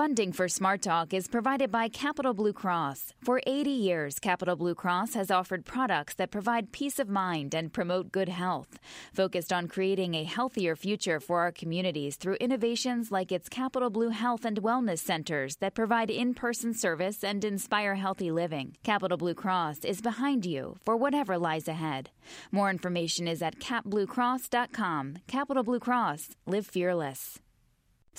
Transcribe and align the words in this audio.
Funding 0.00 0.32
for 0.32 0.48
Smart 0.48 0.80
Talk 0.80 1.12
is 1.12 1.28
provided 1.28 1.70
by 1.70 1.90
Capital 1.90 2.32
Blue 2.32 2.54
Cross. 2.54 3.12
For 3.22 3.42
80 3.46 3.68
years, 3.68 4.18
Capital 4.18 4.56
Blue 4.56 4.74
Cross 4.74 5.12
has 5.12 5.30
offered 5.30 5.66
products 5.66 6.14
that 6.14 6.30
provide 6.30 6.72
peace 6.72 6.98
of 6.98 7.10
mind 7.10 7.54
and 7.54 7.70
promote 7.70 8.10
good 8.10 8.30
health. 8.30 8.78
Focused 9.12 9.52
on 9.52 9.68
creating 9.68 10.14
a 10.14 10.24
healthier 10.24 10.74
future 10.74 11.20
for 11.20 11.40
our 11.40 11.52
communities 11.52 12.16
through 12.16 12.36
innovations 12.36 13.12
like 13.12 13.30
its 13.30 13.50
Capital 13.50 13.90
Blue 13.90 14.08
Health 14.08 14.46
and 14.46 14.62
Wellness 14.62 15.00
Centers 15.00 15.56
that 15.56 15.74
provide 15.74 16.08
in 16.08 16.32
person 16.32 16.72
service 16.72 17.22
and 17.22 17.44
inspire 17.44 17.96
healthy 17.96 18.30
living. 18.30 18.78
Capital 18.82 19.18
Blue 19.18 19.34
Cross 19.34 19.84
is 19.84 20.00
behind 20.00 20.46
you 20.46 20.78
for 20.82 20.96
whatever 20.96 21.36
lies 21.36 21.68
ahead. 21.68 22.08
More 22.50 22.70
information 22.70 23.28
is 23.28 23.42
at 23.42 23.58
capbluecross.com. 23.60 25.18
Capital 25.26 25.62
Blue 25.62 25.78
Cross. 25.78 26.30
Live 26.46 26.66
fearless. 26.66 27.38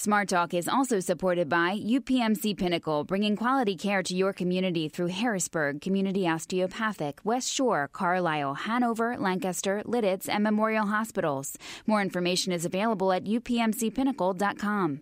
Smart 0.02 0.30
Talk 0.30 0.56
is 0.56 0.68
also 0.68 1.00
supported 1.00 1.48
by 1.48 1.78
UPMC 1.78 2.58
Pinnacle, 2.58 3.04
bringing 3.04 3.36
quality 3.36 3.76
care 3.76 4.02
to 4.02 4.16
your 4.16 4.34
community 4.34 4.90
through 4.90 5.10
Harrisburg 5.10 5.80
Community 5.80 6.28
Osteopathic, 6.28 7.20
West 7.24 7.54
Shore, 7.54 7.88
Carlisle, 7.94 8.56
Hanover, 8.56 9.16
Lancaster, 9.20 9.84
Lititz, 9.86 10.28
and 10.28 10.44
Memorial 10.44 10.88
Hospitals. 10.88 11.56
More 11.86 12.02
information 12.02 12.52
is 12.52 12.66
available 12.66 13.12
at 13.14 13.26
upmcpinnacle.com. 13.26 15.02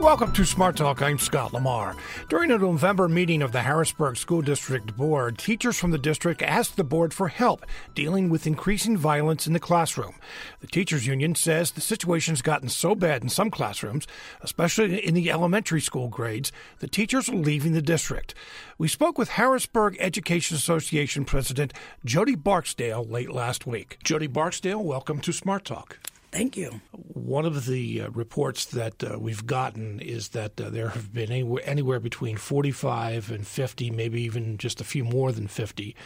Welcome 0.00 0.32
to 0.34 0.44
Smart 0.44 0.76
Talk. 0.76 1.02
I'm 1.02 1.18
Scott 1.18 1.52
Lamar. 1.52 1.96
During 2.28 2.52
a 2.52 2.58
November 2.58 3.08
meeting 3.08 3.42
of 3.42 3.50
the 3.50 3.62
Harrisburg 3.62 4.16
School 4.16 4.42
District 4.42 4.96
Board, 4.96 5.38
teachers 5.38 5.76
from 5.76 5.90
the 5.90 5.98
district 5.98 6.40
asked 6.40 6.76
the 6.76 6.84
board 6.84 7.12
for 7.12 7.26
help 7.26 7.66
dealing 7.96 8.28
with 8.28 8.46
increasing 8.46 8.96
violence 8.96 9.48
in 9.48 9.54
the 9.54 9.58
classroom. 9.58 10.14
The 10.60 10.68
teachers 10.68 11.08
union 11.08 11.34
says 11.34 11.72
the 11.72 11.80
situation's 11.80 12.42
gotten 12.42 12.68
so 12.68 12.94
bad 12.94 13.24
in 13.24 13.28
some 13.28 13.50
classrooms, 13.50 14.06
especially 14.40 15.04
in 15.04 15.14
the 15.14 15.32
elementary 15.32 15.80
school 15.80 16.08
grades, 16.08 16.52
the 16.78 16.88
teachers 16.88 17.28
are 17.28 17.34
leaving 17.34 17.72
the 17.72 17.82
district. 17.82 18.34
We 18.78 18.86
spoke 18.86 19.18
with 19.18 19.30
Harrisburg 19.30 19.96
Education 19.98 20.56
Association 20.56 21.24
President 21.24 21.72
Jody 22.04 22.36
Barksdale 22.36 23.04
late 23.04 23.32
last 23.32 23.66
week. 23.66 23.98
Jody 24.04 24.28
Barksdale, 24.28 24.82
welcome 24.82 25.18
to 25.20 25.32
Smart 25.32 25.64
Talk. 25.64 25.98
Thank 26.30 26.56
you. 26.56 26.80
One 26.92 27.46
of 27.46 27.66
the 27.66 28.02
uh, 28.02 28.10
reports 28.10 28.66
that 28.66 29.02
uh, 29.02 29.18
we've 29.18 29.46
gotten 29.46 29.98
is 30.00 30.28
that 30.30 30.60
uh, 30.60 30.68
there 30.68 30.90
have 30.90 31.12
been 31.12 31.32
anywhere, 31.32 31.62
anywhere, 31.64 32.00
between 32.00 32.36
45 32.36 33.30
and 33.30 33.46
50, 33.46 33.90
maybe 33.90 34.22
even 34.22 34.58
just 34.58 34.80
a 34.80 34.84
few 34.84 35.04
more 35.04 35.32
than 35.32 35.48
50, 35.48 35.96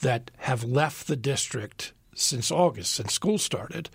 that 0.00 0.30
have 0.38 0.64
left 0.64 1.06
the 1.06 1.16
district 1.16 1.92
since 2.14 2.50
August, 2.50 2.92
since 2.92 3.12
school 3.12 3.38
started. 3.38 3.88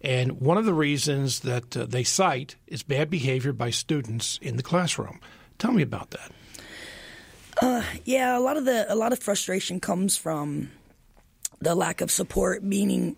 And 0.00 0.40
one 0.40 0.58
of 0.58 0.64
the 0.64 0.74
reasons 0.74 1.40
that 1.40 1.76
uh, 1.76 1.86
they 1.86 2.02
cite 2.02 2.56
is 2.66 2.82
bad 2.82 3.08
behavior 3.08 3.52
by 3.52 3.70
students 3.70 4.38
in 4.42 4.56
the 4.56 4.62
classroom. 4.64 5.20
Tell 5.58 5.72
me 5.72 5.82
about 5.82 6.10
that. 6.10 6.32
Uh, 7.62 7.82
yeah, 8.04 8.36
a 8.36 8.40
lot 8.40 8.56
of 8.56 8.64
the 8.64 8.90
a 8.92 8.96
lot 8.96 9.12
of 9.12 9.18
frustration 9.18 9.80
comes 9.80 10.16
from 10.16 10.70
the 11.60 11.74
lack 11.74 12.00
of 12.00 12.10
support, 12.10 12.62
meaning 12.62 13.16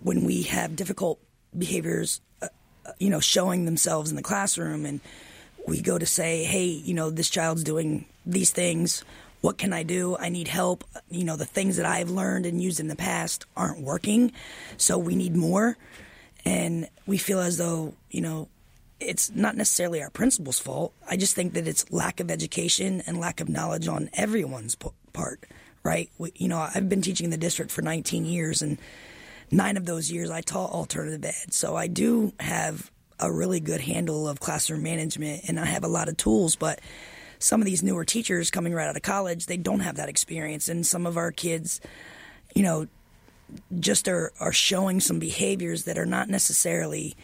when 0.00 0.24
we 0.24 0.42
have 0.42 0.76
difficult 0.76 1.18
behaviors, 1.56 2.20
uh, 2.40 2.48
uh, 2.86 2.92
you 2.98 3.10
know, 3.10 3.20
showing 3.20 3.64
themselves 3.64 4.10
in 4.10 4.16
the 4.16 4.22
classroom, 4.22 4.86
and 4.86 5.00
we 5.66 5.80
go 5.80 5.98
to 5.98 6.06
say, 6.06 6.44
hey, 6.44 6.64
you 6.66 6.94
know, 6.94 7.10
this 7.10 7.30
child's 7.30 7.64
doing 7.64 8.06
these 8.26 8.50
things. 8.50 9.04
What 9.40 9.58
can 9.58 9.72
I 9.72 9.82
do? 9.82 10.16
I 10.16 10.28
need 10.28 10.48
help. 10.48 10.84
You 11.10 11.24
know, 11.24 11.36
the 11.36 11.44
things 11.44 11.76
that 11.76 11.86
I've 11.86 12.10
learned 12.10 12.46
and 12.46 12.62
used 12.62 12.80
in 12.80 12.88
the 12.88 12.96
past 12.96 13.46
aren't 13.56 13.80
working, 13.80 14.32
so 14.76 14.98
we 14.98 15.14
need 15.14 15.36
more. 15.36 15.76
And 16.44 16.88
we 17.06 17.18
feel 17.18 17.40
as 17.40 17.58
though, 17.58 17.94
you 18.10 18.20
know, 18.20 18.48
it's 19.06 19.30
not 19.34 19.56
necessarily 19.56 20.02
our 20.02 20.10
principal's 20.10 20.58
fault. 20.58 20.92
I 21.08 21.16
just 21.16 21.34
think 21.34 21.54
that 21.54 21.66
it's 21.66 21.90
lack 21.90 22.20
of 22.20 22.30
education 22.30 23.02
and 23.06 23.18
lack 23.18 23.40
of 23.40 23.48
knowledge 23.48 23.88
on 23.88 24.10
everyone's 24.12 24.76
part, 25.12 25.44
right? 25.82 26.08
We, 26.18 26.32
you 26.36 26.48
know, 26.48 26.58
I've 26.58 26.88
been 26.88 27.02
teaching 27.02 27.24
in 27.24 27.30
the 27.30 27.36
district 27.36 27.70
for 27.70 27.82
19 27.82 28.24
years, 28.24 28.62
and 28.62 28.78
nine 29.52 29.76
of 29.76 29.84
those 29.84 30.10
years 30.10 30.30
I 30.30 30.40
taught 30.40 30.70
alternative 30.70 31.24
ed. 31.24 31.52
So 31.52 31.76
I 31.76 31.86
do 31.86 32.32
have 32.40 32.90
a 33.20 33.30
really 33.30 33.60
good 33.60 33.80
handle 33.80 34.26
of 34.26 34.40
classroom 34.40 34.82
management 34.82 35.42
and 35.46 35.60
I 35.60 35.66
have 35.66 35.84
a 35.84 35.88
lot 35.88 36.08
of 36.08 36.16
tools, 36.16 36.56
but 36.56 36.80
some 37.38 37.60
of 37.60 37.66
these 37.66 37.82
newer 37.82 38.04
teachers 38.04 38.50
coming 38.50 38.72
right 38.72 38.88
out 38.88 38.96
of 38.96 39.02
college, 39.02 39.46
they 39.46 39.56
don't 39.56 39.80
have 39.80 39.96
that 39.96 40.08
experience. 40.08 40.68
And 40.68 40.86
some 40.86 41.06
of 41.06 41.16
our 41.16 41.30
kids, 41.30 41.80
you 42.54 42.62
know, 42.62 42.86
just 43.78 44.08
are, 44.08 44.32
are 44.40 44.52
showing 44.52 45.00
some 45.00 45.18
behaviors 45.18 45.84
that 45.84 45.98
are 45.98 46.06
not 46.06 46.28
necessarily 46.28 47.14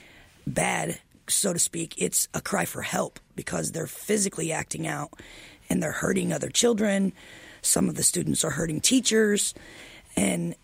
bad, 0.47 0.99
so 1.29 1.53
to 1.53 1.59
speak. 1.59 1.95
It's 1.97 2.29
a 2.35 2.41
cry 2.41 2.65
for 2.65 2.83
help 2.83 3.19
because 3.35 3.73
they're 3.73 3.87
physically 3.87 4.53
acting 4.53 4.87
out 4.87 5.11
and 5.71 5.83
they're 5.83 5.93
hurting 5.93 6.33
other 6.33 6.51
children. 6.51 7.13
Some 7.63 7.89
of 7.89 7.95
the 7.95 8.03
students 8.03 8.45
are 8.45 8.51
hurting 8.51 8.81
teachers. 8.81 9.55
And 10.17 10.55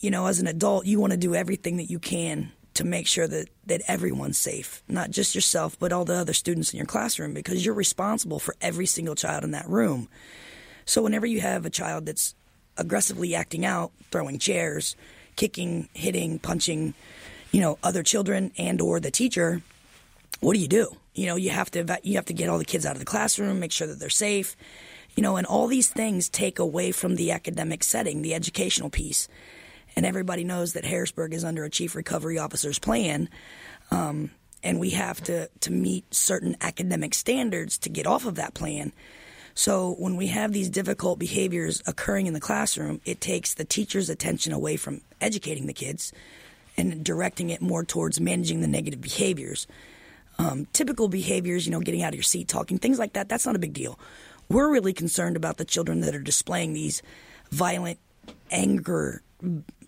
you 0.00 0.10
know, 0.10 0.26
as 0.26 0.40
an 0.40 0.46
adult, 0.46 0.86
you 0.86 1.00
want 1.00 1.12
to 1.12 1.16
do 1.16 1.34
everything 1.34 1.76
that 1.78 1.90
you 1.90 1.98
can 1.98 2.52
to 2.74 2.84
make 2.84 3.06
sure 3.06 3.26
that, 3.26 3.48
that 3.66 3.80
everyone's 3.88 4.36
safe, 4.36 4.82
not 4.86 5.10
just 5.10 5.34
yourself, 5.34 5.78
but 5.78 5.92
all 5.92 6.04
the 6.04 6.14
other 6.14 6.34
students 6.34 6.72
in 6.72 6.76
your 6.76 6.86
classroom, 6.86 7.32
because 7.32 7.64
you're 7.64 7.74
responsible 7.74 8.38
for 8.38 8.54
every 8.60 8.86
single 8.86 9.14
child 9.14 9.44
in 9.44 9.52
that 9.52 9.68
room. 9.68 10.08
So 10.84 11.02
whenever 11.02 11.26
you 11.26 11.40
have 11.40 11.64
a 11.64 11.70
child 11.70 12.06
that's 12.06 12.34
aggressively 12.76 13.34
acting 13.34 13.64
out, 13.64 13.92
throwing 14.10 14.38
chairs, 14.38 14.94
kicking, 15.36 15.88
hitting, 15.94 16.38
punching, 16.38 16.94
you 17.50 17.60
know, 17.60 17.78
other 17.82 18.02
children 18.02 18.52
and 18.58 18.80
or 18.80 19.00
the 19.00 19.10
teacher, 19.10 19.62
what 20.40 20.52
do 20.52 20.60
you 20.60 20.68
do? 20.68 20.94
You 21.14 21.26
know, 21.26 21.36
you 21.36 21.50
have 21.50 21.70
to 21.70 21.98
you 22.02 22.16
have 22.16 22.26
to 22.26 22.34
get 22.34 22.50
all 22.50 22.58
the 22.58 22.64
kids 22.64 22.84
out 22.84 22.92
of 22.92 22.98
the 22.98 23.06
classroom, 23.06 23.58
make 23.58 23.72
sure 23.72 23.86
that 23.86 23.98
they're 23.98 24.10
safe. 24.10 24.54
You 25.14 25.22
know, 25.22 25.36
and 25.36 25.46
all 25.46 25.66
these 25.66 25.88
things 25.88 26.28
take 26.28 26.58
away 26.58 26.92
from 26.92 27.16
the 27.16 27.30
academic 27.30 27.82
setting, 27.82 28.20
the 28.20 28.34
educational 28.34 28.90
piece 28.90 29.28
and 29.96 30.04
everybody 30.04 30.44
knows 30.44 30.74
that 30.74 30.84
Harrisburg 30.84 31.32
is 31.32 31.44
under 31.44 31.64
a 31.64 31.70
chief 31.70 31.94
recovery 31.94 32.38
officer's 32.38 32.78
plan. 32.78 33.28
Um, 33.90 34.30
and 34.62 34.78
we 34.78 34.90
have 34.90 35.22
to, 35.24 35.48
to 35.60 35.72
meet 35.72 36.12
certain 36.14 36.56
academic 36.60 37.14
standards 37.14 37.78
to 37.78 37.88
get 37.88 38.06
off 38.06 38.26
of 38.26 38.34
that 38.34 38.54
plan. 38.54 38.92
So 39.54 39.94
when 39.98 40.16
we 40.16 40.26
have 40.26 40.52
these 40.52 40.68
difficult 40.68 41.18
behaviors 41.18 41.82
occurring 41.86 42.26
in 42.26 42.34
the 42.34 42.40
classroom, 42.40 43.00
it 43.06 43.22
takes 43.22 43.54
the 43.54 43.64
teacher's 43.64 44.10
attention 44.10 44.52
away 44.52 44.76
from 44.76 45.00
educating 45.20 45.66
the 45.66 45.72
kids 45.72 46.12
and 46.76 47.02
directing 47.02 47.48
it 47.48 47.62
more 47.62 47.82
towards 47.82 48.20
managing 48.20 48.60
the 48.60 48.66
negative 48.66 49.00
behaviors. 49.00 49.66
Um, 50.38 50.66
typical 50.74 51.08
behaviors, 51.08 51.64
you 51.64 51.72
know, 51.72 51.80
getting 51.80 52.02
out 52.02 52.10
of 52.10 52.16
your 52.16 52.22
seat, 52.22 52.48
talking, 52.48 52.78
things 52.78 52.98
like 52.98 53.14
that, 53.14 53.30
that's 53.30 53.46
not 53.46 53.56
a 53.56 53.58
big 53.58 53.72
deal. 53.72 53.98
We're 54.50 54.70
really 54.70 54.92
concerned 54.92 55.36
about 55.36 55.56
the 55.56 55.64
children 55.64 56.00
that 56.02 56.14
are 56.14 56.20
displaying 56.20 56.74
these 56.74 57.02
violent 57.50 57.98
anger 58.50 59.22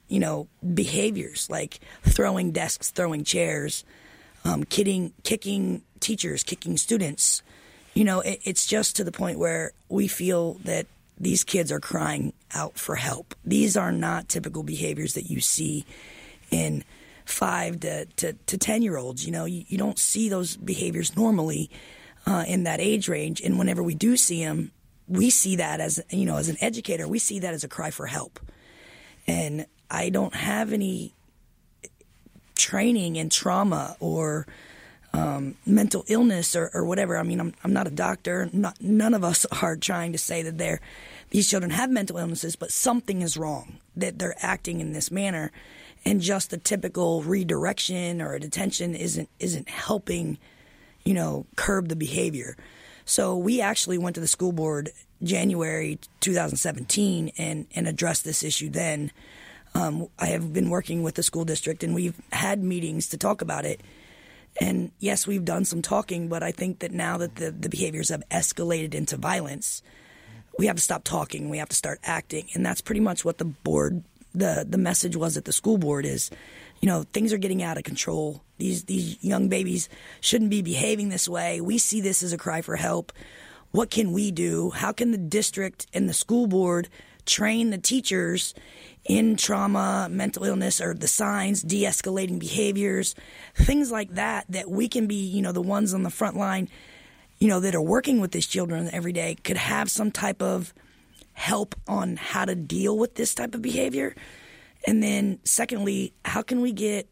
you 0.09 0.21
know, 0.21 0.49
behaviors 0.75 1.49
like 1.51 1.81
throwing 2.03 2.53
desks, 2.53 2.91
throwing 2.91 3.25
chairs, 3.25 3.85
um, 4.45 4.65
kidding, 4.65 5.13
kicking 5.23 5.83
teachers, 6.01 6.43
kicking 6.43 6.77
students. 6.77 7.43
You 7.95 8.05
know, 8.05 8.21
it, 8.21 8.41
it's 8.45 8.67
just 8.67 8.97
to 8.97 9.05
the 9.05 9.13
point 9.13 9.39
where 9.39 9.73
we 9.89 10.09
feel 10.09 10.55
that 10.65 10.87
these 11.21 11.45
kids 11.45 11.73
are 11.73 11.81
crying 11.81 12.33
out 12.55 12.79
for 12.79 12.95
help. 12.95 13.35
These 13.45 13.77
are 13.77 13.93
not 13.93 14.29
typical 14.29 14.63
behaviors 14.63 15.15
that 15.15 15.31
you 15.31 15.41
see 15.41 15.85
in 16.51 16.85
five 17.25 17.81
to, 17.81 18.07
to, 18.07 18.33
to 18.33 18.59
10 18.59 18.83
year 18.83 18.97
olds. 18.97 19.27
You 19.27 19.33
know, 19.33 19.45
you, 19.45 19.65
you, 19.69 19.79
don't 19.79 19.99
see 19.99 20.29
those 20.29 20.57
behaviors 20.57 21.17
normally 21.17 21.71
uh, 22.27 22.45
in 22.47 22.65
that 22.65 22.81
age 22.81 23.09
range. 23.09 23.41
And 23.41 23.59
whenever 23.59 23.83
we 23.83 23.95
do 23.95 24.17
see 24.17 24.45
them, 24.45 24.71
we 25.09 25.31
see 25.31 25.57
that 25.57 25.81
as, 25.81 26.01
you 26.11 26.25
know, 26.25 26.37
as 26.37 26.49
an 26.49 26.57
educator, 26.61 27.09
we 27.09 27.19
see 27.19 27.41
that 27.41 27.55
as 27.55 27.65
a 27.65 27.69
cry 27.69 27.91
for 27.91 28.07
help. 28.07 28.39
And 29.27 29.67
I 29.91 30.11
don't 30.11 30.35
have 30.35 30.73
any 30.73 31.15
training 32.55 33.17
in 33.17 33.31
trauma 33.31 33.97
or 34.01 34.47
um, 35.15 35.55
mental 35.65 36.05
illness 36.09 36.55
or, 36.55 36.71
or, 36.75 36.85
whatever. 36.85 37.17
I 37.17 37.23
mean, 37.23 37.41
I'm, 37.41 37.55
I'm 37.65 37.73
not 37.73 37.87
a 37.87 37.91
doctor. 37.91 38.51
Not, 38.53 38.81
none 38.81 39.15
of 39.15 39.25
us 39.25 39.47
are 39.63 39.77
trying 39.77 40.13
to 40.13 40.19
say 40.19 40.43
that 40.43 40.59
they're, 40.59 40.81
these 41.31 41.49
children 41.49 41.71
have 41.71 41.91
mental 41.91 42.19
illnesses, 42.19 42.57
but 42.57 42.71
something 42.71 43.23
is 43.23 43.37
wrong 43.37 43.79
that 43.97 44.19
they're 44.19 44.37
acting 44.39 44.81
in 44.81 44.93
this 44.93 45.11
manner. 45.11 45.51
And 46.05 46.21
just 46.21 46.51
the 46.51 46.59
typical 46.59 47.23
redirection 47.23 48.23
or 48.23 48.35
a 48.35 48.41
detention 48.41 48.95
isn't 48.95 49.29
isn't 49.41 49.69
helping, 49.69 50.39
you 51.05 51.13
know, 51.13 51.45
curb 51.57 51.89
the 51.89 51.97
behavior. 51.97 52.57
So 53.05 53.37
we 53.37 53.61
actually 53.61 53.99
went 53.99 54.15
to 54.15 54.21
the 54.21 54.29
school 54.29 54.53
board 54.53 54.91
January 55.23 55.99
2017 56.21 57.33
and 57.37 57.67
and 57.75 57.89
addressed 57.89 58.25
this 58.25 58.45
issue 58.45 58.71
then. 58.71 59.11
Um, 59.75 60.09
I 60.19 60.27
have 60.27 60.53
been 60.53 60.71
working 60.71 61.03
with 61.03 61.15
the 61.15 61.23
school 61.23 61.45
district, 61.45 61.83
and 61.83 61.95
we've 61.95 62.21
had 62.33 62.63
meetings 62.63 63.09
to 63.09 63.17
talk 63.17 63.43
about 63.43 63.65
it. 63.65 63.81
And 64.61 64.91
yes, 64.99 65.27
we've 65.27 65.45
done 65.45 65.65
some 65.65 65.83
talking, 65.83 66.29
but 66.29 66.43
I 66.43 66.51
think 66.51 66.81
that 66.81 66.93
now 66.93 67.19
that 67.19 67.37
the, 67.37 67.51
the 67.51 67.69
behaviors 67.69 68.09
have 68.09 68.23
escalated 68.31 68.95
into 68.95 69.17
violence, 69.17 69.83
we 70.59 70.67
have 70.67 70.77
to 70.77 70.83
stop 70.83 71.05
talking. 71.05 71.49
We 71.49 71.59
have 71.59 71.69
to 71.69 71.77
start 71.77 72.01
acting, 72.03 72.47
and 72.55 72.67
that's 72.67 72.81
pretty 72.81 73.01
much 73.01 73.25
what 73.25 73.39
the 73.39 73.45
board 73.45 74.03
the 74.35 74.67
the 74.69 74.79
message 74.79 75.17
was 75.17 75.37
at 75.37 75.45
the 75.45 75.53
school 75.53 75.79
board 75.79 76.05
is, 76.05 76.31
you 76.81 76.87
know, 76.87 77.05
things 77.13 77.33
are 77.33 77.39
getting 77.39 77.63
out 77.63 77.79
of 77.79 77.85
control. 77.85 78.43
These 78.59 78.85
these 78.85 79.23
young 79.23 79.49
babies 79.49 79.89
shouldn't 80.21 80.51
be 80.51 80.63
behaving 80.63 81.09
this 81.09 81.29
way. 81.29 81.61
We 81.61 81.79
see 81.79 82.01
this 82.01 82.23
as 82.23 82.33
a 82.33 82.39
cry 82.39 82.61
for 82.61 82.77
help. 82.77 83.13
What 83.71 83.91
can 83.91 84.13
we 84.13 84.31
do? 84.31 84.71
How 84.71 84.93
can 84.93 85.11
the 85.11 85.19
district 85.19 85.87
and 85.93 86.09
the 86.09 86.15
school 86.15 86.47
board 86.47 86.89
train 87.29 87.71
the 87.71 87.79
teachers 87.79 88.55
in 89.05 89.37
trauma, 89.37 90.09
mental 90.11 90.45
illness, 90.45 90.81
or 90.81 90.95
the 90.95 91.09
signs, 91.09 91.63
de 91.63 91.85
escalating 91.85 92.39
behaviors, 92.39 93.15
things 93.55 93.91
like 93.93 94.15
that, 94.15 94.45
that 94.49 94.71
we 94.71 94.89
can 94.89 95.07
be, 95.07 95.15
you 95.15 95.41
know, 95.41 95.53
the 95.53 95.63
ones 95.63 95.95
on 95.95 96.03
the 96.03 96.11
front 96.11 96.37
line, 96.37 96.69
you 97.39 97.49
know, 97.49 97.61
that 97.61 97.75
are 97.75 97.83
working 97.83 98.21
with 98.21 98.33
these 98.33 98.47
children 98.47 98.91
every 98.93 99.13
day 99.13 99.37
could 99.45 99.57
have 99.57 99.91
some 99.91 100.11
type 100.11 100.43
of 100.43 100.75
help 101.35 101.75
on 101.87 102.17
how 102.17 102.45
to 102.45 102.55
deal 102.55 102.99
with 102.99 103.15
this 103.15 103.35
type 103.35 103.55
of 103.55 103.63
behavior. 103.63 104.15
And 104.87 105.03
then, 105.03 105.39
secondly, 105.45 106.13
how 106.25 106.43
can 106.43 106.61
we 106.61 106.73
get 106.73 107.09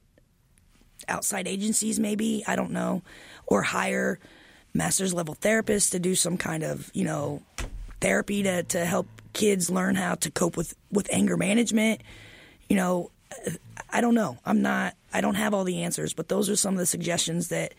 outside 1.08 1.46
agencies, 1.46 2.00
maybe, 2.00 2.42
I 2.46 2.56
don't 2.56 2.72
know, 2.72 3.02
or 3.46 3.62
hire 3.62 4.18
master's 4.74 5.14
level 5.14 5.34
therapists 5.34 5.92
to 5.92 5.98
do 5.98 6.14
some 6.14 6.36
kind 6.36 6.62
of, 6.62 6.90
you 6.92 7.04
know, 7.04 7.42
therapy 8.00 8.42
to, 8.42 8.62
to 8.64 8.84
help 8.84 9.06
kids 9.36 9.70
learn 9.70 9.96
how 9.96 10.14
to 10.14 10.30
cope 10.30 10.56
with, 10.56 10.74
with 10.90 11.06
anger 11.12 11.36
management. 11.36 12.00
You 12.70 12.76
know, 12.76 13.10
I 13.90 14.00
don't 14.00 14.14
know. 14.14 14.38
I'm 14.46 14.62
not, 14.62 14.94
I 15.12 15.20
don't 15.20 15.34
have 15.34 15.52
all 15.52 15.64
the 15.64 15.82
answers, 15.82 16.14
but 16.14 16.28
those 16.28 16.48
are 16.48 16.56
some 16.56 16.72
of 16.72 16.78
the 16.78 16.86
suggestions 16.86 17.48
that 17.48 17.74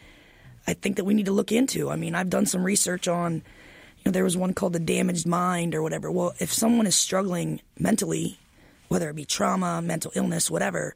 I 0.67 0.73
think 0.73 0.97
that 0.97 1.05
we 1.05 1.15
need 1.15 1.25
to 1.25 1.31
look 1.31 1.51
into. 1.51 1.89
I 1.89 1.95
mean, 1.95 2.13
I've 2.13 2.29
done 2.29 2.45
some 2.45 2.63
research 2.63 3.07
on, 3.07 3.33
you 3.33 4.03
know, 4.05 4.11
there 4.11 4.23
was 4.23 4.37
one 4.37 4.53
called 4.53 4.73
the 4.73 4.79
damaged 4.79 5.25
mind 5.25 5.73
or 5.73 5.81
whatever. 5.81 6.11
Well, 6.11 6.33
if 6.39 6.53
someone 6.53 6.85
is 6.85 6.95
struggling 6.95 7.61
mentally, 7.79 8.37
whether 8.87 9.09
it 9.09 9.15
be 9.15 9.25
trauma, 9.25 9.81
mental 9.81 10.11
illness, 10.13 10.51
whatever, 10.51 10.93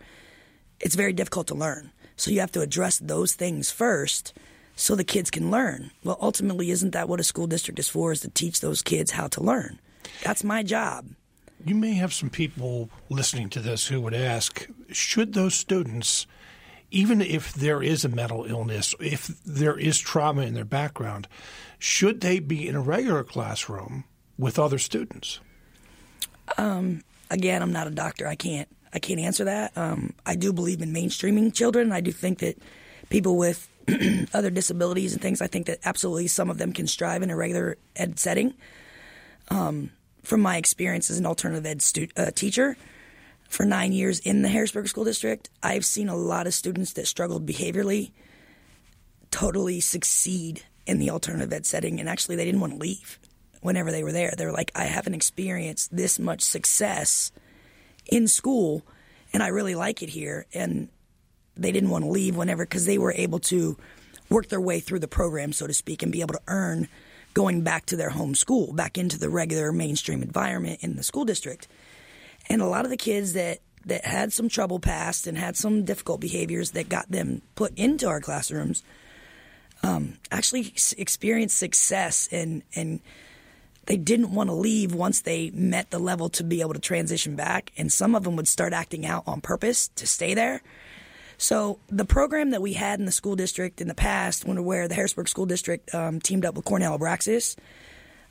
it's 0.80 0.96
very 0.96 1.12
difficult 1.12 1.48
to 1.48 1.56
learn. 1.56 1.92
So 2.18 2.30
you 2.30 2.40
have 2.40 2.52
to 2.52 2.62
address 2.62 3.00
those 3.00 3.34
things 3.34 3.72
first 3.72 4.34
so 4.76 4.96
the 4.96 5.04
kids 5.04 5.32
can 5.32 5.50
learn. 5.50 5.90
Well, 6.04 6.20
ultimately, 6.22 6.70
isn't 6.70 6.92
that 6.92 7.10
what 7.10 7.20
a 7.20 7.24
school 7.24 7.48
district 7.48 7.80
is 7.80 7.90
for? 7.90 8.12
Is 8.12 8.22
to 8.22 8.30
teach 8.30 8.62
those 8.62 8.84
kids 8.84 9.12
how 9.12 9.28
to 9.30 9.42
learn. 9.42 9.80
That's 10.24 10.44
my 10.44 10.64
job. 10.64 11.08
You 11.66 11.76
may 11.76 11.94
have 11.94 12.14
some 12.14 12.30
people 12.30 12.90
listening 13.10 13.50
to 13.50 13.60
this 13.60 13.88
who 13.88 14.02
would 14.02 14.14
ask 14.14 14.68
should 14.92 15.34
those 15.34 15.54
students, 15.54 16.26
even 16.90 17.22
if 17.22 17.54
there 17.54 17.84
is 17.84 18.04
a 18.04 18.10
mental 18.10 18.46
illness, 18.46 18.96
if 19.00 19.28
there 19.46 19.78
is 19.78 20.00
trauma 20.00 20.42
in 20.42 20.54
their 20.54 20.66
background, 20.66 21.28
should 21.78 22.22
they 22.22 22.40
be 22.40 22.68
in 22.68 22.76
a 22.76 22.82
regular 22.82 23.24
classroom 23.24 24.06
with 24.38 24.58
other 24.58 24.80
students? 24.80 25.40
Um, 26.58 27.04
again, 27.30 27.62
I'm 27.62 27.72
not 27.72 27.88
a 27.88 27.92
doctor. 27.92 28.28
I 28.28 28.36
can't. 28.36 28.68
I 28.94 29.00
can't 29.00 29.22
answer 29.22 29.46
that. 29.46 29.78
Um, 29.78 30.14
I 30.26 30.36
do 30.36 30.52
believe 30.52 30.82
in 30.82 30.94
mainstreaming 30.94 31.54
children. 31.54 31.94
I 31.94 32.02
do 32.02 32.12
think 32.12 32.40
that 32.40 32.58
people 33.10 33.38
with 33.38 33.70
other 34.34 34.50
disabilities 34.50 35.14
and 35.14 35.22
things, 35.22 35.42
I 35.42 35.48
think 35.48 35.68
that 35.68 35.80
absolutely 35.86 36.28
some 36.28 36.50
of 36.50 36.58
them 36.58 36.74
can 36.74 36.88
strive 36.88 37.24
in 37.24 37.30
a 37.30 37.36
regular 37.36 37.78
ed 37.96 38.20
setting. 38.20 38.54
Um, 39.50 39.92
from 40.24 40.42
my 40.42 40.58
experience 40.58 41.10
as 41.10 41.18
an 41.18 41.26
alternative 41.26 41.66
ed 41.66 41.82
stu- 41.82 42.08
uh, 42.16 42.32
teacher 42.32 42.78
for 43.52 43.66
nine 43.66 43.92
years 43.92 44.20
in 44.20 44.44
the 44.44 44.48
Harrisburg 44.48 44.88
School 44.88 45.04
District, 45.04 45.50
I've 45.62 45.84
seen 45.84 46.08
a 46.08 46.16
lot 46.16 46.48
of 46.48 46.54
students 46.54 46.94
that 46.94 47.06
struggled 47.06 47.46
behaviorally 47.46 48.12
totally 49.30 49.82
succeed 49.82 50.64
in 50.86 51.00
the 51.00 51.10
alternative 51.10 51.52
ed 51.52 51.66
setting, 51.66 52.00
and 52.00 52.08
actually 52.08 52.38
they 52.38 52.46
didn't 52.46 52.62
want 52.62 52.74
to 52.74 52.80
leave 52.80 53.20
whenever 53.62 53.92
they 53.92 54.04
were 54.04 54.12
there. 54.14 54.34
They 54.38 54.46
were 54.46 54.54
like, 54.54 54.72
I 54.74 54.86
haven't 54.86 55.16
experienced 55.16 55.96
this 55.96 56.18
much 56.18 56.42
success 56.42 57.32
in 58.06 58.28
school, 58.28 58.84
and 59.34 59.44
I 59.44 59.48
really 59.48 59.76
like 59.76 60.02
it 60.02 60.10
here. 60.10 60.46
And 60.54 60.88
they 61.58 61.74
didn't 61.74 61.90
want 61.90 62.06
to 62.06 62.10
leave 62.10 62.38
whenever 62.38 62.66
because 62.66 62.86
they 62.86 62.98
were 62.98 63.14
able 63.14 63.40
to 63.40 63.78
work 64.30 64.48
their 64.48 64.62
way 64.62 64.80
through 64.80 65.00
the 65.00 65.08
program, 65.10 65.52
so 65.52 65.68
to 65.68 65.74
speak, 65.74 66.04
and 66.04 66.12
be 66.12 66.22
able 66.22 66.36
to 66.36 66.42
earn 66.48 66.88
going 67.34 67.62
back 67.62 67.86
to 67.88 67.96
their 67.96 68.10
home 68.10 68.36
school, 68.36 68.74
back 68.74 68.98
into 68.98 69.18
the 69.18 69.30
regular 69.30 69.72
mainstream 69.72 70.22
environment 70.22 70.80
in 70.82 70.96
the 70.96 71.04
school 71.04 71.26
district. 71.26 71.68
And 72.50 72.62
a 72.62 72.68
lot 72.68 72.86
of 72.86 72.92
the 72.92 72.98
kids 72.98 73.34
that 73.34 73.60
that 73.86 74.06
had 74.06 74.32
some 74.32 74.48
trouble 74.48 74.80
past 74.80 75.26
and 75.26 75.38
had 75.38 75.56
some 75.56 75.84
difficult 75.84 76.22
behaviors 76.22 76.72
that 76.72 76.88
got 76.88 77.10
them 77.10 77.42
put 77.56 77.76
into 77.78 78.08
our 78.08 78.20
classrooms 78.20 78.84
um, 79.84 80.18
actually 80.32 80.74
experienced 80.98 81.58
success 81.58 82.30
and 82.32 82.64
and 82.76 83.00
they 83.88 83.98
didn't 83.98 84.34
want 84.34 84.50
to 84.50 84.54
leave 84.54 84.94
once 84.94 85.22
they 85.22 85.50
met 85.52 85.90
the 85.90 85.98
level 85.98 86.30
to 86.30 86.44
be 86.44 86.62
able 86.62 86.74
to 86.74 86.80
transition 86.80 87.36
back 87.36 87.72
and 87.78 87.92
some 87.92 88.14
of 88.14 88.24
them 88.24 88.36
would 88.36 88.48
start 88.48 88.74
acting 88.74 89.06
out 89.06 89.24
on 89.26 89.42
purpose 89.42 89.88
to 89.90 90.06
stay 90.06 90.34
there 90.34 90.62
so 91.42 91.80
the 91.88 92.06
program 92.06 92.52
that 92.52 92.62
we 92.62 92.74
had 92.74 93.00
in 93.00 93.08
the 93.08 93.12
school 93.12 93.36
district 93.36 93.82
in 93.82 93.88
the 93.88 93.96
past, 93.96 94.46
when 94.46 94.64
where 94.64 94.88
the 94.88 94.94
Harrisburg 94.94 95.28
School 95.28 95.48
District 95.48 95.94
um, 95.96 96.20
teamed 96.20 96.46
up 96.46 96.54
with 96.54 96.66
Cornell 96.66 97.00
Abraxas, 97.00 97.58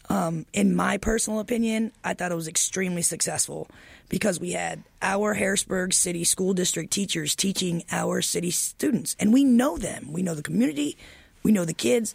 um, 0.08 0.46
in 0.52 0.76
my 0.76 0.96
personal 0.96 1.40
opinion, 1.40 1.90
I 2.04 2.14
thought 2.14 2.30
it 2.30 2.36
was 2.36 2.46
extremely 2.46 3.02
successful 3.02 3.66
because 4.08 4.38
we 4.38 4.52
had 4.52 4.84
our 5.02 5.34
Harrisburg 5.34 5.92
City 5.92 6.22
School 6.22 6.54
District 6.54 6.88
teachers 6.88 7.34
teaching 7.34 7.82
our 7.90 8.22
city 8.22 8.52
students, 8.52 9.16
and 9.18 9.32
we 9.32 9.42
know 9.42 9.76
them. 9.76 10.12
We 10.12 10.22
know 10.22 10.36
the 10.36 10.42
community, 10.42 10.96
we 11.42 11.50
know 11.50 11.64
the 11.64 11.74
kids. 11.74 12.14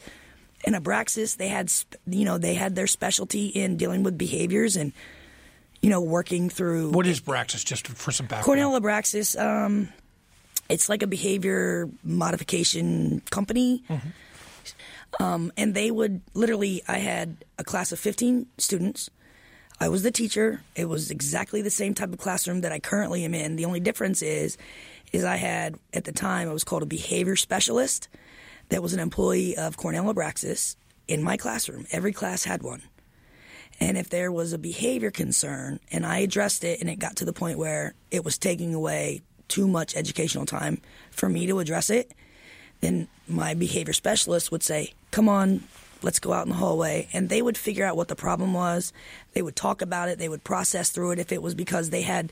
And 0.63 0.75
Abraxas, 0.75 1.36
they 1.36 1.50
had 1.50 1.74
you 2.07 2.24
know 2.24 2.38
they 2.38 2.53
had 2.53 2.74
their 2.74 2.88
specialty 2.88 3.47
in 3.47 3.75
dealing 3.75 4.03
with 4.03 4.18
behaviors 4.18 4.77
and 4.77 4.94
you 5.81 5.89
know 5.89 6.00
working 6.00 6.50
through. 6.50 6.92
What 6.92 7.06
is 7.06 7.19
Abraxas? 7.19 7.65
Just 7.65 7.86
for 7.89 8.13
some 8.13 8.27
background. 8.27 8.45
Cornell 8.45 8.80
Abraxas. 8.80 9.38
Um, 9.38 9.89
it's 10.69 10.89
like 10.89 11.03
a 11.03 11.07
behavior 11.07 11.89
modification 12.03 13.21
company. 13.29 13.83
Mm-hmm. 13.89 15.23
Um, 15.23 15.51
and 15.56 15.73
they 15.73 15.91
would 15.91 16.21
literally, 16.33 16.81
I 16.88 16.97
had 16.97 17.45
a 17.57 17.63
class 17.63 17.91
of 17.91 18.00
15 18.00 18.47
students. 18.57 19.09
I 19.79 19.89
was 19.89 20.03
the 20.03 20.12
teacher. 20.12 20.62
It 20.75 20.85
was 20.85 21.12
exactly 21.12 21.62
the 21.62 21.69
same 21.69 21.94
type 21.94 22.12
of 22.12 22.19
classroom 22.19 22.62
that 22.62 22.71
I 22.71 22.79
currently 22.79 23.23
am 23.25 23.33
in. 23.33 23.56
The 23.56 23.65
only 23.65 23.79
difference 23.79 24.21
is, 24.21 24.57
is 25.12 25.23
I 25.23 25.35
had 25.35 25.77
at 25.94 26.06
the 26.06 26.12
time 26.12 26.50
I 26.50 26.53
was 26.53 26.63
called 26.63 26.83
a 26.83 26.88
behavior 26.88 27.35
specialist. 27.35 28.07
That 28.69 28.81
was 28.81 28.94
an 28.94 29.00
employee 29.00 29.56
of 29.56 29.77
Cornell 29.77 30.11
Abraxas 30.13 30.75
in 31.07 31.21
my 31.21 31.38
classroom. 31.38 31.85
Every 31.91 32.11
class 32.11 32.44
had 32.44 32.63
one. 32.63 32.81
And 33.79 33.97
if 33.97 34.09
there 34.09 34.31
was 34.31 34.53
a 34.53 34.57
behavior 34.57 35.11
concern 35.11 35.79
and 35.91 36.06
I 36.06 36.19
addressed 36.19 36.63
it 36.63 36.79
and 36.79 36.89
it 36.89 36.97
got 36.97 37.18
to 37.18 37.25
the 37.25 37.33
point 37.33 37.59
where 37.59 37.94
it 38.09 38.23
was 38.23 38.38
taking 38.38 38.73
away 38.73 39.21
too 39.47 39.68
much 39.68 39.95
educational 39.95 40.45
time 40.45 40.81
for 41.11 41.30
me 41.30 41.47
to 41.47 41.59
address 41.59 41.90
it, 41.90 42.11
then 42.81 43.07
my 43.28 43.54
behavior 43.54 43.94
specialist 43.94 44.52
would 44.52 44.64
say, 44.64 44.94
Come 45.11 45.30
on, 45.30 45.64
let's 46.02 46.19
go 46.19 46.33
out 46.33 46.45
in 46.45 46.49
the 46.49 46.56
hallway. 46.56 47.07
And 47.14 47.30
they 47.30 47.42
would 47.42 47.57
figure 47.57 47.85
out 47.85 47.97
what 47.97 48.07
the 48.07 48.16
problem 48.16 48.54
was. 48.54 48.94
They 49.33 49.42
would 49.42 49.56
talk 49.56 49.81
about 49.81 50.09
it. 50.09 50.19
They 50.19 50.30
would 50.30 50.44
process 50.44 50.90
through 50.90 51.11
it 51.11 51.19
if 51.19 51.31
it 51.31 51.42
was 51.42 51.56
because 51.56 51.90
they 51.90 52.02
had 52.02 52.31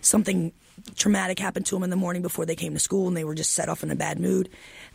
something 0.00 0.52
traumatic 0.96 1.38
happen 1.38 1.62
to 1.64 1.76
them 1.76 1.84
in 1.84 1.90
the 1.90 1.96
morning 1.96 2.22
before 2.22 2.44
they 2.44 2.56
came 2.56 2.74
to 2.74 2.80
school 2.80 3.06
and 3.06 3.16
they 3.16 3.24
were 3.24 3.34
just 3.34 3.52
set 3.52 3.68
off 3.68 3.82
in 3.82 3.90
a 3.90 3.96
bad 3.96 4.18
mood. 4.18 4.48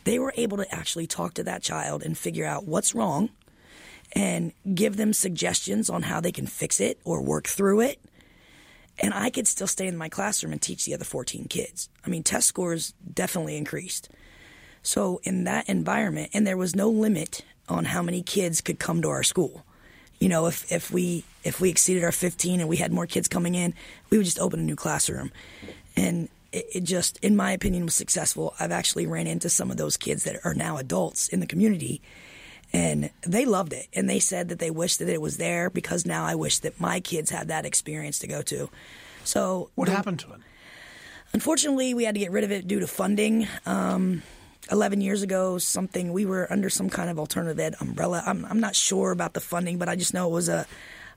They 0.04 0.18
were 0.18 0.34
able 0.36 0.58
to 0.58 0.74
actually 0.74 1.06
talk 1.06 1.34
to 1.34 1.44
that 1.44 1.62
child 1.62 2.02
and 2.02 2.16
figure 2.16 2.46
out 2.46 2.66
what's 2.66 2.94
wrong 2.94 3.30
and 4.12 4.52
give 4.74 4.96
them 4.96 5.12
suggestions 5.12 5.88
on 5.88 6.02
how 6.02 6.20
they 6.20 6.32
can 6.32 6.46
fix 6.46 6.80
it 6.80 6.98
or 7.04 7.22
work 7.22 7.46
through 7.46 7.80
it 7.80 7.98
and 9.00 9.14
I 9.14 9.30
could 9.30 9.48
still 9.48 9.66
stay 9.66 9.86
in 9.86 9.96
my 9.96 10.08
classroom 10.08 10.52
and 10.52 10.60
teach 10.60 10.84
the 10.84 10.94
other 10.94 11.04
14 11.04 11.46
kids. 11.48 11.88
I 12.04 12.10
mean, 12.10 12.22
test 12.22 12.46
scores 12.46 12.94
definitely 13.12 13.56
increased. 13.56 14.10
So 14.82 15.20
in 15.24 15.44
that 15.44 15.68
environment, 15.68 16.30
and 16.34 16.46
there 16.46 16.56
was 16.56 16.76
no 16.76 16.88
limit 16.88 17.42
on 17.68 17.86
how 17.86 18.02
many 18.02 18.22
kids 18.22 18.60
could 18.60 18.78
come 18.78 19.02
to 19.02 19.08
our 19.08 19.22
school. 19.22 19.64
You 20.18 20.28
know, 20.28 20.46
if, 20.46 20.70
if 20.70 20.90
we 20.90 21.24
if 21.44 21.60
we 21.60 21.70
exceeded 21.70 22.04
our 22.04 22.12
15 22.12 22.60
and 22.60 22.68
we 22.68 22.76
had 22.76 22.92
more 22.92 23.06
kids 23.06 23.28
coming 23.28 23.54
in, 23.54 23.72
we 24.10 24.18
would 24.18 24.26
just 24.26 24.38
open 24.38 24.60
a 24.60 24.62
new 24.62 24.76
classroom. 24.76 25.32
And 25.96 26.28
it, 26.52 26.66
it 26.74 26.80
just, 26.84 27.18
in 27.22 27.36
my 27.36 27.52
opinion, 27.52 27.84
was 27.84 27.94
successful. 27.94 28.54
I've 28.60 28.72
actually 28.72 29.06
ran 29.06 29.26
into 29.26 29.48
some 29.48 29.70
of 29.70 29.78
those 29.78 29.96
kids 29.96 30.24
that 30.24 30.44
are 30.44 30.52
now 30.52 30.76
adults 30.76 31.28
in 31.28 31.40
the 31.40 31.46
community 31.46 32.02
and 32.72 33.10
they 33.22 33.44
loved 33.44 33.72
it. 33.72 33.88
And 33.94 34.08
they 34.08 34.18
said 34.18 34.48
that 34.48 34.58
they 34.58 34.70
wish 34.70 34.96
that 34.98 35.08
it 35.08 35.20
was 35.20 35.36
there 35.36 35.70
because 35.70 36.06
now 36.06 36.24
i 36.24 36.34
wish 36.34 36.58
that 36.60 36.80
my 36.80 37.00
kids 37.00 37.30
had 37.30 37.48
that 37.48 37.66
experience 37.66 38.18
to 38.20 38.26
go 38.26 38.42
to. 38.42 38.70
So 39.24 39.70
what 39.74 39.86
the, 39.86 39.92
happened 39.92 40.20
to 40.20 40.32
it? 40.32 40.40
Unfortunately 41.32 41.94
we 41.94 42.04
had 42.04 42.14
to 42.14 42.20
get 42.20 42.30
rid 42.30 42.44
of 42.44 42.52
it 42.52 42.66
due 42.66 42.80
to 42.80 42.86
funding. 42.86 43.46
Um, 43.66 44.22
11 44.70 45.00
years 45.00 45.22
ago 45.22 45.58
something 45.58 46.12
we 46.12 46.24
were 46.26 46.46
under 46.52 46.70
some 46.70 46.90
kind 46.90 47.10
of 47.10 47.18
alternative 47.18 47.58
ed 47.58 47.74
umbrella. 47.80 48.22
I'm, 48.26 48.44
I'm 48.44 48.60
not 48.60 48.76
sure 48.76 49.10
about 49.10 49.34
the 49.34 49.40
funding 49.40 49.78
but 49.78 49.88
i 49.88 49.96
just 49.96 50.14
know 50.14 50.28
it 50.28 50.32
was 50.32 50.48
a 50.48 50.66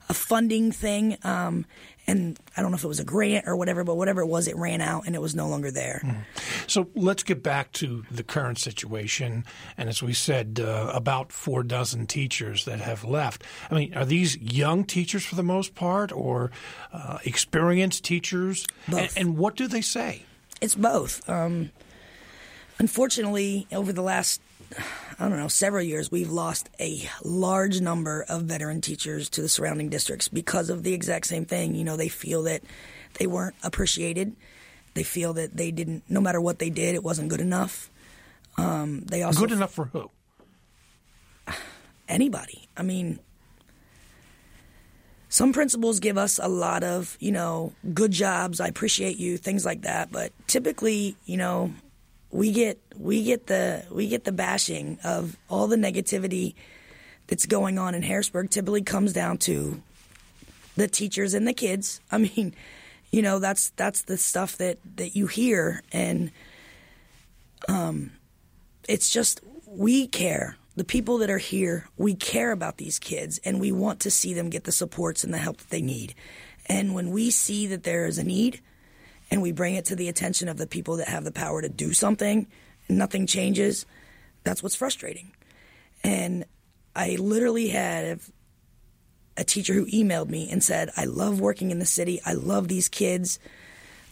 a 0.08 0.14
funding 0.14 0.72
thing. 0.72 1.16
Um, 1.22 1.64
and 2.06 2.38
I 2.56 2.62
don't 2.62 2.70
know 2.70 2.76
if 2.76 2.84
it 2.84 2.88
was 2.88 3.00
a 3.00 3.04
grant 3.04 3.46
or 3.48 3.56
whatever, 3.56 3.82
but 3.82 3.96
whatever 3.96 4.20
it 4.20 4.26
was, 4.26 4.46
it 4.46 4.56
ran 4.56 4.80
out 4.80 5.06
and 5.06 5.14
it 5.14 5.22
was 5.22 5.34
no 5.34 5.48
longer 5.48 5.70
there. 5.70 6.02
Mm. 6.04 6.24
So 6.66 6.88
let's 6.94 7.22
get 7.22 7.42
back 7.42 7.72
to 7.72 8.04
the 8.10 8.22
current 8.22 8.58
situation. 8.58 9.44
And 9.78 9.88
as 9.88 10.02
we 10.02 10.12
said, 10.12 10.60
uh, 10.62 10.90
about 10.94 11.32
four 11.32 11.62
dozen 11.62 12.06
teachers 12.06 12.66
that 12.66 12.80
have 12.80 13.04
left. 13.04 13.42
I 13.70 13.74
mean, 13.74 13.94
are 13.94 14.04
these 14.04 14.36
young 14.36 14.84
teachers 14.84 15.24
for 15.24 15.34
the 15.34 15.42
most 15.42 15.74
part 15.74 16.12
or 16.12 16.50
uh, 16.92 17.18
experienced 17.24 18.04
teachers? 18.04 18.66
Both. 18.88 19.16
And, 19.16 19.28
and, 19.28 19.38
what 19.38 19.56
do 19.56 19.66
they 19.66 19.80
say? 19.80 20.24
It's 20.60 20.74
both. 20.74 21.28
Um, 21.28 21.70
unfortunately, 22.78 23.66
over 23.72 23.92
the 23.92 24.02
last 24.02 24.40
I 25.18 25.28
don't 25.28 25.38
know, 25.38 25.48
several 25.48 25.82
years, 25.82 26.10
we've 26.10 26.30
lost 26.30 26.68
a 26.80 27.08
large 27.22 27.80
number 27.80 28.24
of 28.28 28.42
veteran 28.42 28.80
teachers 28.80 29.28
to 29.30 29.42
the 29.42 29.48
surrounding 29.48 29.88
districts 29.88 30.28
because 30.28 30.70
of 30.70 30.82
the 30.82 30.92
exact 30.92 31.26
same 31.26 31.44
thing. 31.44 31.74
You 31.74 31.84
know, 31.84 31.96
they 31.96 32.08
feel 32.08 32.44
that 32.44 32.62
they 33.18 33.26
weren't 33.26 33.54
appreciated. 33.62 34.34
They 34.94 35.02
feel 35.02 35.32
that 35.34 35.56
they 35.56 35.70
didn't, 35.70 36.04
no 36.08 36.20
matter 36.20 36.40
what 36.40 36.58
they 36.58 36.70
did, 36.70 36.94
it 36.94 37.02
wasn't 37.02 37.28
good 37.28 37.40
enough. 37.40 37.90
Um, 38.56 39.02
they 39.02 39.22
also 39.22 39.40
good 39.40 39.52
enough 39.52 39.72
for 39.72 39.86
who? 39.86 40.10
Anybody. 42.08 42.68
I 42.76 42.82
mean, 42.82 43.18
some 45.28 45.52
principals 45.52 45.98
give 45.98 46.16
us 46.16 46.38
a 46.40 46.48
lot 46.48 46.84
of, 46.84 47.16
you 47.18 47.32
know, 47.32 47.72
good 47.92 48.12
jobs. 48.12 48.60
I 48.60 48.68
appreciate 48.68 49.16
you, 49.16 49.36
things 49.36 49.64
like 49.64 49.82
that. 49.82 50.12
But 50.12 50.32
typically, 50.46 51.16
you 51.24 51.36
know, 51.36 51.72
we 52.34 52.50
get 52.50 52.80
we 52.98 53.22
get 53.22 53.46
the 53.46 53.84
we 53.92 54.08
get 54.08 54.24
the 54.24 54.32
bashing 54.32 54.98
of 55.04 55.36
all 55.48 55.68
the 55.68 55.76
negativity 55.76 56.54
that's 57.28 57.46
going 57.46 57.78
on 57.78 57.94
in 57.94 58.02
Harrisburg 58.02 58.50
typically 58.50 58.82
comes 58.82 59.12
down 59.12 59.38
to 59.38 59.80
the 60.76 60.88
teachers 60.88 61.32
and 61.32 61.46
the 61.46 61.52
kids. 61.52 62.00
I 62.10 62.18
mean, 62.18 62.52
you 63.12 63.22
know, 63.22 63.38
that's 63.38 63.70
that's 63.76 64.02
the 64.02 64.16
stuff 64.16 64.58
that 64.58 64.78
that 64.96 65.14
you 65.14 65.28
hear 65.28 65.82
and 65.92 66.32
um 67.68 68.10
it's 68.88 69.12
just 69.12 69.40
we 69.68 70.08
care. 70.08 70.56
The 70.74 70.84
people 70.84 71.18
that 71.18 71.30
are 71.30 71.38
here, 71.38 71.88
we 71.96 72.16
care 72.16 72.50
about 72.50 72.78
these 72.78 72.98
kids 72.98 73.38
and 73.44 73.60
we 73.60 73.70
want 73.70 74.00
to 74.00 74.10
see 74.10 74.34
them 74.34 74.50
get 74.50 74.64
the 74.64 74.72
supports 74.72 75.22
and 75.22 75.32
the 75.32 75.38
help 75.38 75.58
that 75.58 75.70
they 75.70 75.82
need. 75.82 76.16
And 76.66 76.96
when 76.96 77.10
we 77.10 77.30
see 77.30 77.68
that 77.68 77.84
there 77.84 78.06
is 78.06 78.18
a 78.18 78.24
need, 78.24 78.60
and 79.34 79.42
we 79.42 79.50
bring 79.50 79.74
it 79.74 79.86
to 79.86 79.96
the 79.96 80.08
attention 80.08 80.48
of 80.48 80.58
the 80.58 80.66
people 80.68 80.98
that 80.98 81.08
have 81.08 81.24
the 81.24 81.32
power 81.32 81.60
to 81.60 81.68
do 81.68 81.92
something, 81.92 82.46
nothing 82.88 83.26
changes, 83.26 83.84
that's 84.44 84.62
what's 84.62 84.76
frustrating. 84.76 85.32
And 86.04 86.44
I 86.94 87.16
literally 87.16 87.66
had 87.66 88.20
a 89.36 89.42
teacher 89.42 89.74
who 89.74 89.86
emailed 89.86 90.28
me 90.28 90.48
and 90.52 90.62
said, 90.62 90.90
I 90.96 91.06
love 91.06 91.40
working 91.40 91.72
in 91.72 91.80
the 91.80 91.84
city. 91.84 92.20
I 92.24 92.34
love 92.34 92.68
these 92.68 92.88
kids. 92.88 93.40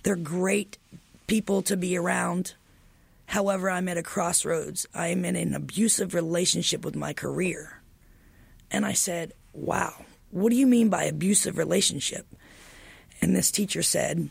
They're 0.02 0.17
great 0.17 0.76
people 1.29 1.62
to 1.62 1.76
be 1.76 1.97
around. 1.97 2.55
However, 3.26 3.71
I'm 3.71 3.87
at 3.87 3.99
a 3.99 4.02
crossroads. 4.02 4.88
I'm 4.93 5.25
in 5.25 5.37
an 5.37 5.55
abusive 5.55 6.14
relationship 6.14 6.85
with 6.85 6.97
my 6.97 7.12
career. 7.12 7.81
And 8.73 8.85
I 8.85 8.95
said, 8.95 9.35
Wow, 9.52 10.05
what 10.33 10.50
do 10.50 10.57
you 10.57 10.67
mean 10.67 10.88
by 10.88 11.05
abusive 11.05 11.59
relationship? 11.59 12.26
And 13.21 13.37
this 13.37 13.52
teacher 13.52 13.85
said, 13.85 14.29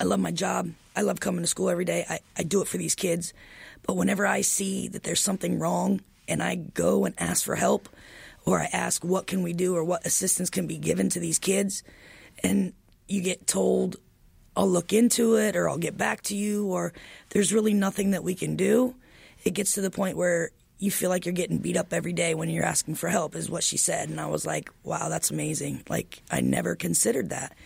I 0.00 0.04
love 0.04 0.20
my 0.20 0.30
job. 0.30 0.70
I 0.96 1.02
love 1.02 1.20
coming 1.20 1.42
to 1.42 1.46
school 1.46 1.70
every 1.70 1.84
day. 1.84 2.04
I, 2.08 2.20
I 2.36 2.42
do 2.42 2.62
it 2.62 2.68
for 2.68 2.78
these 2.78 2.94
kids. 2.94 3.32
But 3.82 3.96
whenever 3.96 4.26
I 4.26 4.40
see 4.40 4.88
that 4.88 5.02
there's 5.02 5.20
something 5.20 5.58
wrong 5.58 6.00
and 6.28 6.42
I 6.42 6.56
go 6.56 7.04
and 7.04 7.14
ask 7.18 7.44
for 7.44 7.56
help 7.56 7.88
or 8.44 8.60
I 8.60 8.68
ask 8.72 9.04
what 9.04 9.26
can 9.26 9.42
we 9.42 9.52
do 9.52 9.76
or 9.76 9.84
what 9.84 10.06
assistance 10.06 10.50
can 10.50 10.66
be 10.66 10.78
given 10.78 11.08
to 11.10 11.20
these 11.20 11.38
kids 11.38 11.82
and 12.42 12.72
you 13.08 13.20
get 13.20 13.46
told 13.46 13.96
I'll 14.56 14.68
look 14.68 14.92
into 14.92 15.36
it 15.36 15.56
or 15.56 15.68
I'll 15.68 15.78
get 15.78 15.96
back 15.96 16.22
to 16.22 16.36
you 16.36 16.66
or 16.66 16.92
there's 17.30 17.52
really 17.52 17.74
nothing 17.74 18.12
that 18.12 18.22
we 18.22 18.34
can 18.34 18.56
do, 18.56 18.94
it 19.44 19.50
gets 19.50 19.74
to 19.74 19.80
the 19.80 19.90
point 19.90 20.16
where 20.16 20.50
you 20.78 20.90
feel 20.90 21.10
like 21.10 21.26
you're 21.26 21.32
getting 21.32 21.58
beat 21.58 21.76
up 21.76 21.92
every 21.92 22.12
day 22.12 22.34
when 22.34 22.48
you're 22.48 22.64
asking 22.64 22.94
for 22.94 23.08
help 23.08 23.34
is 23.34 23.50
what 23.50 23.64
she 23.64 23.76
said 23.76 24.08
and 24.08 24.20
I 24.20 24.26
was 24.26 24.46
like, 24.46 24.70
"Wow, 24.82 25.08
that's 25.08 25.30
amazing." 25.30 25.82
Like 25.88 26.22
I 26.30 26.40
never 26.40 26.74
considered 26.74 27.30
that. 27.30 27.56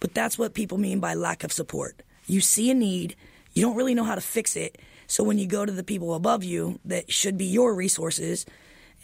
But 0.00 0.14
that's 0.14 0.38
what 0.38 0.54
people 0.54 0.78
mean 0.78 1.00
by 1.00 1.14
lack 1.14 1.44
of 1.44 1.52
support. 1.52 2.02
You 2.26 2.40
see 2.40 2.70
a 2.70 2.74
need, 2.74 3.16
you 3.52 3.62
don't 3.62 3.76
really 3.76 3.94
know 3.94 4.04
how 4.04 4.14
to 4.14 4.20
fix 4.20 4.56
it. 4.56 4.78
So 5.06 5.22
when 5.24 5.38
you 5.38 5.46
go 5.46 5.64
to 5.64 5.72
the 5.72 5.84
people 5.84 6.14
above 6.14 6.44
you 6.44 6.80
that 6.84 7.12
should 7.12 7.38
be 7.38 7.46
your 7.46 7.74
resources 7.74 8.44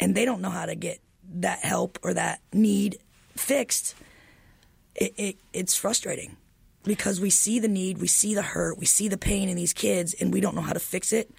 and 0.00 0.14
they 0.14 0.24
don't 0.24 0.42
know 0.42 0.50
how 0.50 0.66
to 0.66 0.74
get 0.74 1.00
that 1.34 1.60
help 1.60 1.98
or 2.02 2.14
that 2.14 2.40
need 2.52 2.98
fixed, 3.36 3.94
it, 4.94 5.14
it, 5.16 5.36
it's 5.52 5.76
frustrating 5.76 6.36
because 6.82 7.20
we 7.20 7.30
see 7.30 7.60
the 7.60 7.68
need, 7.68 7.98
we 7.98 8.08
see 8.08 8.34
the 8.34 8.42
hurt, 8.42 8.78
we 8.78 8.86
see 8.86 9.08
the 9.08 9.16
pain 9.16 9.48
in 9.48 9.56
these 9.56 9.72
kids, 9.72 10.14
and 10.14 10.32
we 10.32 10.40
don't 10.40 10.54
know 10.56 10.60
how 10.60 10.72
to 10.72 10.80
fix 10.80 11.12
it. 11.12 11.30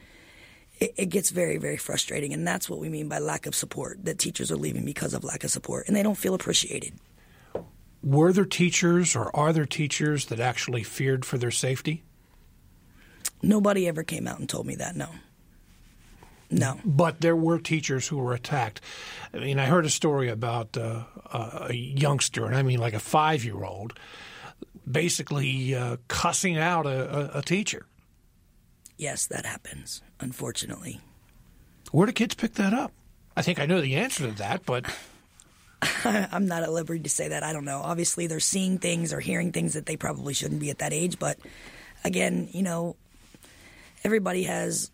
It, 0.80 0.94
it 0.96 1.06
gets 1.08 1.30
very, 1.30 1.58
very 1.58 1.78
frustrating. 1.78 2.34
And 2.34 2.48
that's 2.48 2.70
what 2.70 2.80
we 2.80 2.90
mean 2.90 3.10
by 3.10 3.20
lack 3.20 3.46
of 3.46 3.54
support 3.54 4.06
that 4.06 4.18
teachers 4.18 4.52
are 4.52 4.56
leaving 4.56 4.86
because 4.86 5.14
of 5.14 5.24
lack 5.24 5.44
of 5.44 5.52
support 5.52 5.88
and 5.88 5.96
they 5.96 6.04
don't 6.04 6.18
feel 6.18 6.34
appreciated 6.34 6.94
were 8.04 8.34
there 8.34 8.46
teachers 8.46 9.16
or 9.16 9.36
are 9.36 9.54
there 9.54 9.66
teachers 9.66 10.26
that 10.26 10.40
actually 10.40 10.84
feared 10.84 11.26
for 11.26 11.38
their 11.38 11.52
safety? 11.52 12.04
Nobody 13.42 13.88
ever 13.88 14.04
came 14.04 14.28
out 14.28 14.40
and 14.40 14.48
told 14.48 14.66
me 14.66 14.76
that, 14.76 14.96
no. 14.96 15.10
No. 16.50 16.80
But 16.86 17.22
there 17.22 17.36
were 17.36 17.60
teachers 17.60 18.08
who 18.08 18.18
were 18.18 18.34
attacked. 18.34 18.82
I 19.34 19.38
mean, 19.38 19.60
I 19.60 19.66
heard 19.66 19.86
a 19.86 19.90
story 19.90 20.30
about 20.30 20.78
uh, 20.78 21.04
a 21.32 21.74
youngster, 21.74 22.46
and 22.46 22.56
I 22.56 22.62
mean 22.62 22.80
like 22.80 22.94
a 22.94 23.00
five 23.00 23.44
year 23.44 23.64
old, 23.64 23.98
basically 24.90 25.74
uh, 25.74 25.98
cussing 26.08 26.58
out 26.58 26.86
a, 26.86 27.36
a, 27.36 27.40
a 27.40 27.42
teacher. 27.42 27.88
Yes, 28.98 29.26
that 29.28 29.46
happens, 29.46 30.04
unfortunately. 30.20 31.02
Where 31.92 32.06
do 32.06 32.14
kids 32.14 32.36
pick 32.36 32.54
that 32.54 32.74
up? 32.74 32.92
I 33.36 33.42
think 33.42 33.60
I 33.60 33.66
know 33.66 33.82
the 33.82 33.96
answer 33.96 34.28
to 34.28 34.34
that, 34.38 34.66
but. 34.66 34.86
I'm 36.32 36.48
not 36.48 36.64
at 36.64 36.72
liberty 36.72 37.02
to 37.02 37.10
say 37.10 37.30
that. 37.30 37.44
I 37.44 37.54
don't 37.54 37.66
know. 37.66 37.82
Obviously, 37.84 38.28
they're 38.28 38.40
seeing 38.40 38.78
things 38.78 39.14
or 39.14 39.20
hearing 39.20 39.52
things 39.52 39.74
that 39.74 39.86
they 39.86 39.98
probably 39.98 40.34
shouldn't 40.34 40.60
be 40.60 40.70
at 40.70 40.80
that 40.80 40.94
age. 40.94 41.20
But 41.20 41.38
again, 42.04 42.50
you 42.52 42.64
know, 42.64 42.96
everybody 44.04 44.44
has 44.44 44.92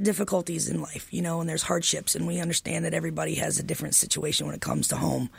difficulties 0.00 0.68
in 0.68 0.80
life, 0.80 1.12
you 1.12 1.22
know, 1.22 1.40
and 1.40 1.48
there's 1.48 1.62
hardships, 1.62 2.14
and 2.14 2.26
we 2.26 2.40
understand 2.40 2.84
that 2.84 2.94
everybody 2.94 3.36
has 3.36 3.58
a 3.58 3.62
different 3.62 3.94
situation 3.94 4.46
when 4.46 4.54
it 4.54 4.60
comes 4.60 4.88
to 4.88 4.96
home, 4.96 5.30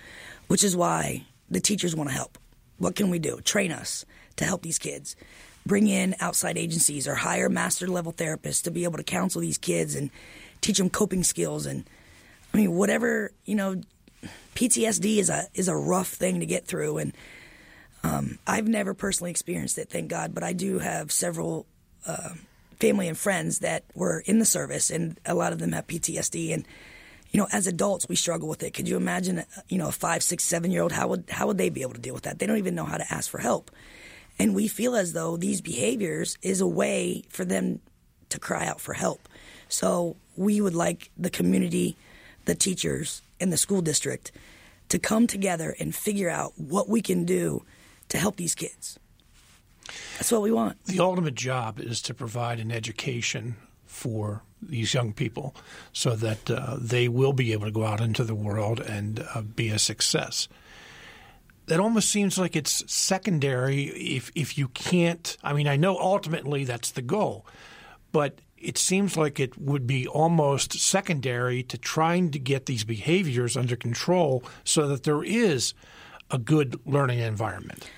which 0.47 0.63
is 0.63 0.75
why 0.75 1.25
the 1.49 1.59
teachers 1.59 1.95
want 1.95 2.09
to 2.09 2.15
help. 2.15 2.37
What 2.77 2.95
can 2.95 3.09
we 3.09 3.19
do? 3.19 3.39
Train 3.41 3.71
us 3.71 4.05
to 4.37 4.45
help 4.45 4.61
these 4.61 4.79
kids. 4.79 5.15
Bring 5.65 5.87
in 5.87 6.15
outside 6.19 6.57
agencies 6.57 7.07
or 7.07 7.15
hire 7.15 7.49
master 7.49 7.87
level 7.87 8.11
therapists 8.11 8.63
to 8.63 8.71
be 8.71 8.83
able 8.83 8.97
to 8.97 9.03
counsel 9.03 9.41
these 9.41 9.57
kids 9.57 9.95
and 9.95 10.09
teach 10.61 10.77
them 10.77 10.89
coping 10.89 11.23
skills 11.23 11.65
and 11.65 11.85
I 12.53 12.57
mean 12.57 12.73
whatever, 12.73 13.31
you 13.45 13.55
know, 13.55 13.81
PTSD 14.55 15.17
is 15.17 15.29
a 15.29 15.47
is 15.53 15.67
a 15.67 15.75
rough 15.75 16.09
thing 16.09 16.39
to 16.39 16.45
get 16.45 16.65
through, 16.65 16.97
and 16.97 17.13
um, 18.03 18.37
I've 18.45 18.67
never 18.67 18.93
personally 18.93 19.31
experienced 19.31 19.77
it, 19.77 19.89
thank 19.89 20.09
God. 20.09 20.33
But 20.33 20.43
I 20.43 20.53
do 20.53 20.79
have 20.79 21.11
several 21.11 21.65
uh, 22.05 22.29
family 22.79 23.07
and 23.07 23.17
friends 23.17 23.59
that 23.59 23.83
were 23.95 24.23
in 24.25 24.39
the 24.39 24.45
service, 24.45 24.89
and 24.89 25.19
a 25.25 25.33
lot 25.33 25.53
of 25.53 25.59
them 25.59 25.71
have 25.71 25.87
PTSD. 25.87 26.53
And 26.53 26.65
you 27.31 27.39
know, 27.39 27.47
as 27.51 27.65
adults, 27.65 28.07
we 28.07 28.15
struggle 28.15 28.47
with 28.47 28.61
it. 28.61 28.75
Could 28.75 28.87
you 28.87 28.95
imagine, 28.95 29.43
you 29.67 29.79
know, 29.79 29.87
a 29.87 29.91
five, 29.91 30.21
six, 30.21 30.43
seven 30.43 30.69
year 30.69 30.83
old? 30.83 30.91
How 30.91 31.07
would 31.07 31.25
how 31.29 31.47
would 31.47 31.57
they 31.57 31.69
be 31.69 31.81
able 31.81 31.93
to 31.93 32.01
deal 32.01 32.13
with 32.13 32.23
that? 32.23 32.39
They 32.39 32.45
don't 32.45 32.57
even 32.57 32.75
know 32.75 32.85
how 32.85 32.97
to 32.97 33.13
ask 33.13 33.29
for 33.29 33.39
help, 33.39 33.71
and 34.37 34.53
we 34.53 34.67
feel 34.67 34.95
as 34.95 35.13
though 35.13 35.37
these 35.37 35.61
behaviors 35.61 36.37
is 36.41 36.61
a 36.61 36.67
way 36.67 37.23
for 37.29 37.45
them 37.45 37.79
to 38.29 38.39
cry 38.39 38.65
out 38.65 38.81
for 38.81 38.93
help. 38.93 39.27
So 39.69 40.15
we 40.35 40.61
would 40.61 40.75
like 40.75 41.09
the 41.17 41.29
community, 41.29 41.95
the 42.45 42.55
teachers, 42.55 43.21
in 43.43 43.51
the 43.51 43.57
school 43.57 43.81
district 43.81 44.31
to 44.89 44.97
come 44.97 45.27
together 45.27 45.75
and 45.79 45.93
figure 45.93 46.29
out 46.29 46.53
what 46.57 46.89
we 46.89 47.01
can 47.01 47.25
do 47.25 47.63
to 48.09 48.17
help 48.17 48.37
these 48.37 48.55
kids. 48.55 48.99
That's 50.15 50.31
what 50.31 50.41
we 50.41 50.51
want. 50.51 50.83
The 50.85 50.99
ultimate 50.99 51.35
job 51.35 51.79
is 51.79 52.01
to 52.03 52.13
provide 52.13 52.59
an 52.59 52.71
education 52.71 53.55
for 53.85 54.43
these 54.61 54.93
young 54.93 55.13
people 55.13 55.55
so 55.91 56.15
that 56.15 56.49
uh, 56.49 56.77
they 56.79 57.07
will 57.07 57.33
be 57.33 57.51
able 57.51 57.65
to 57.65 57.71
go 57.71 57.85
out 57.85 58.01
into 58.01 58.23
the 58.23 58.35
world 58.35 58.79
and 58.79 59.25
uh, 59.35 59.41
be 59.41 59.69
a 59.69 59.79
success. 59.79 60.47
That 61.67 61.79
almost 61.79 62.09
seems 62.09 62.37
like 62.37 62.55
it's 62.55 62.83
secondary 62.91 63.83
if 63.85 64.31
if 64.35 64.57
you 64.57 64.67
can't. 64.69 65.37
I 65.43 65.53
mean, 65.53 65.67
I 65.67 65.77
know 65.77 65.97
ultimately 65.97 66.65
that's 66.65 66.91
the 66.91 67.01
goal, 67.01 67.45
but 68.11 68.39
it 68.63 68.77
seems 68.77 69.17
like 69.17 69.39
it 69.39 69.57
would 69.59 69.85
be 69.85 70.07
almost 70.07 70.73
secondary 70.73 71.63
to 71.63 71.77
trying 71.77 72.31
to 72.31 72.39
get 72.39 72.65
these 72.65 72.83
behaviors 72.83 73.57
under 73.57 73.75
control 73.75 74.43
so 74.63 74.87
that 74.87 75.03
there 75.03 75.23
is 75.23 75.73
a 76.31 76.37
good 76.37 76.79
learning 76.85 77.19
environment. 77.19 77.89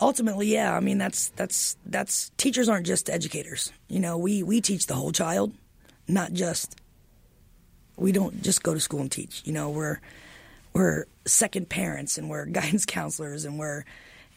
Ultimately, 0.00 0.46
yeah. 0.46 0.76
I 0.76 0.80
mean, 0.80 0.98
that's 0.98 1.30
that's 1.30 1.76
that's 1.86 2.30
teachers 2.36 2.68
aren't 2.68 2.86
just 2.86 3.10
educators. 3.10 3.72
You 3.88 3.98
know, 3.98 4.16
we 4.16 4.42
we 4.42 4.60
teach 4.60 4.86
the 4.86 4.94
whole 4.94 5.10
child, 5.10 5.52
not 6.06 6.32
just 6.32 6.76
we 7.96 8.12
don't 8.12 8.42
just 8.42 8.62
go 8.62 8.74
to 8.74 8.80
school 8.80 9.00
and 9.00 9.10
teach. 9.10 9.42
You 9.44 9.52
know, 9.52 9.70
we're 9.70 10.00
we're 10.72 11.06
second 11.24 11.68
parents 11.68 12.18
and 12.18 12.30
we're 12.30 12.46
guidance 12.60 12.86
counselors 12.86 13.44
and 13.44 13.58
we're, 13.58 13.84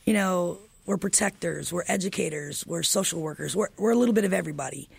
you 0.06 0.14
know, 0.14 0.58
we're 0.86 0.98
protectors, 0.98 1.72
we're 1.72 1.84
educators, 1.88 2.66
we're 2.66 2.84
social 2.84 3.22
workers, 3.22 3.56
we're, 3.56 3.70
we're 3.78 3.92
a 3.92 3.96
little 3.96 4.14
bit 4.14 4.26
of 4.26 4.34
everybody. 4.34 4.90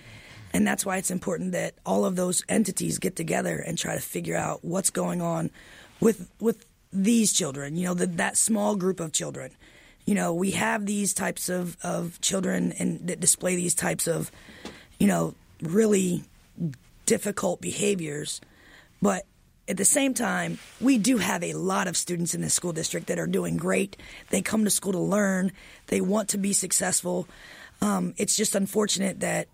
And 0.53 0.67
that's 0.67 0.85
why 0.85 0.97
it's 0.97 1.11
important 1.11 1.53
that 1.53 1.75
all 1.87 2.05
of 2.05 2.17
those 2.17 2.43
entities 2.49 2.99
get 2.99 3.17
together 3.17 3.57
and 3.57 3.79
try 3.79 3.95
to 3.95 4.01
figure 4.01 4.37
out 4.37 4.65
what's 4.65 4.91
going 4.91 5.23
on 5.23 5.51
with 6.01 6.29
with 6.41 6.65
these 6.93 7.33
children, 7.33 7.77
you 7.77 7.85
know, 7.85 7.95
the, 7.95 8.07
that 8.07 8.37
small 8.37 8.75
group 8.77 9.01
of 9.01 9.13
children. 9.13 9.53
You 10.07 10.15
know, 10.15 10.35
we 10.35 10.53
have 10.53 10.87
these 10.87 11.15
types 11.15 11.49
of, 11.49 11.77
of 11.85 12.21
children 12.21 12.73
and 12.73 13.07
that 13.07 13.21
display 13.21 13.55
these 13.55 13.75
types 13.75 14.09
of, 14.09 14.33
you 14.99 15.07
know, 15.07 15.35
really 15.63 16.25
difficult 17.07 17.61
behaviors. 17.61 18.41
But 19.01 19.25
at 19.71 19.77
the 19.77 19.85
same 19.85 20.15
time, 20.15 20.59
we 20.81 20.99
do 20.99 21.19
have 21.19 21.45
a 21.45 21.55
lot 21.55 21.87
of 21.87 21.97
students 21.97 22.35
in 22.35 22.41
this 22.41 22.55
school 22.55 22.73
district 22.73 23.07
that 23.07 23.21
are 23.21 23.27
doing 23.29 23.57
great. 23.57 23.97
They 24.31 24.43
come 24.43 24.65
to 24.65 24.71
school 24.71 24.93
to 24.93 24.99
learn, 24.99 25.53
they 25.87 26.01
want 26.01 26.31
to 26.31 26.39
be 26.39 26.53
successful. 26.53 27.29
Um, 27.81 28.13
it's 28.17 28.37
just 28.37 28.57
unfortunate 28.57 29.21
that, 29.21 29.47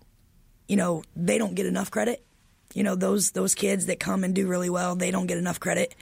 you 0.67 0.75
know, 0.75 1.03
they 1.15 1.37
don't 1.37 1.53
get 1.53 1.67
enough 1.67 1.91
credit. 1.91 2.25
You 2.73 2.83
know, 2.83 2.95
those 2.95 3.31
those 3.31 3.53
kids 3.53 3.85
that 3.85 3.99
come 3.99 4.23
and 4.23 4.33
do 4.33 4.47
really 4.47 4.71
well, 4.71 4.95
they 4.95 5.11
don't 5.11 5.27
get 5.27 5.37
enough 5.37 5.59
credit 5.59 5.95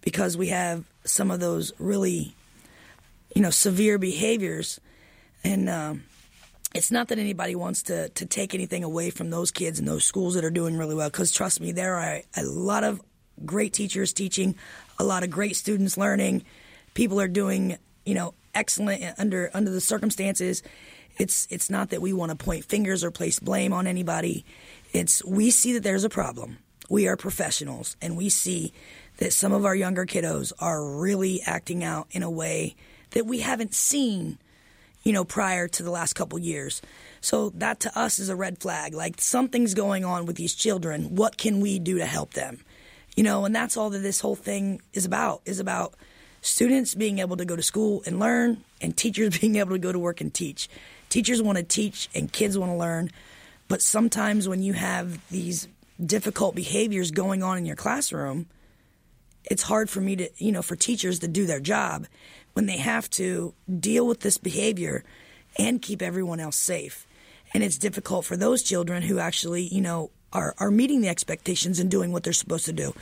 because 0.00 0.36
we 0.36 0.48
have 0.48 0.84
some 1.04 1.30
of 1.30 1.38
those 1.38 1.72
really, 1.78 2.34
you 3.36 3.42
know, 3.42 3.50
severe 3.50 3.96
behaviors. 3.96 4.80
And 5.44 5.68
um, 5.68 6.02
it's 6.74 6.90
not 6.90 7.08
that 7.08 7.18
anybody 7.18 7.54
wants 7.54 7.84
to, 7.84 8.08
to 8.10 8.26
take 8.26 8.54
anything 8.54 8.82
away 8.82 9.10
from 9.10 9.30
those 9.30 9.52
kids 9.52 9.78
and 9.78 9.86
those 9.86 10.04
schools 10.04 10.34
that 10.34 10.44
are 10.44 10.50
doing 10.50 10.76
really 10.76 10.96
well, 10.96 11.08
because 11.08 11.30
trust 11.30 11.60
me, 11.60 11.70
there 11.72 11.94
are 11.94 12.20
a 12.36 12.42
lot 12.42 12.82
of 12.82 13.00
great 13.44 13.72
teachers 13.72 14.12
teaching, 14.12 14.54
a 14.98 15.04
lot 15.04 15.22
of 15.22 15.30
great 15.30 15.56
students 15.56 15.96
learning. 15.96 16.44
People 16.94 17.20
are 17.20 17.28
doing, 17.28 17.78
you 18.04 18.14
know, 18.14 18.34
excellent 18.54 19.02
under 19.18 19.50
under 19.54 19.70
the 19.70 19.80
circumstances. 19.80 20.62
It's 21.18 21.46
it's 21.50 21.70
not 21.70 21.90
that 21.90 22.02
we 22.02 22.12
want 22.12 22.30
to 22.30 22.44
point 22.44 22.64
fingers 22.64 23.04
or 23.04 23.10
place 23.10 23.38
blame 23.38 23.72
on 23.72 23.86
anybody. 23.86 24.44
It's 24.92 25.24
we 25.24 25.50
see 25.50 25.72
that 25.74 25.82
there's 25.82 26.04
a 26.04 26.10
problem. 26.10 26.58
We 26.88 27.08
are 27.08 27.16
professionals 27.16 27.96
and 28.02 28.16
we 28.16 28.28
see 28.28 28.72
that 29.18 29.32
some 29.32 29.52
of 29.52 29.64
our 29.64 29.74
younger 29.74 30.04
kiddos 30.04 30.52
are 30.58 30.84
really 30.84 31.42
acting 31.42 31.84
out 31.84 32.06
in 32.10 32.22
a 32.22 32.30
way 32.30 32.74
that 33.10 33.26
we 33.26 33.40
haven't 33.40 33.74
seen, 33.74 34.38
you 35.02 35.12
know, 35.12 35.24
prior 35.24 35.68
to 35.68 35.82
the 35.82 35.90
last 35.90 36.14
couple 36.14 36.38
years. 36.38 36.82
So 37.20 37.50
that 37.50 37.80
to 37.80 37.98
us 37.98 38.18
is 38.18 38.28
a 38.28 38.36
red 38.36 38.58
flag. 38.58 38.94
Like 38.94 39.20
something's 39.20 39.74
going 39.74 40.04
on 40.04 40.26
with 40.26 40.36
these 40.36 40.54
children. 40.54 41.14
What 41.14 41.36
can 41.36 41.60
we 41.60 41.78
do 41.78 41.98
to 41.98 42.06
help 42.06 42.34
them? 42.34 42.60
You 43.16 43.22
know, 43.22 43.44
and 43.44 43.54
that's 43.54 43.76
all 43.76 43.90
that 43.90 43.98
this 43.98 44.20
whole 44.20 44.36
thing 44.36 44.80
is 44.92 45.04
about. 45.04 45.42
Is 45.44 45.60
about 45.60 45.94
students 46.40 46.94
being 46.94 47.18
able 47.18 47.36
to 47.36 47.44
go 47.44 47.56
to 47.56 47.62
school 47.62 48.02
and 48.06 48.18
learn, 48.18 48.64
and 48.80 48.96
teachers 48.96 49.38
being 49.40 49.56
able 49.56 49.72
to 49.72 49.78
go 49.78 49.92
to 49.92 49.98
work 49.98 50.20
and 50.20 50.32
teach. 50.32 50.68
Teachers 51.08 51.42
want 51.42 51.58
to 51.58 51.64
teach, 51.64 52.08
and 52.14 52.32
kids 52.32 52.58
want 52.58 52.72
to 52.72 52.76
learn. 52.76 53.10
But 53.68 53.82
sometimes 53.82 54.48
when 54.48 54.62
you 54.62 54.72
have 54.72 55.18
these 55.30 55.68
difficult 56.04 56.54
behaviors 56.54 57.10
going 57.10 57.42
on 57.42 57.58
in 57.58 57.66
your 57.66 57.76
classroom, 57.76 58.46
it's 59.44 59.62
hard 59.62 59.90
for 59.90 60.00
me 60.00 60.16
to, 60.16 60.30
you 60.38 60.52
know, 60.52 60.62
for 60.62 60.76
teachers 60.76 61.20
to 61.20 61.28
do 61.28 61.46
their 61.46 61.60
job 61.60 62.06
when 62.54 62.66
they 62.66 62.76
have 62.76 63.08
to 63.10 63.54
deal 63.80 64.06
with 64.06 64.20
this 64.20 64.38
behavior 64.38 65.04
and 65.58 65.82
keep 65.82 66.02
everyone 66.02 66.40
else 66.40 66.56
safe. 66.56 67.06
And 67.54 67.62
it's 67.62 67.78
difficult 67.78 68.24
for 68.24 68.36
those 68.36 68.62
children 68.62 69.02
who 69.02 69.18
actually, 69.18 69.62
you 69.64 69.80
know, 69.80 70.10
are, 70.32 70.54
are 70.58 70.70
meeting 70.70 71.00
the 71.00 71.08
expectations 71.08 71.78
and 71.78 71.90
doing 71.90 72.12
what 72.12 72.22
they're 72.22 72.32
supposed 72.32 72.66
to 72.66 72.72
do. 72.72 72.94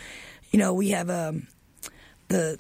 You 0.51 0.59
know, 0.59 0.75
we 0.75 0.91
have 0.91 1.11
um, 1.11 1.47
the 2.29 2.59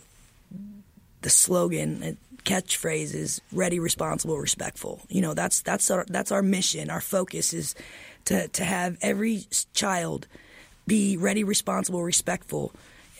the 1.22 1.30
slogan 1.30 2.02
uh, 2.02 2.12
catchphrase 2.44 3.14
is 3.14 3.40
ready, 3.52 3.78
responsible, 3.78 4.38
respectful. 4.38 5.00
You 5.08 5.22
know, 5.22 5.34
that's 5.34 5.62
that's 5.62 5.90
our 5.90 6.04
that's 6.08 6.32
our 6.32 6.42
mission. 6.42 6.90
Our 6.90 7.00
focus 7.00 7.52
is 7.52 7.74
to 8.26 8.48
to 8.48 8.64
have 8.64 8.96
every 9.02 9.44
child 9.74 10.26
be 10.86 11.16
ready, 11.16 11.44
responsible, 11.44 12.02
respectful 12.02 12.72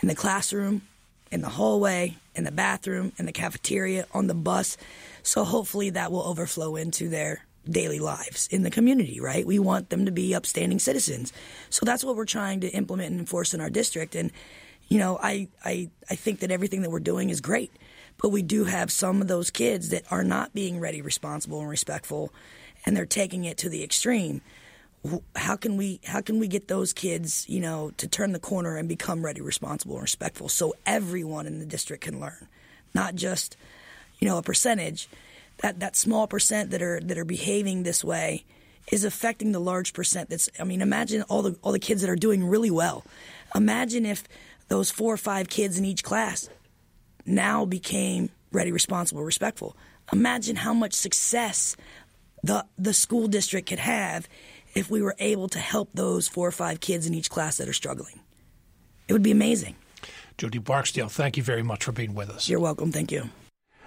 in 0.03 0.09
the 0.09 0.15
classroom, 0.15 0.83
in 1.31 1.41
the 1.41 1.49
hallway, 1.49 2.17
in 2.35 2.45
the 2.45 2.53
bathroom, 2.53 3.13
in 3.19 3.27
the 3.27 3.33
cafeteria, 3.33 4.07
on 4.13 4.27
the 4.27 4.35
bus. 4.35 4.77
So 5.23 5.45
hopefully 5.45 5.91
that 5.91 6.11
will 6.11 6.23
overflow 6.23 6.77
into 6.77 7.09
their 7.09 7.45
daily 7.71 7.99
lives 7.99 8.49
in 8.49 8.63
the 8.63 8.71
community, 8.71 9.21
right? 9.21 9.47
We 9.47 9.59
want 9.59 9.91
them 9.91 10.07
to 10.07 10.11
be 10.11 10.35
upstanding 10.35 10.79
citizens. 10.79 11.33
So 11.71 11.85
that's 11.85 12.05
what 12.05 12.17
we're 12.17 12.25
trying 12.25 12.61
to 12.61 12.69
implement 12.69 13.13
and 13.13 13.21
enforce 13.21 13.55
in 13.55 13.61
our 13.61 13.71
district. 13.71 14.15
And, 14.15 14.31
you 14.89 14.99
know, 14.99 15.19
I, 15.23 15.49
I, 15.65 15.91
I 16.09 16.15
think 16.17 16.41
that 16.41 16.51
everything 16.51 16.83
that 16.83 16.91
we're 16.91 17.01
doing 17.01 17.31
is 17.31 17.41
great. 17.41 17.73
But 18.19 18.31
we 18.31 18.43
do 18.43 18.65
have 18.65 18.93
some 18.93 19.23
of 19.23 19.29
those 19.29 19.51
kids 19.51 19.89
that 19.91 20.05
are 20.11 20.25
not 20.25 20.53
being 20.53 20.79
ready, 20.79 21.01
responsible, 21.01 21.61
and 21.61 21.71
respectful, 21.71 22.33
and 22.85 22.95
they're 22.97 23.07
taking 23.07 23.45
it 23.45 23.57
to 23.59 23.71
the 23.71 23.83
extreme 23.83 24.43
how 25.35 25.57
can 25.57 25.77
we 25.77 26.01
how 26.05 26.21
can 26.21 26.39
we 26.39 26.47
get 26.47 26.69
those 26.69 26.93
kids 26.93 27.49
you 27.49 27.61
know 27.61 27.91
to 27.97 28.07
turn 28.07 28.33
the 28.33 28.39
corner 28.39 28.77
and 28.77 28.89
become 28.89 29.25
ready 29.25 29.41
responsible 29.41 29.95
and 29.95 30.03
respectful 30.03 30.49
so 30.49 30.75
everyone 30.85 31.47
in 31.47 31.59
the 31.59 31.65
district 31.65 32.05
can 32.05 32.21
learn 32.21 32.47
not 32.95 33.15
just 33.15 33.57
you 34.19 34.29
know 34.29 34.37
a 34.37 34.43
percentage 34.43 35.09
that 35.63 35.81
that 35.81 35.97
small 35.97 36.27
percent 36.27 36.71
that 36.71 36.83
are 36.83 37.01
that 37.01 37.19
are 37.19 37.25
behaving 37.25 37.83
this 37.83 38.05
way 38.05 38.45
is 38.91 39.05
affecting 39.05 39.53
the 39.53 39.61
large 39.61 39.93
percent 39.93 40.29
that's 40.31 40.49
i 40.59 40.65
mean 40.65 40.81
imagine 40.81 41.23
all 41.23 41.43
the 41.43 41.57
all 41.63 41.73
the 41.73 41.79
kids 41.79 42.01
that 42.01 42.11
are 42.11 42.17
doing 42.17 42.45
really 42.45 42.71
well 42.71 43.05
imagine 43.55 44.07
if 44.07 44.25
those 44.69 44.91
four 44.91 45.13
or 45.13 45.19
five 45.19 45.49
kids 45.49 45.79
in 45.79 45.85
each 45.85 46.03
class 46.03 46.49
now 47.27 47.65
became 47.65 48.31
ready 48.53 48.73
responsible 48.73 49.23
respectful 49.23 49.77
imagine 50.13 50.57
how 50.57 50.75
much 50.75 50.93
success 50.93 51.77
the 52.43 52.65
the 52.79 52.95
school 52.95 53.29
district 53.29 53.69
could 53.69 53.79
have 53.79 54.29
if 54.75 54.91
we 54.91 55.03
were 55.03 55.17
able 55.19 55.49
to 55.49 55.59
help 55.59 55.91
those 55.95 56.29
four 56.29 56.47
or 56.49 56.53
five 56.53 56.81
kids 56.81 57.07
in 57.07 57.15
each 57.15 57.31
class 57.31 57.57
that 57.59 57.69
are 57.69 57.73
struggling. 57.73 58.21
It 59.09 59.13
would 59.13 59.23
be 59.23 59.31
amazing. 59.31 59.77
Jody 60.39 60.59
Barksdale, 60.59 61.09
thank 61.09 61.37
you 61.37 61.43
very 61.43 61.63
much 61.63 61.85
for 61.85 61.93
being 61.93 62.15
with 62.15 62.31
us. 62.31 62.49
You're 62.49 62.61
welcome. 62.61 62.93
Thank 62.93 63.13
you. 63.13 63.29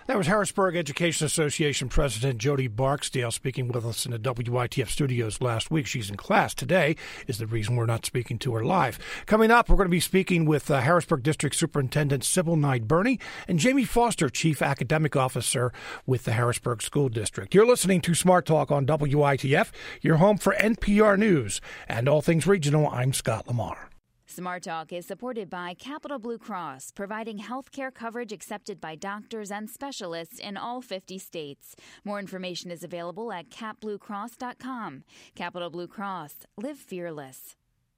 That 0.06 0.18
was 0.18 0.28
Harrisburg 0.28 0.76
Education 0.76 1.26
Association 1.26 1.88
President 1.88 2.38
Jody 2.38 2.68
Barksdale 2.68 3.32
speaking 3.32 3.70
with 3.70 3.86
us 3.86 4.06
in 4.06 4.12
the 4.12 4.20
WITF 4.20 4.90
studios 4.90 5.40
last 5.40 5.72
week. 5.72 5.88
She's 5.88 6.10
in 6.10 6.18
class 6.18 6.54
today, 6.54 6.98
is 7.26 7.38
the 7.38 7.48
reason 7.48 7.78
we're 7.78 7.86
not 7.86 8.06
speaking 8.06 8.38
to 8.40 8.54
her 8.54 8.66
live. 8.66 9.00
Coming 9.28 9.50
up, 9.50 9.70
we're 9.70 9.78
going 9.78 9.88
to 9.88 9.90
be 9.90 10.02
speaking 10.02 10.44
with 10.44 10.70
uh, 10.70 10.82
Harrisburg 10.82 11.24
District 11.24 11.56
Superintendent 11.56 12.26
Sybil 12.26 12.58
Knight 12.58 12.86
Burney 12.86 13.18
and 13.48 13.60
Jamie 13.60 13.86
Foster, 13.86 14.28
Chief 14.28 14.62
Academic 14.62 15.16
Officer 15.16 15.72
with 16.06 16.26
the 16.26 16.34
Harrisburg 16.34 16.82
School 16.82 17.08
District. 17.08 17.56
You're 17.56 17.66
listening 17.66 18.02
to 18.02 18.14
Smart 18.14 18.46
Talk 18.46 18.72
on 18.72 18.86
WITF, 18.86 19.72
your 20.02 20.18
home 20.18 20.38
for 20.38 20.54
NPR 20.56 21.18
News 21.18 21.62
and 21.88 22.10
all 22.10 22.22
things 22.22 22.46
regional. 22.46 22.90
I'm 22.90 23.14
Scott 23.14 23.48
Lamar. 23.48 23.93
Smart 24.36 24.64
Talk 24.64 24.92
is 24.92 25.06
supported 25.06 25.48
by 25.48 25.76
Capital 25.76 26.18
Blue 26.18 26.40
Cross, 26.40 26.94
providing 26.96 27.38
health 27.38 27.72
care 27.72 27.92
coverage 27.92 28.32
accepted 28.32 28.82
by 28.82 28.96
doctors 28.96 29.52
and 29.52 29.70
specialists 29.70 30.40
in 30.40 30.58
all 30.58 30.82
50 30.82 31.20
states. 31.20 31.76
More 32.04 32.18
information 32.18 32.72
is 32.72 32.84
available 32.84 33.32
at 33.32 33.52
capbluecross.com. 33.52 35.04
Capital 35.36 35.70
Blue 35.70 35.86
Cross, 35.86 36.34
live 36.58 36.80
fearless. 36.80 37.56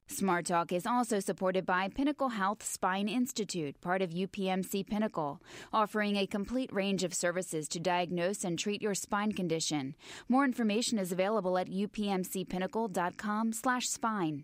Smart 0.08 0.48
Talk 0.48 0.74
is 0.74 0.86
also 0.86 1.22
supported 1.22 1.66
by 1.66 1.88
Pinnacle 1.88 2.28
Health 2.28 2.64
Spine 2.64 3.08
Institute, 3.08 3.80
part 3.80 4.02
of 4.02 4.10
UPMC 4.10 4.86
Pinnacle, 4.86 5.42
offering 5.72 6.18
a 6.18 6.28
complete 6.28 6.74
range 6.74 7.06
of 7.06 7.14
services 7.14 7.70
to 7.70 7.80
diagnose 7.80 8.44
and 8.44 8.60
treat 8.60 8.82
your 8.82 8.94
spine 8.94 9.32
condition. 9.32 9.96
More 10.28 10.44
information 10.44 11.00
is 11.00 11.14
available 11.14 11.58
at 11.58 11.70
upmcpinnacle.com/spine. 11.70 14.44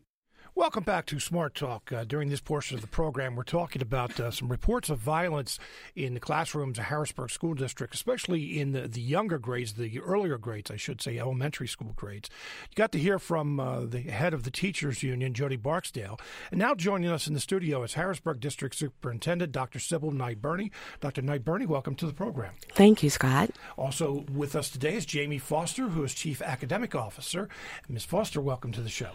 Welcome 0.53 0.83
back 0.83 1.05
to 1.05 1.19
Smart 1.19 1.55
Talk. 1.55 1.93
Uh, 1.93 2.03
during 2.03 2.29
this 2.29 2.41
portion 2.41 2.75
of 2.75 2.81
the 2.81 2.87
program, 2.87 3.37
we're 3.37 3.43
talking 3.43 3.81
about 3.81 4.19
uh, 4.19 4.31
some 4.31 4.49
reports 4.49 4.89
of 4.89 4.99
violence 4.99 5.57
in 5.95 6.13
the 6.13 6.19
classrooms 6.19 6.77
of 6.77 6.85
Harrisburg 6.85 7.29
School 7.29 7.53
District, 7.53 7.95
especially 7.95 8.59
in 8.59 8.73
the, 8.73 8.81
the 8.81 8.99
younger 8.99 9.39
grades, 9.39 9.73
the 9.73 10.01
earlier 10.01 10.37
grades, 10.37 10.69
I 10.69 10.75
should 10.75 11.01
say, 11.01 11.17
elementary 11.17 11.69
school 11.69 11.93
grades. 11.95 12.29
You 12.69 12.75
got 12.75 12.91
to 12.91 12.99
hear 12.99 13.17
from 13.17 13.61
uh, 13.61 13.85
the 13.85 14.01
head 14.01 14.33
of 14.33 14.43
the 14.43 14.51
Teachers 14.51 15.01
Union, 15.01 15.33
Jody 15.33 15.55
Barksdale. 15.55 16.19
And 16.51 16.59
now 16.59 16.75
joining 16.75 17.09
us 17.09 17.27
in 17.27 17.33
the 17.33 17.39
studio 17.39 17.81
is 17.83 17.93
Harrisburg 17.93 18.41
District 18.41 18.75
Superintendent 18.75 19.53
Dr. 19.53 19.79
Sybil 19.79 20.11
Knight 20.11 20.41
Burney. 20.41 20.69
Dr. 20.99 21.21
Knight 21.21 21.45
Burney, 21.45 21.65
welcome 21.65 21.95
to 21.95 22.05
the 22.05 22.13
program. 22.13 22.55
Thank 22.73 23.03
you, 23.03 23.09
Scott. 23.09 23.51
Also 23.77 24.25
with 24.29 24.57
us 24.57 24.69
today 24.69 24.95
is 24.95 25.05
Jamie 25.05 25.39
Foster, 25.39 25.87
who 25.87 26.03
is 26.03 26.13
Chief 26.13 26.41
Academic 26.41 26.93
Officer. 26.93 27.47
Ms. 27.87 28.03
Foster, 28.03 28.41
welcome 28.41 28.73
to 28.73 28.81
the 28.81 28.89
show. 28.89 29.11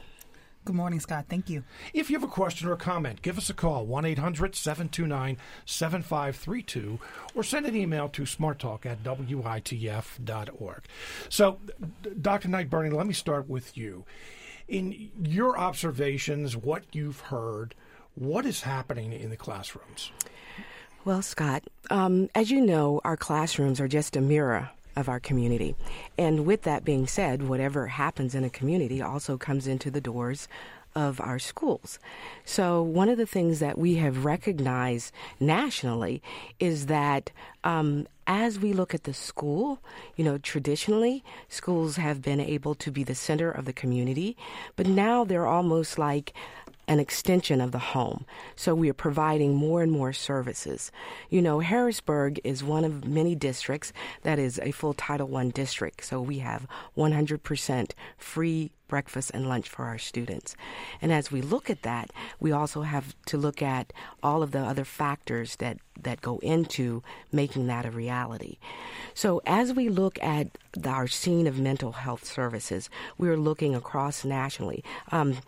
Good 0.66 0.74
morning, 0.74 0.98
Scott. 0.98 1.26
Thank 1.28 1.48
you. 1.48 1.62
If 1.94 2.10
you 2.10 2.16
have 2.16 2.28
a 2.28 2.32
question 2.32 2.66
or 2.66 2.72
a 2.72 2.76
comment, 2.76 3.22
give 3.22 3.38
us 3.38 3.48
a 3.48 3.54
call, 3.54 3.86
1 3.86 4.04
800 4.04 4.56
729 4.56 5.36
7532, 5.64 6.98
or 7.36 7.44
send 7.44 7.66
an 7.66 7.76
email 7.76 8.08
to 8.08 8.22
smarttalk 8.22 8.84
at 8.84 9.04
witf.org. 9.04 10.82
So, 11.28 11.58
Dr. 12.20 12.48
Knight 12.48 12.68
Burney, 12.68 12.90
let 12.90 13.06
me 13.06 13.12
start 13.12 13.48
with 13.48 13.76
you. 13.76 14.04
In 14.66 15.12
your 15.22 15.56
observations, 15.56 16.56
what 16.56 16.82
you've 16.90 17.20
heard, 17.20 17.76
what 18.16 18.44
is 18.44 18.62
happening 18.62 19.12
in 19.12 19.30
the 19.30 19.36
classrooms? 19.36 20.10
Well, 21.04 21.22
Scott, 21.22 21.62
um, 21.90 22.28
as 22.34 22.50
you 22.50 22.60
know, 22.60 23.00
our 23.04 23.16
classrooms 23.16 23.80
are 23.80 23.86
just 23.86 24.16
a 24.16 24.20
mirror 24.20 24.70
of 24.96 25.08
our 25.08 25.20
community. 25.20 25.76
And 26.16 26.46
with 26.46 26.62
that 26.62 26.84
being 26.84 27.06
said, 27.06 27.42
whatever 27.42 27.86
happens 27.88 28.34
in 28.34 28.44
a 28.44 28.50
community 28.50 29.02
also 29.02 29.36
comes 29.36 29.66
into 29.66 29.90
the 29.90 30.00
doors 30.00 30.48
of 30.96 31.20
our 31.20 31.38
schools. 31.38 31.98
So, 32.46 32.82
one 32.82 33.10
of 33.10 33.18
the 33.18 33.26
things 33.26 33.58
that 33.58 33.76
we 33.76 33.96
have 33.96 34.24
recognized 34.24 35.12
nationally 35.38 36.22
is 36.58 36.86
that 36.86 37.30
um, 37.64 38.06
as 38.26 38.58
we 38.58 38.72
look 38.72 38.94
at 38.94 39.04
the 39.04 39.12
school, 39.12 39.78
you 40.16 40.24
know, 40.24 40.38
traditionally 40.38 41.22
schools 41.48 41.96
have 41.96 42.22
been 42.22 42.40
able 42.40 42.74
to 42.76 42.90
be 42.90 43.04
the 43.04 43.14
center 43.14 43.50
of 43.50 43.66
the 43.66 43.74
community, 43.74 44.38
but 44.74 44.86
now 44.86 45.22
they're 45.22 45.46
almost 45.46 45.98
like 45.98 46.32
an 46.88 47.00
extension 47.00 47.60
of 47.60 47.72
the 47.72 47.78
home. 47.78 48.24
So 48.54 48.74
we 48.74 48.88
are 48.90 48.94
providing 48.94 49.54
more 49.54 49.82
and 49.82 49.90
more 49.90 50.12
services. 50.12 50.92
You 51.30 51.42
know, 51.42 51.60
Harrisburg 51.60 52.40
is 52.44 52.62
one 52.62 52.84
of 52.84 53.06
many 53.06 53.34
districts 53.34 53.92
that 54.22 54.38
is 54.38 54.60
a 54.60 54.70
full 54.70 54.94
Title 54.94 55.36
I 55.36 55.48
district. 55.48 56.04
So 56.04 56.20
we 56.20 56.38
have 56.38 56.66
100% 56.96 57.90
free 58.18 58.70
breakfast 58.88 59.30
and 59.34 59.48
lunch 59.48 59.68
for 59.68 59.84
our 59.84 59.98
students. 59.98 60.56
And 61.02 61.12
as 61.12 61.30
we 61.30 61.40
look 61.40 61.68
at 61.70 61.82
that, 61.82 62.10
we 62.40 62.52
also 62.52 62.82
have 62.82 63.14
to 63.26 63.36
look 63.36 63.62
at 63.62 63.92
all 64.22 64.42
of 64.42 64.52
the 64.52 64.60
other 64.60 64.84
factors 64.84 65.56
that, 65.56 65.78
that 66.00 66.20
go 66.20 66.38
into 66.38 67.02
making 67.32 67.66
that 67.66 67.86
a 67.86 67.90
reality. 67.90 68.58
So 69.14 69.42
as 69.46 69.72
we 69.72 69.88
look 69.88 70.22
at 70.22 70.56
our 70.84 71.08
scene 71.08 71.46
of 71.46 71.58
mental 71.58 71.92
health 71.92 72.24
services, 72.24 72.88
we're 73.18 73.36
looking 73.36 73.74
across 73.74 74.24
nationally. 74.24 74.84
Um, 75.10 75.38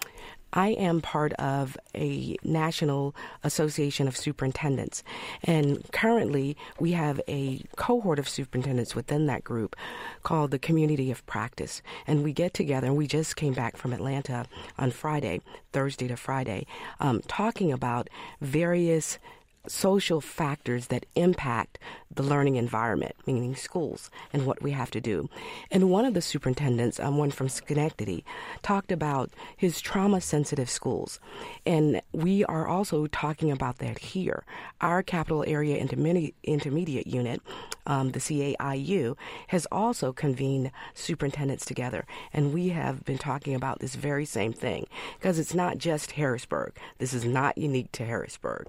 I 0.52 0.68
am 0.70 1.00
part 1.00 1.32
of 1.34 1.76
a 1.94 2.36
national 2.42 3.14
association 3.44 4.08
of 4.08 4.16
superintendents, 4.16 5.02
and 5.44 5.84
currently 5.92 6.56
we 6.80 6.92
have 6.92 7.20
a 7.28 7.62
cohort 7.76 8.18
of 8.18 8.28
superintendents 8.28 8.94
within 8.94 9.26
that 9.26 9.44
group 9.44 9.76
called 10.22 10.50
the 10.50 10.58
Community 10.58 11.10
of 11.10 11.24
Practice. 11.26 11.82
And 12.06 12.24
we 12.24 12.32
get 12.32 12.54
together, 12.54 12.86
and 12.86 12.96
we 12.96 13.06
just 13.06 13.36
came 13.36 13.52
back 13.52 13.76
from 13.76 13.92
Atlanta 13.92 14.46
on 14.78 14.90
Friday, 14.90 15.40
Thursday 15.72 16.08
to 16.08 16.16
Friday, 16.16 16.66
um, 17.00 17.20
talking 17.28 17.72
about 17.72 18.08
various 18.40 19.18
social 19.66 20.20
factors 20.20 20.86
that 20.86 21.06
impact 21.14 21.78
the 22.14 22.22
learning 22.22 22.56
environment, 22.56 23.14
meaning 23.26 23.54
schools, 23.54 24.10
and 24.32 24.46
what 24.46 24.62
we 24.62 24.72
have 24.72 24.90
to 24.90 25.00
do. 25.00 25.28
And 25.70 25.90
one 25.90 26.04
of 26.04 26.14
the 26.14 26.22
superintendents, 26.22 26.98
um, 26.98 27.18
one 27.18 27.30
from 27.30 27.48
Schenectady, 27.48 28.24
talked 28.62 28.90
about 28.90 29.30
his 29.56 29.80
trauma 29.80 30.20
sensitive 30.20 30.70
schools. 30.70 31.20
And 31.66 32.00
we 32.12 32.44
are 32.46 32.66
also 32.66 33.06
talking 33.06 33.50
about 33.50 33.78
that 33.78 33.98
here. 33.98 34.44
Our 34.80 35.02
capital 35.02 35.44
area 35.46 35.76
intermediate, 35.76 36.34
intermediate 36.42 37.06
unit, 37.06 37.42
um, 37.86 38.12
the 38.12 38.20
CAIU, 38.20 39.16
has 39.48 39.66
also 39.70 40.12
convened 40.12 40.70
superintendents 40.94 41.64
together. 41.64 42.06
And 42.32 42.52
we 42.52 42.70
have 42.70 43.04
been 43.04 43.18
talking 43.18 43.54
about 43.54 43.80
this 43.80 43.94
very 43.94 44.24
same 44.24 44.52
thing 44.52 44.86
because 45.18 45.38
it's 45.38 45.54
not 45.54 45.78
just 45.78 46.12
Harrisburg. 46.12 46.72
This 46.98 47.12
is 47.12 47.24
not 47.24 47.58
unique 47.58 47.92
to 47.92 48.04
Harrisburg. 48.04 48.68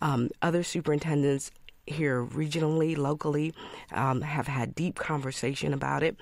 Um, 0.00 0.23
other 0.42 0.62
superintendents 0.62 1.50
here 1.86 2.24
regionally, 2.24 2.96
locally, 2.96 3.54
um, 3.92 4.22
have 4.22 4.46
had 4.46 4.74
deep 4.74 4.96
conversation 4.96 5.72
about 5.74 6.02
it. 6.02 6.16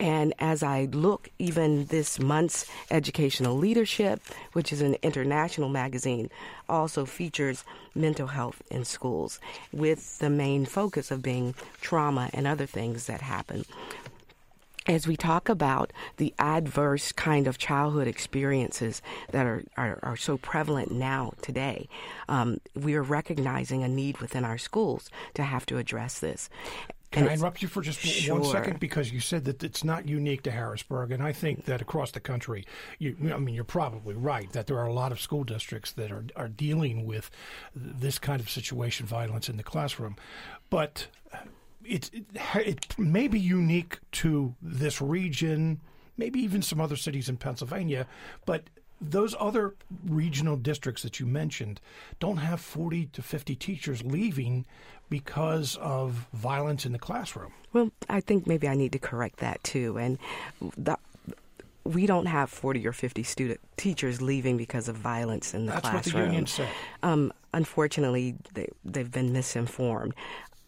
And 0.00 0.34
as 0.40 0.62
I 0.62 0.86
look, 0.86 1.28
even 1.38 1.86
this 1.86 2.18
month's 2.18 2.66
Educational 2.90 3.56
Leadership, 3.56 4.20
which 4.52 4.72
is 4.72 4.80
an 4.80 4.96
international 5.02 5.68
magazine, 5.68 6.30
also 6.68 7.04
features 7.04 7.64
mental 7.94 8.26
health 8.26 8.60
in 8.70 8.84
schools 8.84 9.38
with 9.72 10.18
the 10.18 10.30
main 10.30 10.64
focus 10.64 11.10
of 11.10 11.22
being 11.22 11.54
trauma 11.80 12.28
and 12.32 12.46
other 12.46 12.66
things 12.66 13.06
that 13.06 13.20
happen 13.20 13.64
as 14.86 15.06
we 15.06 15.16
talk 15.16 15.48
about 15.48 15.92
the 16.18 16.34
adverse 16.38 17.12
kind 17.12 17.46
of 17.46 17.58
childhood 17.58 18.06
experiences 18.06 19.00
that 19.30 19.46
are, 19.46 19.64
are, 19.76 19.98
are 20.02 20.16
so 20.16 20.36
prevalent 20.36 20.90
now 20.90 21.32
today, 21.40 21.88
um, 22.28 22.60
we 22.74 22.94
are 22.94 23.02
recognizing 23.02 23.82
a 23.82 23.88
need 23.88 24.18
within 24.18 24.44
our 24.44 24.58
schools 24.58 25.10
to 25.34 25.42
have 25.42 25.64
to 25.66 25.78
address 25.78 26.18
this. 26.18 26.50
Can 27.10 27.28
I 27.28 27.34
interrupt 27.34 27.62
you 27.62 27.68
for 27.68 27.80
just 27.80 28.00
sure. 28.00 28.40
one 28.40 28.50
second 28.50 28.80
because 28.80 29.12
you 29.12 29.20
said 29.20 29.44
that 29.44 29.62
it's 29.62 29.84
not 29.84 30.08
unique 30.08 30.42
to 30.42 30.50
Harrisburg, 30.50 31.12
and 31.12 31.22
I 31.22 31.32
think 31.32 31.64
that 31.66 31.80
across 31.80 32.10
the 32.10 32.18
country, 32.18 32.66
you, 32.98 33.16
I 33.32 33.38
mean, 33.38 33.54
you're 33.54 33.62
probably 33.62 34.16
right 34.16 34.50
that 34.50 34.66
there 34.66 34.78
are 34.78 34.86
a 34.86 34.92
lot 34.92 35.12
of 35.12 35.20
school 35.20 35.44
districts 35.44 35.92
that 35.92 36.10
are 36.10 36.24
are 36.34 36.48
dealing 36.48 37.06
with 37.06 37.30
this 37.74 38.18
kind 38.18 38.40
of 38.40 38.50
situation, 38.50 39.06
violence 39.06 39.48
in 39.48 39.56
the 39.56 39.62
classroom, 39.62 40.16
but 40.70 41.06
it, 41.84 42.10
it, 42.12 42.24
it 42.54 42.98
may 42.98 43.28
be 43.28 43.40
unique 43.40 43.98
to 44.12 44.54
this 44.62 45.00
region, 45.00 45.80
maybe 46.16 46.40
even 46.40 46.62
some 46.62 46.80
other 46.80 46.96
cities 46.96 47.28
in 47.28 47.36
Pennsylvania, 47.36 48.06
but 48.46 48.64
those 49.00 49.34
other 49.38 49.74
regional 50.06 50.56
districts 50.56 51.02
that 51.02 51.20
you 51.20 51.26
mentioned 51.26 51.80
don't 52.20 52.38
have 52.38 52.60
40 52.60 53.06
to 53.06 53.22
50 53.22 53.54
teachers 53.56 54.02
leaving 54.02 54.64
because 55.10 55.76
of 55.76 56.26
violence 56.32 56.86
in 56.86 56.92
the 56.92 56.98
classroom. 56.98 57.52
Well, 57.72 57.90
I 58.08 58.20
think 58.20 58.46
maybe 58.46 58.68
I 58.68 58.74
need 58.74 58.92
to 58.92 58.98
correct 58.98 59.38
that 59.38 59.62
too. 59.62 59.98
And 59.98 60.18
the, 60.76 60.96
we 61.84 62.06
don't 62.06 62.26
have 62.26 62.48
40 62.50 62.86
or 62.86 62.92
50 62.92 63.22
student 63.24 63.60
teachers 63.76 64.22
leaving 64.22 64.56
because 64.56 64.88
of 64.88 64.96
violence 64.96 65.52
in 65.52 65.66
the 65.66 65.72
That's 65.72 65.82
classroom. 65.82 66.02
That's 66.02 66.14
what 66.14 66.20
the 66.20 66.26
union 66.26 66.46
said. 66.46 66.68
Um, 67.02 67.32
unfortunately, 67.52 68.36
they, 68.54 68.68
they've 68.84 69.10
been 69.10 69.32
misinformed 69.32 70.14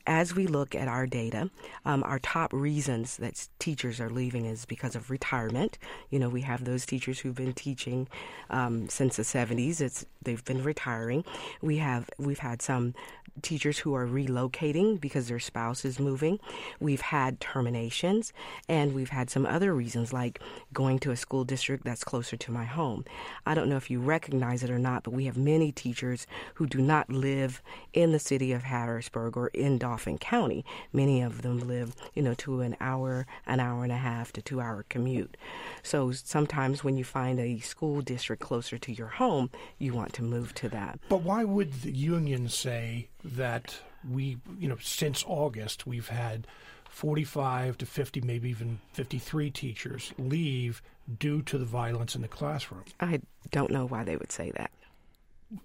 as 0.07 0.35
we 0.35 0.47
look 0.47 0.75
at 0.75 0.88
our 0.88 1.07
data, 1.07 1.51
um, 1.85 2.03
our 2.05 2.19
top 2.19 2.53
reasons 2.53 3.16
that 3.16 3.49
teachers 3.59 4.01
are 4.01 4.11
leaving 4.11 4.47
is 4.47 4.64
because 4.64 4.95
of 4.95 5.11
retirement. 5.11 5.79
You 6.11 6.19
know, 6.19 6.29
we 6.29 6.42
have 6.42 6.64
those 6.64 6.87
teachers 6.87 7.19
who've 7.19 7.35
been 7.35 7.53
teaching 7.53 8.09
um, 8.51 8.88
since 8.88 9.16
the 9.16 9.23
70s. 9.23 9.81
It's 9.81 10.07
they've 10.23 10.45
been 10.45 10.62
retiring. 10.62 11.25
We 11.61 11.79
have 11.79 12.11
we've 12.19 12.38
had 12.38 12.62
some 12.62 12.95
teachers 13.42 13.79
who 13.79 13.95
are 13.95 14.07
relocating 14.07 15.01
because 15.01 15.29
their 15.29 15.38
spouse 15.38 15.85
is 15.85 15.99
moving. 15.99 16.38
We've 16.81 17.01
had 17.01 17.40
terminations, 17.40 18.33
and 18.69 18.95
we've 18.95 19.11
had 19.11 19.31
some 19.31 19.47
other 19.47 19.75
reasons 19.75 20.12
like 20.12 20.40
going 20.73 20.99
to 21.01 21.11
a 21.11 21.16
school 21.16 21.45
district 21.45 21.85
that's 21.85 22.05
closer 22.05 22.37
to 22.37 22.53
my 22.53 22.64
home. 22.64 23.05
I 23.45 23.55
don't 23.55 23.69
know 23.69 23.77
if 23.77 23.90
you 23.90 24.01
recognize 24.01 24.62
it 24.62 24.71
or 24.71 24.79
not, 24.79 25.03
but 25.03 25.12
we 25.12 25.27
have 25.27 25.37
many 25.37 25.73
teachers 25.73 26.27
who 26.55 26.66
do 26.66 26.79
not 26.79 27.11
live 27.11 27.62
in 27.92 28.12
the 28.12 28.19
city 28.19 28.53
of 28.53 28.64
Harrisburg 28.64 29.37
or 29.37 29.49
in 29.49 29.79
Dauphin 29.97 30.19
County. 30.19 30.63
Many 30.93 31.23
of 31.23 31.41
them 31.41 31.67
live, 31.67 31.97
you 32.13 32.21
know, 32.21 32.35
to 32.35 32.61
an 32.61 32.77
hour, 32.83 33.27
an 33.47 33.61
hour 33.61 33.83
and 33.83 33.91
a 33.91 33.97
half 33.97 34.31
to 34.35 34.43
two 34.43 34.61
hour 34.61 34.85
commute. 34.91 35.39
So 35.83 36.13
sometimes 36.13 36.85
when 36.85 36.99
you 36.99 37.05
find 37.05 37.41
a 37.41 37.61
school 37.61 38.03
district 38.03 38.43
closer 38.43 38.77
to 38.77 38.93
your 38.93 39.09
home, 39.09 39.49
you 39.79 39.95
want 39.95 40.13
to 40.15 40.23
move 40.23 40.53
to 40.57 40.69
that. 40.69 41.01
But 41.09 41.23
why 41.23 41.45
would 41.45 41.81
the 41.81 41.93
union 41.93 42.51
say 42.51 43.09
that 43.25 43.79
we, 44.07 44.37
you 44.59 44.69
know, 44.69 44.77
since 44.83 45.25
August, 45.27 45.87
we've 45.87 46.09
had 46.09 46.47
45 46.91 47.79
to 47.79 47.87
50, 47.87 48.21
maybe 48.21 48.51
even 48.51 48.81
53 48.93 49.51
teachers 49.51 50.13
leave 50.19 50.83
due 51.19 51.41
to 51.41 51.57
the 51.57 51.65
violence 51.65 52.15
in 52.15 52.21
the 52.21 52.29
classroom? 52.29 52.85
I 53.01 53.23
don't 53.51 53.71
know 53.71 53.87
why 53.87 54.05
they 54.05 54.19
would 54.19 54.31
say 54.31 54.53
that. 54.59 54.71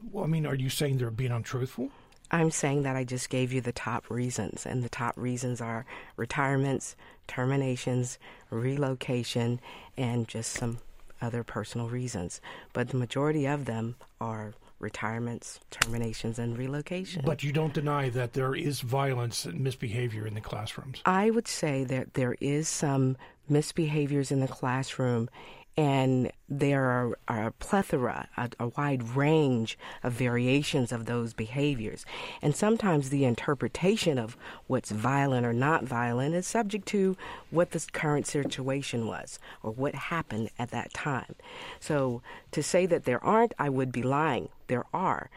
Well, 0.09 0.23
I 0.23 0.27
mean, 0.27 0.45
are 0.45 0.55
you 0.55 0.69
saying 0.69 0.99
they're 0.99 1.11
being 1.11 1.33
untruthful? 1.33 1.89
I'm 2.31 2.49
saying 2.49 2.83
that 2.83 2.95
I 2.95 3.03
just 3.03 3.29
gave 3.29 3.51
you 3.51 3.61
the 3.61 3.73
top 3.73 4.09
reasons, 4.09 4.65
and 4.65 4.83
the 4.83 4.89
top 4.89 5.17
reasons 5.17 5.59
are 5.61 5.85
retirements, 6.15 6.95
terminations, 7.27 8.17
relocation, 8.49 9.59
and 9.97 10.27
just 10.27 10.53
some 10.53 10.79
other 11.21 11.43
personal 11.43 11.89
reasons. 11.89 12.41
But 12.73 12.89
the 12.89 12.97
majority 12.97 13.45
of 13.45 13.65
them 13.65 13.95
are 14.19 14.53
retirements, 14.79 15.59
terminations, 15.69 16.39
and 16.39 16.57
relocation. 16.57 17.23
But 17.25 17.43
you 17.43 17.51
don't 17.51 17.73
deny 17.73 18.09
that 18.09 18.33
there 18.33 18.55
is 18.55 18.81
violence 18.81 19.45
and 19.45 19.59
misbehavior 19.59 20.25
in 20.25 20.33
the 20.33 20.41
classrooms. 20.41 21.01
I 21.05 21.29
would 21.29 21.47
say 21.47 21.83
that 21.83 22.15
there 22.15 22.35
is 22.41 22.67
some 22.67 23.17
misbehaviors 23.49 24.31
in 24.31 24.39
the 24.39 24.47
classroom 24.47 25.29
and 25.77 26.31
there 26.49 26.83
are, 26.83 27.17
are 27.29 27.47
a 27.47 27.51
plethora, 27.51 28.27
a, 28.35 28.49
a, 28.59 28.67
wide 28.67 29.15
range 29.15 29.77
of 30.03 30.11
variations 30.11 30.91
of 30.91 31.05
those 31.05 31.33
behaviors. 31.33 32.05
And 32.41 32.55
sometimes 32.55 33.09
the 33.09 33.23
interpretation 33.23 34.19
of 34.19 34.35
what's 34.67 34.91
violent 34.91 35.45
or 35.45 35.53
not 35.53 35.85
violent 35.85 36.35
is 36.35 36.45
subject 36.45 36.87
to 36.89 37.15
what 37.51 37.71
the 37.71 37.85
current 37.93 38.27
situation 38.27 39.07
was 39.07 39.39
or 39.63 39.71
what 39.71 39.95
happened 39.95 40.49
at 40.59 40.71
that 40.71 40.93
time. 40.93 41.35
So 41.79 42.21
to 42.51 42.61
say 42.61 42.85
that 42.85 43.05
there 43.05 43.23
aren't, 43.23 43.53
I 43.57 43.69
would 43.69 43.91
be 43.93 44.03
lying. 44.03 44.49
There 44.67 44.85
are 44.93 45.29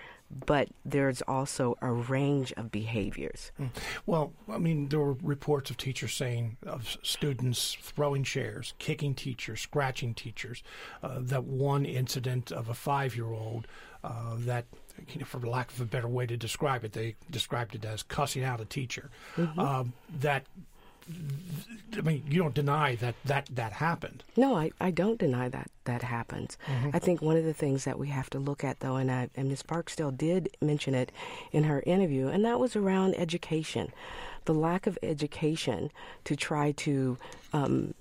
but 0.46 0.68
there's 0.84 1.22
also 1.22 1.76
a 1.80 1.90
range 1.90 2.52
of 2.56 2.70
behaviors. 2.70 3.52
Hmm. 3.56 3.66
Well, 4.06 4.32
I 4.48 4.58
mean, 4.58 4.88
there 4.88 5.00
were 5.00 5.16
reports 5.22 5.70
of 5.70 5.76
teachers 5.76 6.14
saying 6.14 6.56
of 6.66 6.96
students 7.02 7.76
throwing 7.80 8.24
chairs, 8.24 8.74
kicking 8.78 9.14
teachers, 9.14 9.60
scratching 9.60 10.14
teachers. 10.14 10.62
Uh, 11.02 11.18
that 11.20 11.44
one 11.44 11.84
incident 11.84 12.50
of 12.52 12.68
a 12.68 12.74
five-year-old 12.74 13.66
uh, 14.02 14.36
that 14.38 14.66
you 15.12 15.20
know, 15.20 15.26
for 15.26 15.40
lack 15.40 15.72
of 15.72 15.80
a 15.80 15.84
better 15.84 16.08
way 16.08 16.26
to 16.26 16.36
describe 16.36 16.84
it, 16.84 16.92
they 16.92 17.16
described 17.30 17.74
it 17.74 17.84
as 17.84 18.02
cussing 18.02 18.44
out 18.44 18.60
a 18.60 18.64
teacher. 18.64 19.10
Mm-hmm. 19.36 19.58
Um, 19.58 19.92
that 20.20 20.46
I 21.96 22.00
mean, 22.00 22.24
you 22.28 22.40
don't 22.40 22.54
deny 22.54 22.96
that 22.96 23.14
that, 23.24 23.46
that 23.52 23.72
happened. 23.72 24.24
No, 24.36 24.56
I, 24.56 24.70
I 24.80 24.90
don't 24.90 25.18
deny 25.18 25.48
that 25.48 25.70
that 25.84 26.02
happens. 26.02 26.56
Mm-hmm. 26.66 26.90
I 26.92 26.98
think 26.98 27.22
one 27.22 27.36
of 27.36 27.44
the 27.44 27.54
things 27.54 27.84
that 27.84 27.98
we 27.98 28.08
have 28.08 28.30
to 28.30 28.38
look 28.38 28.64
at, 28.64 28.80
though, 28.80 28.96
and, 28.96 29.10
I, 29.10 29.28
and 29.36 29.48
Ms. 29.48 29.62
Barksdale 29.62 30.10
did 30.10 30.48
mention 30.60 30.94
it 30.94 31.12
in 31.52 31.64
her 31.64 31.82
interview, 31.86 32.28
and 32.28 32.44
that 32.44 32.58
was 32.58 32.74
around 32.74 33.14
education. 33.14 33.92
The 34.46 34.54
lack 34.54 34.86
of 34.86 34.98
education 35.02 35.90
to 36.24 36.36
try 36.36 36.72
to 36.72 37.16
um, 37.52 37.94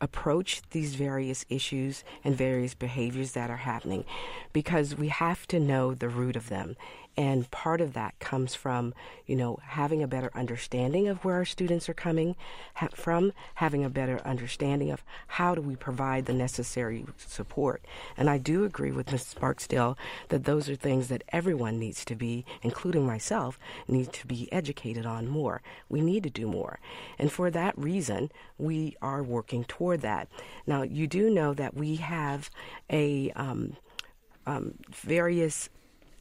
approach 0.00 0.62
these 0.70 0.94
various 0.94 1.44
issues 1.48 2.04
and 2.24 2.36
various 2.36 2.74
behaviors 2.74 3.32
that 3.32 3.50
are 3.50 3.56
happening 3.58 4.04
because 4.52 4.96
we 4.96 5.08
have 5.08 5.46
to 5.48 5.58
know 5.58 5.94
the 5.94 6.08
root 6.08 6.36
of 6.36 6.48
them. 6.48 6.76
And 7.18 7.50
part 7.50 7.80
of 7.80 7.94
that 7.94 8.16
comes 8.20 8.54
from, 8.54 8.94
you 9.26 9.34
know, 9.34 9.58
having 9.64 10.04
a 10.04 10.06
better 10.06 10.30
understanding 10.36 11.08
of 11.08 11.24
where 11.24 11.34
our 11.34 11.44
students 11.44 11.88
are 11.88 11.94
coming 11.94 12.36
ha- 12.74 12.90
from, 12.94 13.32
having 13.56 13.84
a 13.84 13.90
better 13.90 14.20
understanding 14.24 14.92
of 14.92 15.02
how 15.26 15.56
do 15.56 15.60
we 15.60 15.74
provide 15.74 16.26
the 16.26 16.32
necessary 16.32 17.06
support. 17.16 17.84
And 18.16 18.30
I 18.30 18.38
do 18.38 18.62
agree 18.62 18.92
with 18.92 19.10
Ms. 19.10 19.34
Barksdale 19.34 19.98
that 20.28 20.44
those 20.44 20.68
are 20.68 20.76
things 20.76 21.08
that 21.08 21.24
everyone 21.30 21.80
needs 21.80 22.04
to 22.04 22.14
be, 22.14 22.44
including 22.62 23.04
myself, 23.04 23.58
needs 23.88 24.10
to 24.10 24.26
be 24.28 24.48
educated 24.52 25.04
on 25.04 25.26
more. 25.26 25.60
We 25.88 26.00
need 26.00 26.22
to 26.22 26.30
do 26.30 26.46
more. 26.46 26.78
And 27.18 27.32
for 27.32 27.50
that 27.50 27.76
reason, 27.76 28.30
we 28.58 28.96
are 29.02 29.24
working 29.24 29.64
toward 29.64 30.02
that. 30.02 30.28
Now, 30.68 30.82
you 30.82 31.08
do 31.08 31.30
know 31.30 31.52
that 31.52 31.74
we 31.74 31.96
have 31.96 32.48
a 32.88 33.32
um, 33.32 33.76
um, 34.46 34.74
various 34.92 35.68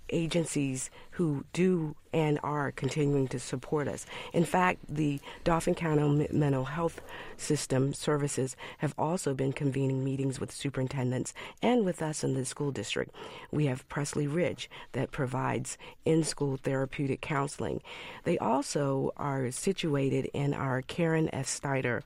agencies 0.09 0.89
who 1.11 1.45
do 1.53 1.95
and 2.13 2.39
are 2.41 2.71
continuing 2.71 3.27
to 3.27 3.39
support 3.39 3.87
us. 3.87 4.05
In 4.33 4.45
fact, 4.45 4.79
the 4.87 5.19
Dauphin 5.43 5.75
County 5.75 6.27
Mental 6.31 6.65
Health 6.65 7.01
System 7.35 7.93
services 7.93 8.55
have 8.79 8.93
also 8.97 9.33
been 9.33 9.53
convening 9.53 10.03
meetings 10.03 10.39
with 10.39 10.51
superintendents 10.51 11.33
and 11.61 11.85
with 11.85 12.01
us 12.01 12.23
in 12.23 12.33
the 12.33 12.45
school 12.45 12.71
district. 12.71 13.13
We 13.51 13.65
have 13.65 13.87
Pressley 13.89 14.27
Ridge 14.27 14.69
that 14.93 15.11
provides 15.11 15.77
in 16.05 16.23
school 16.23 16.57
therapeutic 16.57 17.21
counseling. 17.21 17.81
They 18.23 18.37
also 18.37 19.11
are 19.17 19.51
situated 19.51 20.29
in 20.33 20.53
our 20.53 20.81
Karen 20.81 21.29
F. 21.33 21.47
Snyder 21.47 22.03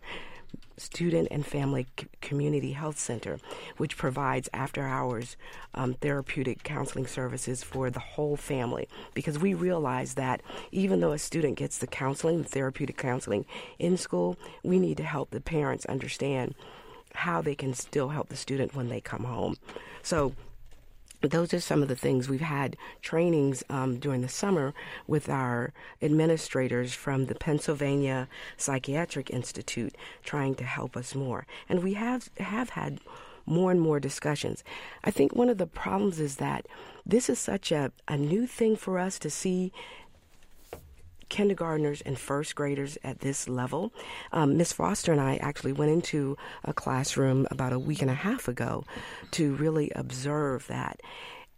Student 0.77 1.27
and 1.31 1.45
Family 1.45 1.87
C- 1.99 2.07
Community 2.21 2.71
Health 2.71 2.97
Center, 2.97 3.37
which 3.77 3.97
provides 3.97 4.49
after 4.53 4.83
hours 4.83 5.37
um, 5.73 5.93
therapeutic 5.95 6.63
counseling 6.63 7.07
services 7.07 7.63
for 7.63 7.89
the 7.89 7.99
whole 7.99 8.35
family. 8.35 8.87
Because 9.13 9.39
we 9.39 9.53
realize 9.53 10.15
that 10.15 10.41
even 10.71 10.99
though 10.99 11.11
a 11.11 11.19
student 11.19 11.57
gets 11.57 11.77
the 11.77 11.87
counseling, 11.87 12.41
the 12.41 12.47
therapeutic 12.47 12.97
counseling 12.97 13.45
in 13.79 13.97
school, 13.97 14.37
we 14.63 14.79
need 14.79 14.97
to 14.97 15.03
help 15.03 15.31
the 15.31 15.41
parents 15.41 15.85
understand 15.85 16.55
how 17.13 17.41
they 17.41 17.55
can 17.55 17.73
still 17.73 18.09
help 18.09 18.29
the 18.29 18.35
student 18.35 18.75
when 18.75 18.89
they 18.89 19.01
come 19.01 19.25
home. 19.25 19.57
So 20.01 20.33
those 21.29 21.53
are 21.53 21.59
some 21.59 21.83
of 21.83 21.87
the 21.87 21.95
things 21.95 22.27
we've 22.27 22.41
had 22.41 22.75
trainings 23.03 23.63
um, 23.69 23.99
during 23.99 24.21
the 24.21 24.27
summer 24.27 24.73
with 25.05 25.29
our 25.29 25.71
administrators 26.01 26.93
from 26.93 27.27
the 27.27 27.35
Pennsylvania 27.35 28.27
Psychiatric 28.57 29.29
Institute 29.29 29.95
trying 30.23 30.55
to 30.55 30.63
help 30.63 30.97
us 30.97 31.13
more. 31.13 31.45
And 31.69 31.83
we 31.83 31.93
have 31.93 32.31
have 32.37 32.71
had 32.71 32.99
more 33.45 33.71
and 33.71 33.81
more 33.81 33.99
discussions. 33.99 34.63
I 35.03 35.11
think 35.11 35.35
one 35.35 35.49
of 35.49 35.57
the 35.57 35.67
problems 35.67 36.19
is 36.19 36.37
that 36.37 36.67
this 37.05 37.29
is 37.29 37.39
such 37.39 37.71
a, 37.71 37.91
a 38.07 38.17
new 38.17 38.45
thing 38.47 38.75
for 38.75 38.99
us 38.99 39.19
to 39.19 39.29
see 39.29 39.71
kindergartners 41.31 42.01
and 42.01 42.19
first 42.19 42.55
graders 42.55 42.97
at 43.03 43.21
this 43.21 43.47
level. 43.47 43.93
Um, 44.33 44.57
Miss 44.57 44.73
Foster 44.73 45.13
and 45.13 45.21
I 45.21 45.37
actually 45.37 45.71
went 45.71 45.91
into 45.91 46.37
a 46.65 46.73
classroom 46.73 47.47
about 47.49 47.71
a 47.71 47.79
week 47.79 48.01
and 48.01 48.11
a 48.11 48.15
half 48.15 48.49
ago 48.49 48.83
to 49.31 49.55
really 49.55 49.91
observe 49.95 50.67
that. 50.67 50.99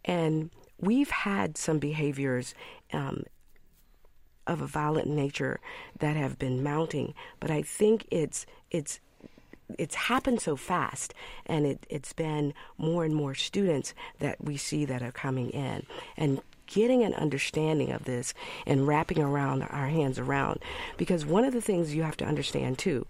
And 0.04 0.50
we've 0.80 1.10
had 1.10 1.58
some 1.58 1.80
behaviors 1.80 2.54
um, 2.92 3.24
of 4.46 4.62
a 4.62 4.66
violent 4.66 5.08
nature 5.08 5.58
that 5.98 6.16
have 6.16 6.38
been 6.38 6.62
mounting, 6.62 7.12
but 7.40 7.50
I 7.50 7.62
think 7.62 8.06
it's 8.12 8.46
it's 8.70 9.00
it's 9.78 9.94
happened 9.94 10.40
so 10.40 10.56
fast 10.56 11.14
and 11.46 11.66
it, 11.66 11.86
it's 11.88 12.12
been 12.12 12.52
more 12.76 13.04
and 13.04 13.14
more 13.14 13.34
students 13.34 13.94
that 14.18 14.36
we 14.44 14.56
see 14.56 14.84
that 14.84 15.02
are 15.02 15.10
coming 15.10 15.48
in 15.50 15.86
and 16.18 16.40
getting 16.66 17.02
an 17.02 17.14
understanding 17.14 17.92
of 17.92 18.04
this 18.04 18.34
and 18.66 18.86
wrapping 18.86 19.20
around 19.20 19.62
our 19.62 19.88
hands 19.88 20.18
around. 20.18 20.60
Because 20.96 21.24
one 21.26 21.44
of 21.44 21.52
the 21.52 21.60
things 21.60 21.94
you 21.94 22.02
have 22.02 22.16
to 22.18 22.24
understand 22.24 22.78
too, 22.78 23.06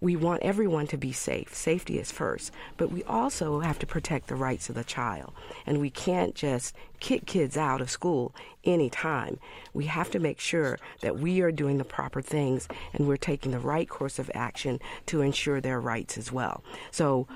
we 0.00 0.16
want 0.16 0.42
everyone 0.42 0.86
to 0.88 0.96
be 0.96 1.12
safe. 1.12 1.54
Safety 1.54 1.98
is 1.98 2.10
first. 2.10 2.52
But 2.76 2.90
we 2.90 3.04
also 3.04 3.60
have 3.60 3.78
to 3.78 3.86
protect 3.86 4.26
the 4.26 4.34
rights 4.34 4.68
of 4.68 4.74
the 4.74 4.84
child. 4.84 5.32
And 5.66 5.80
we 5.80 5.88
can't 5.88 6.34
just 6.34 6.74
kick 7.00 7.26
kids 7.26 7.56
out 7.56 7.80
of 7.80 7.90
school 7.90 8.34
anytime. 8.64 9.38
We 9.72 9.86
have 9.86 10.10
to 10.10 10.18
make 10.18 10.40
sure 10.40 10.78
that 11.00 11.18
we 11.18 11.40
are 11.40 11.52
doing 11.52 11.78
the 11.78 11.84
proper 11.84 12.20
things 12.20 12.68
and 12.92 13.06
we're 13.06 13.16
taking 13.16 13.52
the 13.52 13.60
right 13.60 13.88
course 13.88 14.18
of 14.18 14.30
action 14.34 14.80
to 15.06 15.20
ensure 15.20 15.60
their 15.60 15.80
rights 15.80 16.18
as 16.18 16.32
well. 16.32 16.64
So 16.90 17.28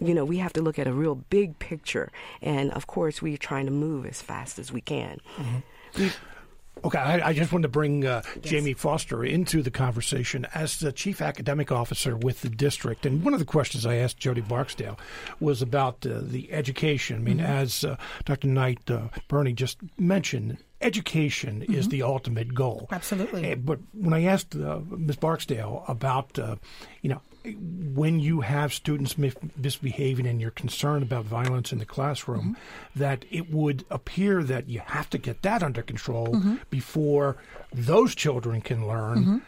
you 0.00 0.14
know, 0.14 0.24
we 0.24 0.38
have 0.38 0.52
to 0.54 0.62
look 0.62 0.78
at 0.78 0.86
a 0.86 0.92
real 0.92 1.14
big 1.14 1.58
picture. 1.58 2.10
And 2.42 2.70
of 2.72 2.86
course, 2.86 3.20
we're 3.20 3.36
trying 3.36 3.66
to 3.66 3.72
move 3.72 4.06
as 4.06 4.22
fast 4.22 4.58
as 4.58 4.72
we 4.72 4.80
can. 4.80 5.20
Mm-hmm. 5.36 6.06
Okay, 6.82 6.98
I, 6.98 7.28
I, 7.28 7.32
just 7.34 7.52
wanted 7.52 7.64
to 7.64 7.68
bring 7.68 8.06
uh, 8.06 8.22
yes. 8.36 8.44
Jamie 8.44 8.72
Foster 8.72 9.22
into 9.22 9.62
the 9.62 9.70
conversation 9.70 10.46
as 10.54 10.78
the 10.78 10.92
chief 10.92 11.20
academic 11.20 11.70
officer 11.70 12.16
with 12.16 12.40
the 12.40 12.48
district. 12.48 13.04
And 13.04 13.22
one 13.22 13.34
of 13.34 13.40
the 13.40 13.44
questions 13.44 13.84
I 13.84 13.96
asked 13.96 14.16
Jody 14.16 14.40
Barksdale 14.40 14.98
was 15.40 15.60
about 15.60 16.06
uh, 16.06 16.20
the 16.22 16.50
education. 16.50 17.16
I 17.16 17.20
mean, 17.20 17.38
mm-hmm. 17.38 17.46
as 17.46 17.84
uh, 17.84 17.96
Dr. 18.24 18.48
Knight 18.48 18.90
uh, 18.90 19.08
Burney 19.28 19.52
just 19.52 19.78
mentioned, 19.98 20.56
education 20.80 21.60
mm-hmm. 21.60 21.74
is 21.74 21.88
the 21.88 22.02
ultimate 22.02 22.54
goal. 22.54 22.88
Absolutely. 22.90 23.54
but 23.56 23.78
when 23.92 24.14
I 24.14 24.24
asked 24.24 24.56
uh, 24.56 24.80
Ms. 24.88 25.16
Barksdale 25.16 25.84
about, 25.86 26.38
uh, 26.38 26.56
you 27.02 27.10
know, 27.10 27.20
when 27.44 28.20
you 28.20 28.42
have 28.42 28.72
students 28.72 29.16
misbehaving 29.16 30.26
and 30.26 30.40
you're 30.40 30.50
concerned 30.50 31.02
about 31.02 31.24
violence 31.24 31.72
in 31.72 31.78
the 31.78 31.86
classroom, 31.86 32.40
mm-hmm. 32.40 32.98
that 32.98 33.24
it 33.30 33.50
would 33.50 33.84
appear 33.90 34.42
that 34.42 34.68
you 34.68 34.80
have 34.80 35.08
to 35.10 35.18
get 35.18 35.42
that 35.42 35.62
under 35.62 35.82
control 35.82 36.28
mm-hmm. 36.28 36.56
before 36.68 37.36
those 37.72 38.14
children 38.14 38.60
can 38.60 38.86
learn. 38.86 39.18
Mm-hmm. 39.18 39.38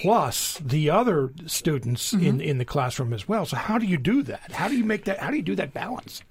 Plus 0.00 0.58
the 0.58 0.90
other 0.90 1.30
students 1.46 2.12
in, 2.12 2.20
mm-hmm. 2.20 2.40
in 2.40 2.58
the 2.58 2.64
classroom 2.64 3.12
as 3.12 3.28
well. 3.28 3.46
So 3.46 3.56
how 3.56 3.78
do 3.78 3.86
you 3.86 3.98
do 3.98 4.22
that? 4.24 4.50
How 4.50 4.66
do 4.66 4.76
you 4.76 4.84
make 4.84 5.04
that? 5.04 5.18
How 5.20 5.30
do 5.30 5.36
you 5.36 5.44
do 5.44 5.54
that 5.54 5.72
balance? 5.72 6.22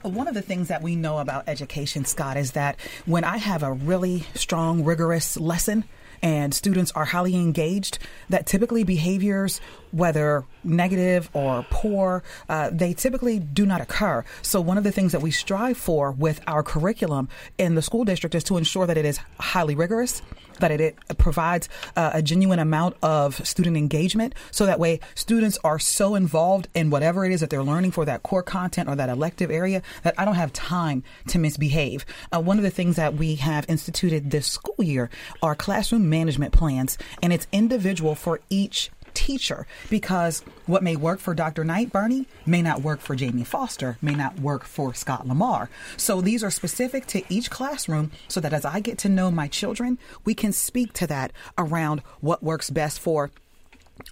One 0.00 0.26
of 0.26 0.34
the 0.34 0.42
things 0.42 0.68
that 0.68 0.82
we 0.82 0.96
know 0.96 1.18
about 1.18 1.44
education, 1.46 2.06
Scott, 2.06 2.38
is 2.38 2.52
that 2.52 2.78
when 3.04 3.24
I 3.24 3.36
have 3.36 3.62
a 3.62 3.72
really 3.72 4.24
strong, 4.34 4.84
rigorous 4.84 5.36
lesson, 5.38 5.84
and 6.24 6.54
students 6.54 6.90
are 6.92 7.04
highly 7.04 7.36
engaged, 7.36 7.98
that 8.30 8.46
typically 8.46 8.82
behaviors, 8.82 9.60
whether 9.92 10.44
negative 10.64 11.28
or 11.34 11.66
poor, 11.68 12.22
uh, 12.48 12.70
they 12.72 12.94
typically 12.94 13.38
do 13.38 13.66
not 13.66 13.82
occur. 13.82 14.24
So, 14.40 14.60
one 14.60 14.78
of 14.78 14.84
the 14.84 14.90
things 14.90 15.12
that 15.12 15.20
we 15.20 15.30
strive 15.30 15.76
for 15.76 16.10
with 16.12 16.40
our 16.46 16.62
curriculum 16.62 17.28
in 17.58 17.74
the 17.74 17.82
school 17.82 18.04
district 18.04 18.34
is 18.34 18.42
to 18.44 18.56
ensure 18.56 18.86
that 18.86 18.96
it 18.96 19.04
is 19.04 19.20
highly 19.38 19.74
rigorous 19.74 20.22
that 20.60 20.70
it, 20.70 20.96
provides 21.18 21.68
uh, 21.96 22.10
a 22.14 22.22
genuine 22.22 22.58
amount 22.58 22.96
of 23.02 23.46
student 23.46 23.76
engagement 23.76 24.34
so 24.50 24.66
that 24.66 24.78
way 24.78 25.00
students 25.14 25.58
are 25.64 25.78
so 25.78 26.14
involved 26.14 26.68
in 26.74 26.90
whatever 26.90 27.24
it 27.24 27.32
is 27.32 27.40
that 27.40 27.50
they're 27.50 27.62
learning 27.62 27.90
for 27.90 28.04
that 28.04 28.22
core 28.22 28.42
content 28.42 28.88
or 28.88 28.96
that 28.96 29.08
elective 29.08 29.50
area 29.50 29.82
that 30.02 30.14
I 30.18 30.24
don't 30.24 30.34
have 30.34 30.52
time 30.52 31.02
to 31.28 31.38
misbehave. 31.38 32.04
Uh, 32.32 32.40
one 32.40 32.58
of 32.58 32.64
the 32.64 32.70
things 32.70 32.96
that 32.96 33.14
we 33.14 33.36
have 33.36 33.68
instituted 33.68 34.30
this 34.30 34.46
school 34.46 34.84
year 34.84 35.10
are 35.42 35.54
classroom 35.54 36.08
management 36.08 36.52
plans, 36.52 36.98
and 37.22 37.32
it's 37.32 37.46
individual 37.52 38.14
for 38.14 38.40
each 38.50 38.90
teacher 39.14 39.66
because 39.90 40.40
what 40.66 40.82
may 40.82 40.96
work 40.96 41.20
for 41.20 41.34
Dr. 41.34 41.64
Knight 41.64 41.92
Burney 41.92 42.26
may 42.46 42.62
not 42.62 42.82
work 42.82 43.00
for 43.00 43.14
Jamie 43.14 43.44
Foster, 43.44 43.96
may 44.02 44.14
not 44.14 44.38
work 44.40 44.64
for 44.64 44.92
Scott 44.94 45.26
Lamar. 45.26 45.70
So 45.96 46.20
these 46.20 46.44
are 46.44 46.50
specific 46.50 47.06
to 47.06 47.22
each 47.28 47.50
classroom 47.50 48.10
so 48.28 48.40
that 48.40 48.52
as 48.52 48.64
I 48.64 48.80
get 48.80 48.98
to 48.98 49.08
know 49.08 49.30
my 49.30 49.48
children, 49.48 49.98
we 50.24 50.34
can 50.34 50.52
speak 50.52 50.92
to 50.94 51.06
that 51.06 51.32
around 51.56 52.00
what 52.20 52.42
works 52.42 52.70
best 52.70 53.00
for 53.00 53.30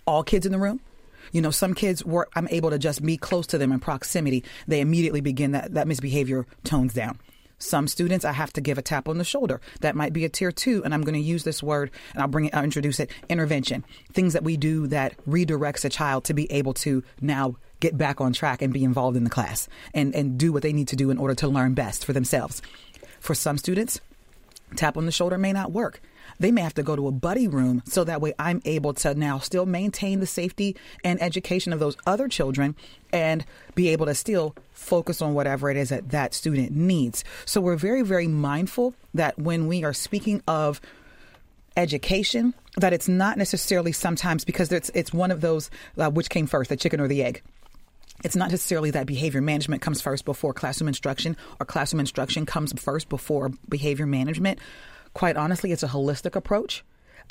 all 0.07 0.23
kids 0.23 0.47
in 0.47 0.53
the 0.53 0.59
room. 0.59 0.81
You 1.33 1.41
know, 1.41 1.51
some 1.51 1.75
kids 1.75 2.05
were 2.05 2.29
I'm 2.35 2.49
able 2.51 2.71
to 2.71 2.79
just 2.79 3.03
be 3.05 3.17
close 3.17 3.47
to 3.49 3.59
them 3.59 3.73
in 3.73 3.81
proximity. 3.81 4.45
They 4.67 4.81
immediately 4.81 5.21
begin 5.21 5.53
that 5.53 5.75
that 5.75 5.89
misbehavior 5.89 6.47
tones 6.65 6.93
down. 6.93 7.19
Some 7.63 7.87
students, 7.87 8.25
I 8.25 8.33
have 8.33 8.53
to 8.55 8.61
give 8.61 8.77
a 8.77 8.83
tap 8.83 9.09
on 9.09 9.19
the 9.19 9.25
shoulder. 9.25 9.61
That 9.81 9.95
might 9.95 10.13
be 10.13 10.25
a 10.25 10.29
tier 10.29 10.51
two, 10.51 10.83
and 10.85 10.93
I'm 10.93 11.03
going 11.03 11.15
to 11.15 11.21
use 11.21 11.45
this 11.45 11.63
word 11.63 11.93
and 12.13 12.21
I'll 12.21 12.29
bring 12.29 12.47
it, 12.47 12.55
I'll 12.55 12.65
introduce 12.65 12.99
it 12.99 13.11
intervention. 13.29 13.85
Things 14.13 14.33
that 14.33 14.43
we 14.43 14.57
do 14.57 14.89
that 14.89 15.15
redirects 15.27 15.85
a 15.85 15.89
child 15.89 16.25
to 16.25 16.35
be 16.35 16.51
able 16.51 16.75
to 16.75 17.05
now 17.21 17.57
get 17.79 17.97
back 17.97 18.21
on 18.21 18.33
track 18.33 18.63
and 18.63 18.73
be 18.73 18.83
involved 18.83 19.17
in 19.17 19.23
the 19.23 19.31
class 19.31 19.69
and, 19.95 20.13
and 20.13 20.39
do 20.39 20.53
what 20.53 20.65
they 20.65 20.73
need 20.73 20.89
to 20.89 20.97
do 20.97 21.11
in 21.11 21.19
order 21.19 21.37
to 21.37 21.47
learn 21.47 21.73
best 21.73 22.05
for 22.05 22.13
themselves. 22.13 22.63
For 23.21 23.35
some 23.35 23.59
students, 23.59 24.01
tap 24.75 24.97
on 24.97 25.07
the 25.07 25.13
shoulder 25.13 25.39
may 25.39 25.53
not 25.53 25.71
work 25.71 26.01
they 26.39 26.51
may 26.51 26.61
have 26.61 26.75
to 26.75 26.83
go 26.83 26.97
to 26.97 27.09
a 27.09 27.13
buddy 27.13 27.49
room 27.49 27.83
so 27.87 28.05
that 28.05 28.21
way 28.21 28.35
I'm 28.39 28.63
able 28.65 28.95
to 28.95 29.15
now 29.15 29.39
still 29.39 29.67
maintain 29.67 30.21
the 30.21 30.27
safety 30.27 30.77
and 31.05 31.21
education 31.23 31.73
of 31.73 31.81
those 31.81 31.97
other 32.07 32.29
children 32.29 32.77
and 33.13 33.45
be 33.75 33.89
able 33.89 34.07
to 34.07 34.15
still 34.15 34.55
focus 34.73 35.23
on 35.23 35.35
whatever 35.35 35.71
it 35.71 35.77
is 35.77 35.91
that 35.91 36.11
that 36.11 36.35
student 36.35 36.73
needs. 36.73 37.25
So 37.45 37.61
we're 37.61 37.77
very, 37.77 38.03
very 38.03 38.27
mindful 38.27 38.95
that 39.15 39.39
when 39.39 39.67
we 39.67 39.85
are 39.85 39.93
speaking 39.93 40.43
of 40.49 40.81
education, 41.77 42.55
that 42.77 42.93
it's 42.93 43.09
not 43.09 43.39
necessarily 43.39 43.93
sometimes 43.93 44.45
because 44.45 44.73
it's 44.73 44.91
it's 44.95 45.13
one 45.13 45.31
of 45.31 45.41
those 45.41 45.71
uh, 45.99 46.11
which 46.11 46.31
came 46.31 46.47
first, 46.47 46.71
the 46.71 46.77
chicken 46.77 47.01
or 47.01 47.09
the 47.09 47.23
egg. 47.23 47.43
It's 48.25 48.37
not 48.37 48.51
necessarily 48.51 48.93
that 48.93 49.07
behavior 49.07 49.41
management 49.41 49.83
comes 49.83 50.01
first 50.01 50.25
before 50.25 50.53
classroom 50.53 50.89
instruction 50.89 51.37
or 51.59 51.67
classroom 51.67 52.01
instruction 52.01 52.47
comes 52.47 52.73
first 52.81 53.09
before 53.09 53.51
behavior 53.69 54.07
management. 54.07 54.61
Quite 55.15 55.37
honestly, 55.37 55.73
it's 55.73 55.83
a 55.83 55.89
holistic 55.89 56.35
approach. 56.37 56.85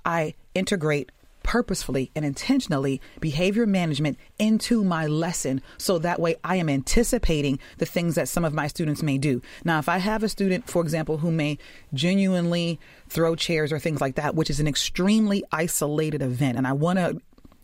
I 0.06 0.36
integrate 0.54 1.12
purposefully 1.44 2.12
and 2.15 2.24
intentionally 2.24 3.02
behavior 3.20 3.65
management 3.65 4.17
into 4.38 4.84
my 4.84 5.08
lesson 5.08 5.62
so 5.78 5.98
that 6.00 6.20
way 6.20 6.36
I 6.44 6.58
am 6.58 6.70
anticipating 6.70 7.60
the 7.78 7.86
things 7.86 8.15
that 8.15 8.28
some 8.30 8.46
of 8.46 8.54
my 8.54 8.67
students 8.67 9.02
may 9.02 9.17
do. 9.17 9.41
Now, 9.63 9.80
if 9.80 9.89
I 9.89 9.98
have 9.98 10.24
a 10.24 10.30
student, 10.30 10.70
for 10.70 10.82
example, 10.82 11.17
who 11.17 11.32
may 11.32 11.58
genuinely 11.94 12.80
throw 13.10 13.36
chairs 13.36 13.72
or 13.72 13.80
things 13.80 14.02
like 14.02 14.15
that, 14.15 14.36
which 14.36 14.50
is 14.50 14.60
an 14.60 14.67
extremely 14.67 15.44
isolated 15.52 16.22
event, 16.22 16.58
and 16.58 16.67
I 16.67 16.74
want 16.74 17.00
to 17.00 17.20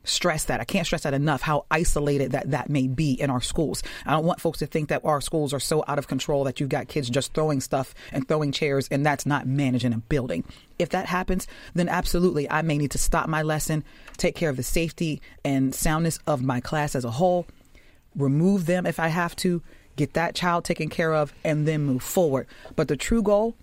stress 0.07 0.45
that. 0.45 0.59
I 0.59 0.63
can't 0.63 0.85
stress 0.85 1.03
that 1.03 1.13
enough 1.13 1.41
how 1.41 1.65
isolated 1.69 2.31
that 2.31 2.51
that 2.51 2.69
may 2.69 2.87
be 2.87 3.13
in 3.13 3.29
our 3.29 3.41
schools. 3.41 3.83
I 4.05 4.11
don't 4.11 4.25
want 4.25 4.41
folks 4.41 4.59
to 4.59 4.67
think 4.67 4.89
that 4.89 5.05
our 5.05 5.21
schools 5.21 5.53
are 5.53 5.59
so 5.59 5.83
out 5.87 5.99
of 5.99 6.07
control 6.07 6.43
that 6.45 6.59
you've 6.59 6.69
got 6.69 6.87
kids 6.87 7.09
just 7.09 7.33
throwing 7.33 7.61
stuff 7.61 7.93
and 8.11 8.27
throwing 8.27 8.51
chairs 8.51 8.87
and 8.89 9.05
that's 9.05 9.25
not 9.25 9.47
managing 9.47 9.93
a 9.93 9.97
building. 9.97 10.43
If 10.79 10.89
that 10.89 11.07
happens, 11.07 11.47
then 11.73 11.89
absolutely 11.89 12.49
I 12.49 12.61
may 12.61 12.77
need 12.77 12.91
to 12.91 12.97
stop 12.97 13.27
my 13.27 13.41
lesson, 13.41 13.83
take 14.17 14.35
care 14.35 14.49
of 14.49 14.57
the 14.57 14.63
safety 14.63 15.21
and 15.43 15.73
soundness 15.73 16.19
of 16.27 16.41
my 16.41 16.59
class 16.59 16.95
as 16.95 17.05
a 17.05 17.11
whole, 17.11 17.47
remove 18.15 18.65
them 18.65 18.85
if 18.85 18.99
I 18.99 19.07
have 19.07 19.35
to, 19.37 19.61
get 19.95 20.13
that 20.13 20.35
child 20.35 20.63
taken 20.63 20.89
care 20.89 21.13
of 21.13 21.33
and 21.43 21.67
then 21.67 21.83
move 21.83 22.03
forward. 22.03 22.47
But 22.75 22.87
the 22.87 22.95
true 22.95 23.21
goal 23.21 23.55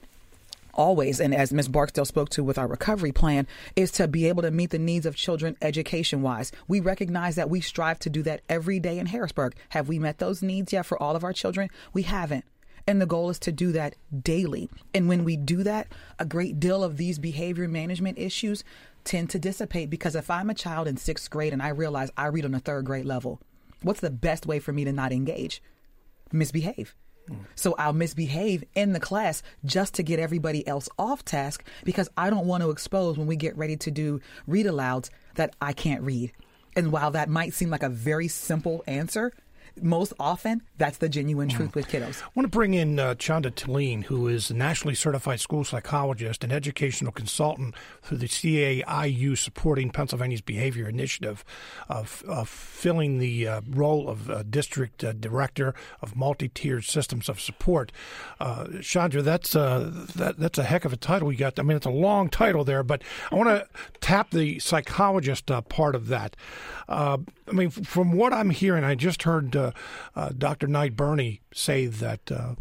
always, 0.74 1.20
and 1.20 1.34
as 1.34 1.52
Ms. 1.52 1.68
Barksdale 1.68 2.04
spoke 2.04 2.28
to 2.30 2.44
with 2.44 2.58
our 2.58 2.66
recovery 2.66 3.12
plan, 3.12 3.46
is 3.76 3.90
to 3.92 4.06
be 4.06 4.28
able 4.28 4.42
to 4.42 4.50
meet 4.50 4.70
the 4.70 4.78
needs 4.78 5.06
of 5.06 5.16
children 5.16 5.56
education 5.62 6.22
wise. 6.22 6.52
We 6.68 6.80
recognize 6.80 7.36
that 7.36 7.50
we 7.50 7.60
strive 7.60 7.98
to 8.00 8.10
do 8.10 8.22
that 8.24 8.42
every 8.48 8.80
day 8.80 8.98
in 8.98 9.06
Harrisburg. 9.06 9.54
Have 9.70 9.88
we 9.88 9.98
met 9.98 10.18
those 10.18 10.42
needs 10.42 10.72
yet 10.72 10.86
for 10.86 11.02
all 11.02 11.16
of 11.16 11.24
our 11.24 11.32
children? 11.32 11.70
We 11.92 12.02
haven't. 12.02 12.44
And 12.86 13.00
the 13.00 13.06
goal 13.06 13.30
is 13.30 13.38
to 13.40 13.52
do 13.52 13.72
that 13.72 13.96
daily. 14.22 14.68
And 14.92 15.08
when 15.08 15.24
we 15.24 15.36
do 15.36 15.62
that, 15.62 15.88
a 16.18 16.26
great 16.26 16.60
deal 16.60 16.84
of 16.84 16.96
these 16.96 17.18
behavior 17.18 17.66
management 17.66 18.18
issues 18.18 18.62
tend 19.04 19.30
to 19.30 19.38
dissipate 19.38 19.90
because 19.90 20.14
if 20.14 20.30
I'm 20.30 20.50
a 20.50 20.54
child 20.54 20.86
in 20.86 20.96
sixth 20.96 21.30
grade 21.30 21.52
and 21.52 21.62
I 21.62 21.68
realize 21.68 22.10
I 22.16 22.26
read 22.26 22.44
on 22.44 22.54
a 22.54 22.60
third 22.60 22.84
grade 22.84 23.06
level, 23.06 23.40
what's 23.82 24.00
the 24.00 24.10
best 24.10 24.46
way 24.46 24.58
for 24.58 24.72
me 24.72 24.84
to 24.84 24.92
not 24.92 25.12
engage? 25.12 25.62
Misbehave. 26.32 26.94
So 27.54 27.74
I'll 27.78 27.92
misbehave 27.92 28.64
in 28.74 28.92
the 28.92 29.00
class 29.00 29.42
just 29.64 29.94
to 29.94 30.02
get 30.02 30.18
everybody 30.18 30.66
else 30.66 30.88
off 30.98 31.24
task 31.24 31.64
because 31.84 32.08
I 32.16 32.30
don't 32.30 32.46
want 32.46 32.62
to 32.62 32.70
expose 32.70 33.16
when 33.16 33.26
we 33.26 33.36
get 33.36 33.56
ready 33.56 33.76
to 33.78 33.90
do 33.90 34.20
read 34.46 34.66
alouds 34.66 35.10
that 35.36 35.54
I 35.60 35.72
can't 35.72 36.02
read. 36.02 36.32
And 36.76 36.92
while 36.92 37.12
that 37.12 37.28
might 37.28 37.54
seem 37.54 37.70
like 37.70 37.82
a 37.82 37.88
very 37.88 38.28
simple 38.28 38.82
answer, 38.86 39.32
most 39.80 40.12
often 40.18 40.62
that's 40.78 40.98
the 40.98 41.08
genuine 41.08 41.48
truth 41.48 41.72
mm. 41.72 41.74
with 41.74 41.88
kiddos. 41.88 42.22
I 42.22 42.26
want 42.34 42.44
to 42.44 42.48
bring 42.48 42.74
in 42.74 42.98
uh, 42.98 43.14
Chanda 43.14 43.50
Tilleen, 43.50 44.04
who 44.04 44.28
is 44.28 44.50
a 44.50 44.54
nationally 44.54 44.94
certified 44.94 45.40
school 45.40 45.64
psychologist 45.64 46.44
and 46.44 46.52
educational 46.52 47.12
consultant 47.12 47.74
through 48.02 48.18
the 48.18 48.28
CAIU 48.28 49.36
supporting 49.36 49.90
Pennsylvania's 49.90 50.40
behavior 50.40 50.88
initiative 50.88 51.44
of, 51.88 52.22
of 52.26 52.48
filling 52.48 53.18
the 53.18 53.48
uh, 53.48 53.60
role 53.68 54.08
of 54.08 54.30
uh, 54.30 54.42
district 54.44 55.02
uh, 55.02 55.12
director 55.12 55.74
of 56.00 56.16
multi-tiered 56.16 56.84
systems 56.84 57.28
of 57.28 57.40
support. 57.40 57.90
Uh, 58.40 58.66
Chandra, 58.80 59.22
that's 59.22 59.56
uh, 59.56 59.90
that, 60.14 60.38
that's 60.38 60.58
a 60.58 60.64
heck 60.64 60.84
of 60.84 60.92
a 60.92 60.96
title 60.96 61.32
you 61.32 61.38
got. 61.38 61.58
I 61.58 61.62
mean, 61.62 61.76
it's 61.76 61.86
a 61.86 61.90
long 61.90 62.28
title 62.28 62.64
there, 62.64 62.82
but 62.82 63.02
I 63.30 63.34
want 63.34 63.48
to 63.48 63.66
tap 64.00 64.30
the 64.30 64.58
psychologist 64.58 65.50
uh, 65.50 65.60
part 65.62 65.94
of 65.94 66.08
that. 66.08 66.36
I 67.46 67.52
mean, 67.52 67.70
from 67.70 68.12
what 68.12 68.32
I'm 68.32 68.50
hearing, 68.50 68.84
I 68.84 68.94
just 68.94 69.24
heard 69.24 69.54
uh, 69.54 69.63
uh, 69.63 69.63
Dr. 70.36 70.66
Knight 70.66 70.96
Burney 70.96 71.40
say 71.52 71.86
that. 71.86 72.30
Uh, 72.30 72.54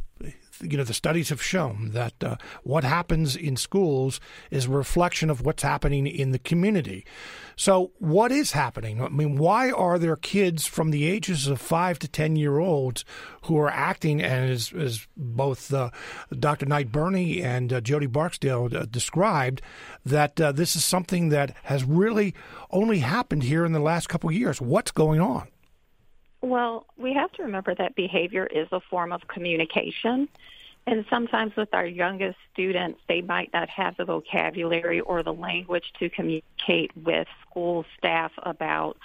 you 0.62 0.78
know, 0.78 0.84
the 0.84 0.94
studies 0.94 1.30
have 1.30 1.42
shown 1.42 1.92
that 1.94 2.14
uh, 2.24 2.36
what 2.64 2.84
happens 2.84 3.36
in 3.36 3.56
schools 3.56 4.20
is 4.52 4.66
a 4.66 4.70
reflection 4.70 5.30
of 5.30 5.42
what's 5.42 5.64
happening 5.64 6.08
in 6.08 6.32
the 6.32 6.40
community. 6.40 7.06
So, 7.56 7.92
what 8.00 8.32
is 8.32 8.52
happening? 8.52 9.02
I 9.02 9.10
mean, 9.10 9.38
why 9.38 9.72
are 9.72 10.00
there 10.00 10.16
kids 10.16 10.66
from 10.66 10.92
the 10.92 11.06
ages 11.06 11.48
of 11.48 11.62
five 11.62 12.00
to 12.00 12.08
10 12.08 12.36
year 12.36 12.60
olds 12.60 13.06
who 13.44 13.58
are 13.58 13.70
acting 13.70 14.22
as, 14.22 14.74
as 14.74 15.08
both 15.16 15.74
uh, 15.74 15.90
Dr. 16.38 16.66
Knight 16.66 16.92
Burney 16.92 17.42
and 17.42 17.72
uh, 17.72 17.82
Jody 17.82 18.08
Barksdale 18.08 18.70
uh, 18.74 18.86
described, 18.86 19.62
that 20.06 20.40
uh, 20.40 20.52
this 20.52 20.76
is 20.76 20.84
something 20.84 21.30
that 21.30 21.56
has 21.64 21.84
really 21.84 22.34
only 22.72 23.00
happened 23.00 23.44
here 23.44 23.66
in 23.66 23.74
the 23.74 23.80
last 23.80 24.10
couple 24.10 24.30
of 24.30 24.36
years? 24.36 24.60
What's 24.62 24.92
going 24.92 25.20
on? 25.20 25.48
Well, 26.44 26.86
we 26.98 27.14
have 27.14 27.32
to 27.34 27.44
remember 27.44 27.74
that 27.74 27.96
behavior 27.96 28.46
is 28.46 28.68
a 28.74 28.82
form 28.82 29.14
of 29.14 29.26
communication. 29.30 30.28
And 30.86 31.06
sometimes 31.10 31.56
with 31.56 31.74
our 31.74 31.86
youngest 31.86 32.38
students, 32.52 33.00
they 33.08 33.22
might 33.22 33.54
not 33.54 33.70
have 33.70 33.96
the 33.96 34.04
vocabulary 34.04 35.00
or 35.00 35.24
the 35.24 35.32
language 35.32 35.94
to 36.00 36.10
communicate 36.10 36.92
with 36.98 37.30
school 37.50 37.86
staff 37.98 38.34
about 38.40 38.98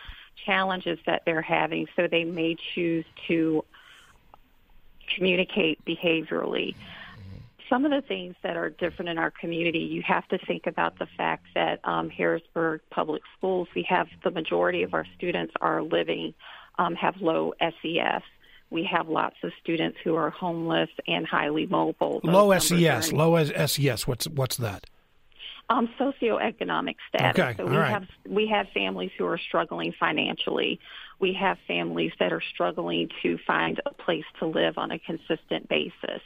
challenges 0.44 0.98
that 1.06 1.22
they're 1.24 1.40
having. 1.40 1.86
So 1.94 2.08
they 2.08 2.24
may 2.24 2.56
choose 2.74 3.04
to 3.28 3.64
communicate 5.14 5.84
behaviorally. 5.84 6.74
Some 7.68 7.84
of 7.84 7.92
the 7.92 8.02
things 8.02 8.34
that 8.42 8.56
are 8.56 8.70
different 8.70 9.10
in 9.10 9.18
our 9.18 9.30
community, 9.30 9.78
you 9.78 10.02
have 10.02 10.26
to 10.28 10.38
think 10.38 10.66
about 10.66 10.98
the 10.98 11.06
fact 11.16 11.46
that 11.54 11.78
um, 11.84 12.10
Harrisburg 12.10 12.80
Public 12.90 13.22
Schools, 13.36 13.68
we 13.76 13.84
have 13.84 14.08
the 14.24 14.32
majority 14.32 14.82
of 14.82 14.92
our 14.92 15.06
students 15.16 15.52
are 15.60 15.82
living 15.82 16.34
um, 16.78 16.94
have 16.94 17.16
low 17.20 17.52
SES. 17.60 18.22
We 18.70 18.84
have 18.84 19.08
lots 19.08 19.36
of 19.42 19.52
students 19.62 19.98
who 20.04 20.14
are 20.16 20.30
homeless 20.30 20.90
and 21.06 21.26
highly 21.26 21.66
mobile. 21.66 22.20
Those 22.22 22.32
low 22.32 22.58
SES, 22.58 23.12
low 23.12 23.42
SES. 23.44 24.06
What's 24.06 24.28
what's 24.28 24.56
that? 24.58 24.84
Um, 25.70 25.88
socioeconomic 25.98 26.96
status. 27.08 27.38
Okay. 27.38 27.54
So 27.56 27.66
we 27.66 27.76
right. 27.76 27.90
have 27.90 28.06
we 28.26 28.48
have 28.48 28.68
families 28.72 29.10
who 29.18 29.26
are 29.26 29.38
struggling 29.38 29.92
financially. 29.98 30.80
We 31.18 31.34
have 31.34 31.58
families 31.66 32.12
that 32.20 32.32
are 32.32 32.42
struggling 32.54 33.10
to 33.22 33.38
find 33.46 33.80
a 33.84 33.92
place 33.92 34.24
to 34.38 34.46
live 34.46 34.78
on 34.78 34.92
a 34.92 34.98
consistent 34.98 35.68
basis. 35.68 36.22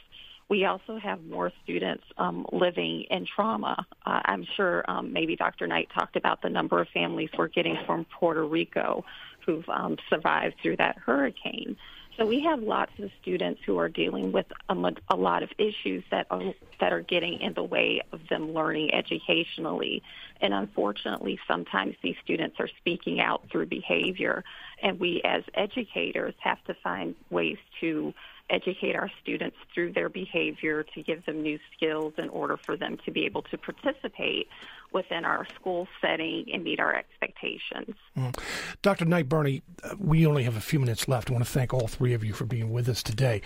We 0.49 0.65
also 0.65 0.97
have 0.97 1.23
more 1.25 1.51
students 1.63 2.03
um, 2.17 2.45
living 2.51 3.05
in 3.09 3.25
trauma. 3.25 3.85
Uh, 4.05 4.21
I'm 4.25 4.45
sure 4.55 4.83
um, 4.87 5.11
maybe 5.11 5.35
Dr. 5.35 5.67
Knight 5.67 5.89
talked 5.93 6.15
about 6.15 6.41
the 6.41 6.49
number 6.49 6.79
of 6.79 6.87
families 6.93 7.29
we're 7.37 7.47
getting 7.47 7.77
from 7.85 8.05
Puerto 8.19 8.45
Rico 8.45 9.03
who've 9.45 9.67
um, 9.69 9.97
survived 10.09 10.55
through 10.61 10.77
that 10.77 10.97
hurricane. 10.97 11.77
So 12.17 12.27
we 12.27 12.41
have 12.41 12.61
lots 12.61 12.91
of 12.99 13.09
students 13.21 13.61
who 13.65 13.79
are 13.79 13.89
dealing 13.89 14.31
with 14.31 14.45
a, 14.69 14.75
a 15.09 15.15
lot 15.15 15.41
of 15.41 15.49
issues 15.57 16.03
that 16.11 16.27
are 16.29 16.53
that 16.79 16.93
are 16.93 17.01
getting 17.01 17.41
in 17.41 17.53
the 17.53 17.63
way 17.63 18.01
of 18.11 18.27
them 18.29 18.53
learning 18.53 18.93
educationally. 18.93 20.03
And 20.39 20.53
unfortunately, 20.53 21.39
sometimes 21.47 21.95
these 22.03 22.15
students 22.23 22.59
are 22.59 22.69
speaking 22.77 23.19
out 23.19 23.49
through 23.51 23.65
behavior, 23.65 24.43
and 24.81 24.99
we 24.99 25.21
as 25.23 25.43
educators 25.55 26.35
have 26.39 26.63
to 26.65 26.75
find 26.75 27.15
ways 27.31 27.57
to 27.81 28.13
educate 28.49 28.95
our 28.95 29.09
students 29.21 29.55
through 29.73 29.93
their 29.93 30.09
behavior 30.09 30.83
to 30.93 31.01
give 31.01 31.25
them 31.25 31.41
new 31.41 31.57
skills 31.75 32.13
in 32.17 32.29
order 32.29 32.57
for 32.57 32.77
them 32.77 32.97
to 33.05 33.11
be 33.11 33.25
able 33.25 33.41
to 33.41 33.57
participate 33.57 34.47
within 34.93 35.25
our 35.25 35.45
school 35.55 35.87
setting 36.01 36.45
and 36.53 36.63
meet 36.63 36.79
our 36.79 36.95
expectations. 36.95 37.95
Mm. 38.17 38.37
Dr. 38.81 39.05
Knight 39.05 39.27
Burney, 39.27 39.63
uh, 39.83 39.95
we 39.99 40.25
only 40.25 40.43
have 40.43 40.55
a 40.55 40.61
few 40.61 40.79
minutes 40.79 41.07
left. 41.07 41.29
I 41.29 41.33
want 41.33 41.45
to 41.45 41.51
thank 41.51 41.73
all 41.73 41.87
three 41.87 42.13
of 42.13 42.23
you 42.23 42.33
for 42.33 42.45
being 42.45 42.71
with 42.71 42.87
us 42.87 43.01
today. 43.01 43.41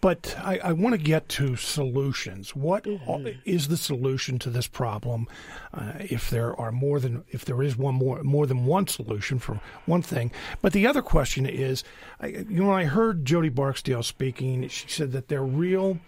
But 0.00 0.36
I, 0.38 0.58
I 0.58 0.72
want 0.72 0.94
to 0.94 1.00
get 1.00 1.28
to 1.30 1.56
solutions. 1.56 2.54
What 2.54 2.84
mm-hmm. 2.84 3.40
is 3.44 3.68
the 3.68 3.76
solution 3.76 4.38
to 4.40 4.50
this 4.50 4.66
problem? 4.66 5.26
Uh, 5.72 5.92
if 6.00 6.30
there 6.30 6.58
are 6.60 6.72
more 6.72 7.00
than 7.00 7.24
if 7.28 7.44
there 7.44 7.62
is 7.62 7.76
one 7.76 7.94
more 7.94 8.22
more 8.22 8.46
than 8.46 8.66
one 8.66 8.86
solution 8.86 9.38
for 9.38 9.60
one 9.86 10.02
thing. 10.02 10.32
But 10.60 10.72
the 10.72 10.86
other 10.86 11.02
question 11.02 11.46
is, 11.46 11.84
I, 12.20 12.26
you 12.28 12.64
know, 12.64 12.72
I 12.72 12.84
heard 12.84 13.24
Jody 13.24 13.48
Barksdale 13.48 14.02
speaking. 14.02 14.68
She 14.68 14.88
said 14.88 15.12
that 15.12 15.28
they're 15.28 15.44
real 15.44 15.98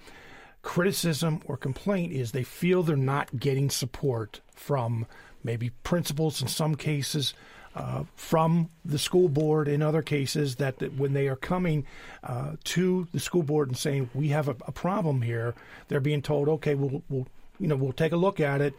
criticism 0.63 1.43
or 1.47 1.57
complaint 1.57 2.13
is 2.13 2.33
they 2.33 2.45
feel 2.45 2.83
they're 2.83 2.97
not 2.97 3.39
getting 3.39 3.69
support 3.69 4.41
from 4.55 5.07
maybe 5.45 5.71
principals 5.83 6.41
in 6.41 6.49
some 6.49 6.77
cases, 6.77 7.35
uh, 7.75 8.05
from 8.15 8.69
the 8.85 8.99
school 8.99 9.29
board 9.29 9.67
in 9.67 9.83
other 9.83 10.03
cases 10.03 10.57
that, 10.57 10.79
that 10.79 10.95
when 10.95 11.15
they 11.15 11.27
are 11.27 11.37
coming 11.37 11.85
uh, 12.23 12.53
to 12.65 13.09
the 13.13 13.21
school 13.21 13.43
board 13.43 13.69
and 13.69 13.77
saying 13.77 14.09
we 14.15 14.29
have 14.29 14.49
a, 14.49 14.57
a, 14.67 14.73
problem 14.73 15.23
here, 15.23 15.55
they're 15.89 16.01
being 16.01 16.23
told, 16.23 16.49
okay, 16.49 16.75
we'll, 16.75 17.03
we'll 17.09 17.27
you 17.59 17.67
know 17.67 17.77
we'll 17.77 17.93
take 17.93 18.13
a 18.13 18.17
look 18.17 18.41
at 18.41 18.61
it, 18.61 18.75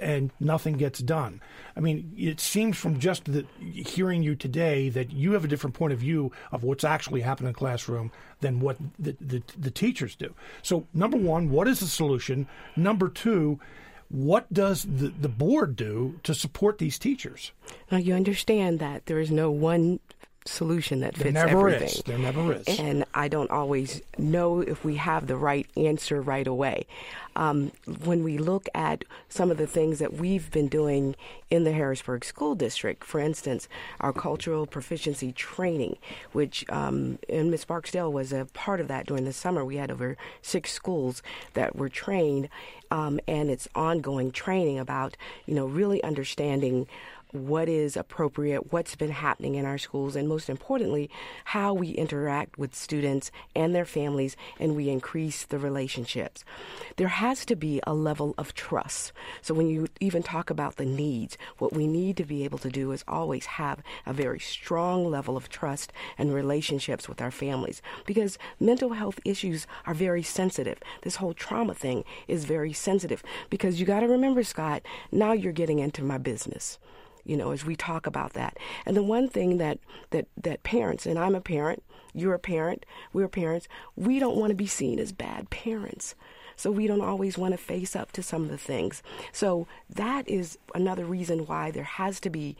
and 0.00 0.30
nothing 0.40 0.74
gets 0.74 1.00
done. 1.00 1.40
I 1.76 1.80
mean, 1.80 2.12
it 2.16 2.40
seems 2.40 2.76
from 2.76 2.98
just 2.98 3.24
the, 3.24 3.46
hearing 3.60 4.22
you 4.22 4.34
today 4.34 4.88
that 4.90 5.12
you 5.12 5.32
have 5.32 5.44
a 5.44 5.48
different 5.48 5.74
point 5.74 5.92
of 5.92 5.98
view 5.98 6.32
of 6.52 6.62
what's 6.62 6.84
actually 6.84 7.20
happening 7.20 7.48
in 7.48 7.52
the 7.52 7.58
classroom 7.58 8.10
than 8.40 8.60
what 8.60 8.76
the, 8.98 9.16
the, 9.20 9.42
the 9.58 9.70
teachers 9.70 10.16
do. 10.16 10.34
So, 10.62 10.86
number 10.94 11.16
one, 11.16 11.50
what 11.50 11.68
is 11.68 11.80
the 11.80 11.86
solution? 11.86 12.46
Number 12.76 13.08
two, 13.08 13.58
what 14.08 14.50
does 14.52 14.84
the, 14.84 15.08
the 15.08 15.28
board 15.28 15.76
do 15.76 16.18
to 16.22 16.34
support 16.34 16.78
these 16.78 16.98
teachers? 16.98 17.52
Now, 17.90 17.98
you 17.98 18.14
understand 18.14 18.78
that 18.78 19.06
there 19.06 19.20
is 19.20 19.30
no 19.30 19.50
one 19.50 20.00
solution 20.48 21.00
that 21.00 21.14
fits 21.14 21.24
there 21.24 21.32
never 21.32 21.68
everything. 21.68 21.88
Is. 21.88 22.02
There 22.04 22.18
never 22.18 22.52
is. 22.54 22.78
And 22.78 23.04
I 23.14 23.28
don't 23.28 23.50
always 23.50 24.02
know 24.16 24.60
if 24.60 24.84
we 24.84 24.96
have 24.96 25.26
the 25.26 25.36
right 25.36 25.66
answer 25.76 26.20
right 26.20 26.46
away. 26.46 26.86
Um, 27.36 27.70
when 28.02 28.24
we 28.24 28.36
look 28.36 28.68
at 28.74 29.04
some 29.28 29.52
of 29.52 29.58
the 29.58 29.66
things 29.66 30.00
that 30.00 30.14
we've 30.14 30.50
been 30.50 30.66
doing 30.66 31.14
in 31.50 31.62
the 31.62 31.70
Harrisburg 31.70 32.24
School 32.24 32.56
District, 32.56 33.04
for 33.04 33.20
instance, 33.20 33.68
our 34.00 34.12
cultural 34.12 34.66
proficiency 34.66 35.30
training, 35.30 35.98
which 36.32 36.64
um, 36.68 37.20
and 37.28 37.50
Ms. 37.50 37.64
Barksdale 37.64 38.12
was 38.12 38.32
a 38.32 38.46
part 38.54 38.80
of 38.80 38.88
that 38.88 39.06
during 39.06 39.24
the 39.24 39.32
summer. 39.32 39.64
We 39.64 39.76
had 39.76 39.92
over 39.92 40.16
six 40.42 40.72
schools 40.72 41.22
that 41.54 41.76
were 41.76 41.88
trained, 41.88 42.48
um, 42.90 43.20
and 43.28 43.50
it's 43.50 43.68
ongoing 43.74 44.32
training 44.32 44.80
about 44.80 45.16
you 45.46 45.54
know 45.54 45.66
really 45.66 46.02
understanding 46.02 46.88
what 47.32 47.68
is 47.68 47.96
appropriate, 47.96 48.72
what's 48.72 48.96
been 48.96 49.10
happening 49.10 49.54
in 49.54 49.64
our 49.64 49.78
schools, 49.78 50.16
and 50.16 50.28
most 50.28 50.48
importantly, 50.48 51.10
how 51.44 51.74
we 51.74 51.90
interact 51.90 52.58
with 52.58 52.74
students 52.74 53.30
and 53.54 53.74
their 53.74 53.84
families 53.84 54.36
and 54.58 54.74
we 54.74 54.88
increase 54.88 55.44
the 55.44 55.58
relationships. 55.58 56.44
There 56.96 57.08
has 57.08 57.44
to 57.46 57.56
be 57.56 57.80
a 57.86 57.94
level 57.94 58.34
of 58.38 58.54
trust. 58.54 59.12
So 59.42 59.54
when 59.54 59.68
you 59.68 59.88
even 60.00 60.22
talk 60.22 60.50
about 60.50 60.76
the 60.76 60.84
needs, 60.84 61.36
what 61.58 61.72
we 61.72 61.86
need 61.86 62.16
to 62.16 62.24
be 62.24 62.44
able 62.44 62.58
to 62.58 62.70
do 62.70 62.92
is 62.92 63.04
always 63.06 63.46
have 63.46 63.82
a 64.06 64.12
very 64.12 64.40
strong 64.40 65.10
level 65.10 65.36
of 65.36 65.48
trust 65.48 65.92
and 66.16 66.32
relationships 66.32 67.08
with 67.08 67.20
our 67.20 67.30
families 67.30 67.82
because 68.06 68.38
mental 68.58 68.90
health 68.90 69.20
issues 69.24 69.66
are 69.86 69.94
very 69.94 70.22
sensitive. 70.22 70.78
This 71.02 71.16
whole 71.16 71.34
trauma 71.34 71.74
thing 71.74 72.04
is 72.26 72.44
very 72.44 72.72
sensitive 72.72 73.22
because 73.50 73.80
you 73.80 73.86
got 73.86 74.00
to 74.00 74.08
remember, 74.08 74.42
Scott, 74.42 74.82
now 75.12 75.32
you're 75.32 75.52
getting 75.52 75.78
into 75.78 76.02
my 76.02 76.18
business 76.18 76.78
you 77.28 77.36
know, 77.36 77.52
as 77.52 77.64
we 77.64 77.76
talk 77.76 78.06
about 78.06 78.32
that. 78.32 78.56
And 78.86 78.96
the 78.96 79.02
one 79.02 79.28
thing 79.28 79.58
that, 79.58 79.78
that, 80.10 80.26
that 80.42 80.62
parents, 80.64 81.06
and 81.06 81.18
I'm 81.18 81.34
a 81.34 81.40
parent, 81.40 81.82
you're 82.14 82.34
a 82.34 82.38
parent, 82.38 82.84
we're 83.12 83.28
parents, 83.28 83.68
we 83.94 84.18
don't 84.18 84.36
want 84.36 84.50
to 84.50 84.56
be 84.56 84.66
seen 84.66 84.98
as 84.98 85.12
bad 85.12 85.50
parents. 85.50 86.14
So 86.56 86.72
we 86.72 86.88
don't 86.88 87.02
always 87.02 87.38
want 87.38 87.52
to 87.52 87.58
face 87.58 87.94
up 87.94 88.10
to 88.12 88.22
some 88.22 88.42
of 88.42 88.48
the 88.48 88.58
things. 88.58 89.02
So 89.30 89.68
that 89.88 90.28
is 90.28 90.58
another 90.74 91.04
reason 91.04 91.46
why 91.46 91.70
there 91.70 91.84
has 91.84 92.18
to 92.20 92.30
be 92.30 92.56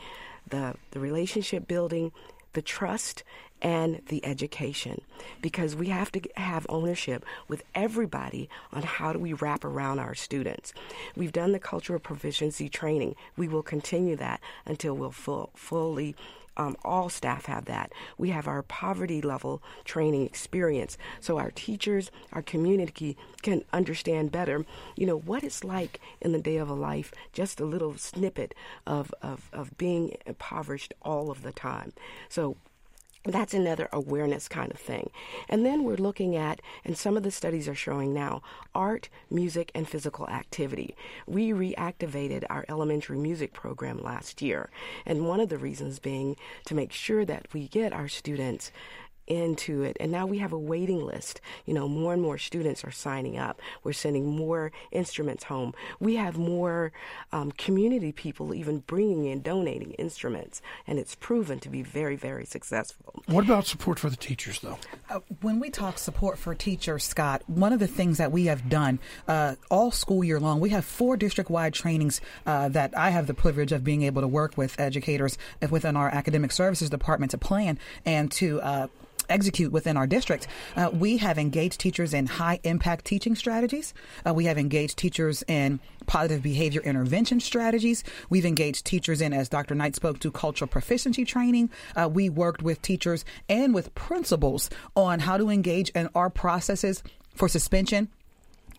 the, 0.47 0.75
the 0.93 1.01
relationship 1.01 1.66
building, 1.66 2.12
the 2.53 2.62
trust, 2.62 3.25
and 3.61 4.01
the 4.07 4.25
education 4.25 5.01
because 5.43 5.75
we 5.75 5.89
have 5.89 6.13
to 6.13 6.21
have 6.37 6.67
ownership 6.69 7.25
with 7.49 7.65
everybody 7.75 8.49
on 8.73 8.83
how 8.83 9.13
do 9.13 9.19
we 9.19 9.33
wrap 9.33 9.65
around 9.65 9.99
our 9.99 10.15
students. 10.15 10.73
We've 11.17 11.33
done 11.33 11.53
the 11.53 11.59
cultural 11.59 11.99
proficiency 11.99 12.69
training. 12.69 13.17
We 13.37 13.49
will 13.49 13.63
continue 13.63 14.17
that 14.17 14.41
until 14.67 14.95
we'll 14.95 15.11
full, 15.11 15.51
fully 15.55 16.15
um, 16.59 16.77
all 16.85 17.09
staff 17.09 17.47
have 17.47 17.67
that. 17.67 17.93
We 18.19 18.31
have 18.31 18.49
our 18.49 18.63
poverty 18.63 19.23
level 19.23 19.63
training 19.85 20.27
experience, 20.27 20.99
so 21.21 21.39
our 21.39 21.53
teachers, 21.53 22.11
our 22.33 22.43
community 22.43 23.17
can 23.43 23.65
understand 23.73 24.33
better, 24.33 24.67
you 24.97 25.07
know, 25.07 25.17
what 25.19 25.45
it's 25.45 25.63
like 25.63 26.01
in 26.21 26.33
the 26.33 26.41
day 26.41 26.57
of 26.57 26.69
a 26.69 26.75
life, 26.75 27.13
just 27.33 27.61
a 27.61 27.65
little 27.65 27.97
snippet 27.97 28.55
of, 28.87 29.15
of, 29.23 29.49
of 29.53 29.79
being 29.79 30.17
impoverished 30.27 30.93
all 31.03 31.31
of 31.31 31.43
the 31.43 31.53
time. 31.53 31.93
So 32.29 32.57
that's 33.25 33.55
another 33.55 33.89
awareness 33.93 34.49
kind 34.49 34.71
of 34.71 34.79
thing. 34.79 35.11
And 35.49 35.64
then 35.64 35.85
we're 35.85 35.97
looking 35.97 36.37
at, 36.37 36.61
and 36.85 36.97
some 36.97 37.16
of 37.16 37.23
the 37.23 37.31
studies 37.31 37.69
are 37.69 37.75
showing 37.75 38.14
now, 38.14 38.43
art, 38.75 39.09
music, 39.31 39.71
and 39.75 39.89
physical 39.89 40.29
activity. 40.29 40.95
We 41.27 41.51
reactivated 41.51 42.45
our 42.49 42.64
elementary 42.69 43.19
music 43.19 43.53
program 43.53 44.03
last 44.03 44.41
year, 44.41 44.71
and 45.05 45.27
one 45.27 45.41
of 45.41 45.49
the 45.49 45.59
reasons 45.59 45.99
being 45.99 46.37
to 46.66 46.75
make 46.75 46.93
sure 46.93 47.25
that 47.25 47.47
we 47.53 47.69
get 47.69 47.93
our 47.93 48.09
students 48.09 48.73
into 49.29 49.83
it. 49.83 49.97
And 50.01 50.11
now 50.11 50.26
we 50.26 50.39
have 50.39 50.53
a 50.53 50.59
waiting 50.59 51.05
list. 51.05 51.41
You 51.66 51.74
know, 51.74 51.89
more 51.89 52.12
and 52.12 52.20
more 52.20 52.39
students 52.39 52.85
are 52.85 52.91
signing 52.91 53.39
up. 53.39 53.61
We're 53.85 53.93
sending 53.93 54.26
more 54.26 54.72
instruments 54.91 55.45
home. 55.45 55.74
We 56.01 56.16
have 56.16 56.37
more 56.37 56.93
um, 57.33 57.53
community 57.53 58.12
people 58.12 58.55
even 58.55 58.81
bringing 58.81 59.26
in, 59.26 59.43
donating 59.43 59.93
instruments. 59.93 60.61
And 60.87 60.99
it's 60.99 61.14
proven 61.14 61.61
to 61.61 61.68
be 61.68 61.83
very, 61.83 62.16
very 62.16 62.45
successful. 62.45 63.22
What 63.26 63.45
about 63.45 63.66
support 63.66 63.99
for 63.99 64.11
the 64.11 64.16
teachers, 64.16 64.61
though? 64.61 64.79
Uh, 65.11 65.20
when 65.43 65.61
we 65.61 65.70
talk 65.70 65.99
support 65.99 66.39
for 66.39 66.55
teachers, 66.55 67.05
Scott, 67.05 67.43
one 67.47 67.72
of 67.72 67.79
the 67.79 67.87
things 67.87 68.18
that 68.18 68.33
we 68.33 68.47
have 68.47 68.68
done 68.68 68.99
uh, 69.26 69.57
all 69.70 69.91
school 69.91 70.24
year 70.24 70.41
long, 70.41 70.61
we 70.61 70.70
have 70.70 70.85
four 70.85 71.16
district 71.16 71.51
wide 71.51 71.74
trainings 71.74 72.20
uh, 72.47 72.68
that 72.70 72.97
I 72.97 73.11
have 73.11 73.26
the 73.26 73.35
privilege 73.35 73.72
of 73.72 73.85
being 73.85 74.03
able 74.03 74.22
to 74.22 74.29
work 74.29 74.57
with 74.57 74.79
educators 74.81 75.37
within 75.70 75.97
our 75.97 76.09
academic 76.09 76.53
services 76.53 76.91
department 76.91 77.31
to 77.33 77.39
plan 77.39 77.79
and 78.05 78.31
to 78.33 78.61
uh, 78.61 78.87
execute 79.29 79.72
within 79.72 79.97
our 79.97 80.07
district. 80.07 80.47
Uh, 80.76 80.91
we 80.93 81.16
have 81.18 81.39
engaged 81.39 81.81
teachers 81.81 82.14
in 82.14 82.26
high 82.26 82.61
impact 82.64 83.05
teaching 83.05 83.35
strategies. 83.35 83.95
Uh, 84.26 84.35
we 84.35 84.45
have 84.45 84.59
engaged 84.59 84.99
teachers 84.99 85.43
in 85.49 85.81
positive 86.07 86.43
behavior 86.43 86.81
intervention 86.83 87.41
strategies. 87.41 88.05
We've 88.31 88.47
engaged 88.47 88.85
teachers 88.85 89.20
in, 89.20 89.33
as 89.33 89.49
Dr. 89.49 89.74
Knight 89.74 89.95
spoke 89.95 90.18
to, 90.20 90.31
cultural 90.31 90.68
proficiency 90.68 91.24
training. 91.24 91.70
Uh, 91.95 92.09
we 92.12 92.29
worked 92.29 92.62
with 92.62 92.83
teachers 92.83 93.24
and 93.49 93.74
with 93.74 93.95
principals 93.95 94.70
on 94.97 95.20
how 95.20 95.37
to 95.37 95.51
engage 95.51 95.91
in 95.91 96.09
our 96.14 96.31
processes 96.31 97.03
for 97.35 97.49
suspension 97.49 98.09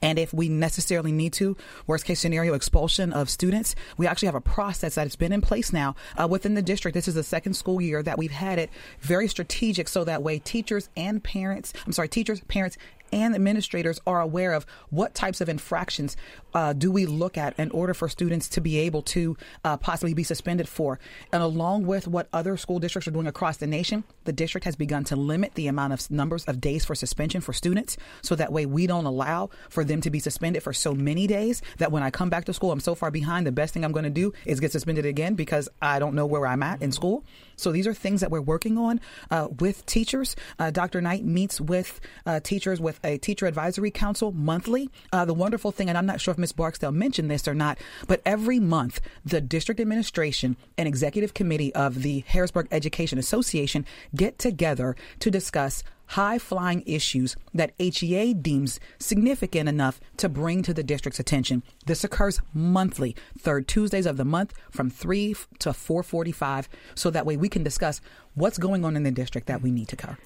and 0.01 0.17
if 0.17 0.33
we 0.33 0.49
necessarily 0.49 1.11
need 1.11 1.33
to, 1.33 1.57
worst 1.87 2.05
case 2.05 2.19
scenario, 2.19 2.53
expulsion 2.53 3.11
of 3.13 3.29
students, 3.29 3.75
we 3.97 4.07
actually 4.07 4.27
have 4.27 4.35
a 4.35 4.41
process 4.41 4.95
that 4.95 5.03
has 5.03 5.15
been 5.15 5.31
in 5.31 5.41
place 5.41 5.73
now 5.73 5.95
uh, 6.17 6.27
within 6.27 6.53
the 6.53 6.61
district. 6.61 6.95
This 6.95 7.07
is 7.07 7.15
the 7.15 7.23
second 7.23 7.53
school 7.53 7.81
year 7.81 8.01
that 8.03 8.17
we've 8.17 8.31
had 8.31 8.59
it 8.59 8.69
very 9.01 9.27
strategic 9.27 9.87
so 9.87 10.03
that 10.03 10.23
way 10.23 10.39
teachers 10.39 10.89
and 10.95 11.23
parents, 11.23 11.73
I'm 11.85 11.91
sorry, 11.91 12.09
teachers, 12.09 12.41
parents, 12.41 12.77
and 13.11 13.35
administrators 13.35 13.99
are 14.05 14.21
aware 14.21 14.53
of 14.53 14.65
what 14.89 15.13
types 15.13 15.41
of 15.41 15.49
infractions 15.49 16.17
uh, 16.53 16.73
do 16.73 16.91
we 16.91 17.05
look 17.05 17.37
at 17.37 17.57
in 17.59 17.71
order 17.71 17.93
for 17.93 18.09
students 18.09 18.49
to 18.49 18.61
be 18.61 18.77
able 18.79 19.01
to 19.01 19.37
uh, 19.63 19.77
possibly 19.77 20.13
be 20.13 20.23
suspended 20.23 20.67
for. 20.67 20.99
And 21.31 21.43
along 21.43 21.85
with 21.85 22.07
what 22.07 22.27
other 22.33 22.57
school 22.57 22.79
districts 22.79 23.07
are 23.07 23.11
doing 23.11 23.27
across 23.27 23.57
the 23.57 23.67
nation, 23.67 24.03
the 24.25 24.33
district 24.33 24.65
has 24.65 24.75
begun 24.75 25.03
to 25.05 25.15
limit 25.15 25.55
the 25.55 25.67
amount 25.67 25.93
of 25.93 26.09
numbers 26.11 26.45
of 26.45 26.61
days 26.61 26.85
for 26.85 26.95
suspension 26.95 27.41
for 27.41 27.53
students. 27.53 27.97
So 28.21 28.35
that 28.35 28.51
way 28.51 28.65
we 28.65 28.87
don't 28.87 29.05
allow 29.05 29.49
for 29.69 29.83
them 29.83 30.01
to 30.01 30.09
be 30.09 30.19
suspended 30.19 30.63
for 30.63 30.73
so 30.73 30.93
many 30.93 31.27
days 31.27 31.61
that 31.77 31.91
when 31.91 32.03
I 32.03 32.09
come 32.09 32.29
back 32.29 32.45
to 32.45 32.53
school, 32.53 32.71
I'm 32.71 32.79
so 32.79 32.95
far 32.95 33.11
behind. 33.11 33.45
The 33.45 33.51
best 33.51 33.73
thing 33.73 33.83
I'm 33.83 33.91
going 33.91 34.03
to 34.03 34.09
do 34.09 34.33
is 34.45 34.59
get 34.59 34.71
suspended 34.71 35.05
again 35.05 35.35
because 35.35 35.69
I 35.81 35.99
don't 35.99 36.15
know 36.15 36.25
where 36.25 36.45
I'm 36.45 36.63
at 36.63 36.81
in 36.81 36.91
school. 36.91 37.23
So 37.59 37.71
these 37.71 37.87
are 37.87 37.93
things 37.93 38.21
that 38.21 38.31
we're 38.31 38.41
working 38.41 38.77
on 38.77 39.01
uh, 39.29 39.49
with 39.59 39.85
teachers. 39.85 40.35
Uh, 40.57 40.71
Dr. 40.71 41.01
Knight 41.01 41.25
meets 41.25 41.59
with 41.59 41.99
uh, 42.25 42.39
teachers 42.39 42.79
with 42.79 42.99
a 43.03 43.17
teacher 43.17 43.45
advisory 43.45 43.91
council 43.91 44.31
monthly. 44.31 44.89
Uh, 45.11 45.25
the 45.25 45.33
wonderful 45.33 45.71
thing, 45.71 45.89
and 45.89 45.97
I'm 45.97 46.05
not 46.05 46.21
sure 46.21 46.31
if 46.31 46.37
Ms. 46.37 46.53
Barksdale 46.53 46.91
mentioned 46.91 47.29
this 47.29 47.47
or 47.47 47.53
not, 47.53 47.77
but 48.07 48.21
every 48.25 48.59
month 48.59 49.01
the 49.25 49.41
district 49.41 49.79
administration 49.79 50.57
and 50.77 50.87
executive 50.87 51.33
committee 51.33 51.73
of 51.75 52.01
the 52.01 52.23
Harrisburg 52.27 52.67
Education 52.71 53.19
Association 53.19 53.85
get 54.15 54.39
together 54.39 54.95
to 55.19 55.29
discuss 55.29 55.83
high 56.09 56.39
flying 56.39 56.83
issues 56.85 57.35
that 57.53 57.73
HEA 57.77 58.33
deems 58.33 58.79
significant 58.97 59.69
enough 59.69 59.99
to 60.17 60.29
bring 60.29 60.63
to 60.63 60.73
the 60.73 60.83
district's 60.83 61.19
attention. 61.19 61.63
This 61.85 62.03
occurs 62.03 62.41
monthly, 62.53 63.15
third 63.37 63.67
Tuesdays 63.67 64.05
of 64.05 64.17
the 64.17 64.25
month 64.25 64.53
from 64.71 64.89
3 64.89 65.35
to 65.59 65.69
4:45 65.69 66.67
so 66.95 67.09
that 67.09 67.25
way 67.25 67.37
we 67.37 67.49
can 67.49 67.63
discuss 67.63 68.01
what's 68.35 68.57
going 68.57 68.83
on 68.85 68.95
in 68.95 69.03
the 69.03 69.11
district 69.11 69.47
that 69.47 69.61
we 69.61 69.71
need 69.71 69.87
to 69.89 69.95
cover. 69.95 70.17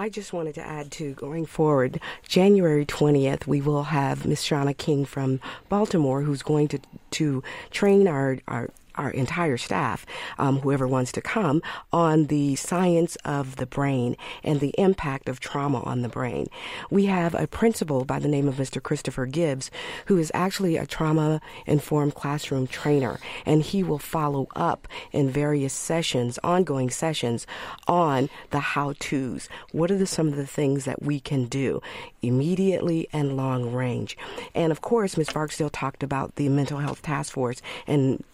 I 0.00 0.08
just 0.08 0.32
wanted 0.32 0.54
to 0.54 0.64
add 0.64 0.92
to 0.92 1.14
going 1.14 1.44
forward, 1.44 2.00
January 2.22 2.86
20th, 2.86 3.48
we 3.48 3.60
will 3.60 3.82
have 3.84 4.24
Miss 4.24 4.46
Shauna 4.46 4.76
King 4.76 5.04
from 5.04 5.40
Baltimore 5.68 6.22
who's 6.22 6.42
going 6.42 6.68
to, 6.68 6.78
to 7.18 7.42
train 7.72 8.06
our, 8.06 8.38
our 8.46 8.70
our 8.98 9.10
entire 9.10 9.56
staff, 9.56 10.04
um, 10.38 10.60
whoever 10.60 10.86
wants 10.86 11.12
to 11.12 11.20
come, 11.20 11.62
on 11.92 12.26
the 12.26 12.56
science 12.56 13.16
of 13.24 13.56
the 13.56 13.66
brain 13.66 14.16
and 14.42 14.60
the 14.60 14.74
impact 14.76 15.28
of 15.28 15.40
trauma 15.40 15.80
on 15.82 16.02
the 16.02 16.08
brain. 16.08 16.48
We 16.90 17.06
have 17.06 17.34
a 17.34 17.46
principal 17.46 18.04
by 18.04 18.18
the 18.18 18.28
name 18.28 18.48
of 18.48 18.56
Mr. 18.56 18.82
Christopher 18.82 19.26
Gibbs, 19.26 19.70
who 20.06 20.18
is 20.18 20.30
actually 20.34 20.76
a 20.76 20.86
trauma 20.86 21.40
informed 21.66 22.14
classroom 22.14 22.66
trainer, 22.66 23.18
and 23.46 23.62
he 23.62 23.82
will 23.82 23.98
follow 23.98 24.48
up 24.56 24.88
in 25.12 25.30
various 25.30 25.72
sessions, 25.72 26.38
ongoing 26.42 26.90
sessions, 26.90 27.46
on 27.86 28.28
the 28.50 28.60
how 28.60 28.94
to's. 28.98 29.48
What 29.72 29.90
are 29.90 29.96
the, 29.96 30.06
some 30.06 30.28
of 30.28 30.36
the 30.36 30.46
things 30.46 30.84
that 30.84 31.02
we 31.02 31.20
can 31.20 31.46
do 31.46 31.80
immediately 32.22 33.08
and 33.12 33.36
long 33.36 33.72
range? 33.72 34.16
And 34.54 34.72
of 34.72 34.80
course, 34.80 35.16
Ms. 35.16 35.30
Barksdale 35.30 35.70
talked 35.70 36.02
about 36.02 36.34
the 36.36 36.48
mental 36.48 36.78
health 36.78 37.02
task 37.02 37.32
force 37.32 37.62
and 37.86 38.24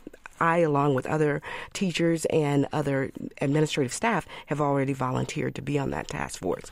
I, 0.40 0.58
along 0.58 0.94
with 0.94 1.06
other 1.06 1.42
teachers 1.72 2.24
and 2.26 2.66
other 2.72 3.12
administrative 3.40 3.92
staff, 3.92 4.26
have 4.46 4.60
already 4.60 4.92
volunteered 4.92 5.54
to 5.56 5.62
be 5.62 5.78
on 5.78 5.90
that 5.90 6.08
task 6.08 6.40
force. 6.40 6.70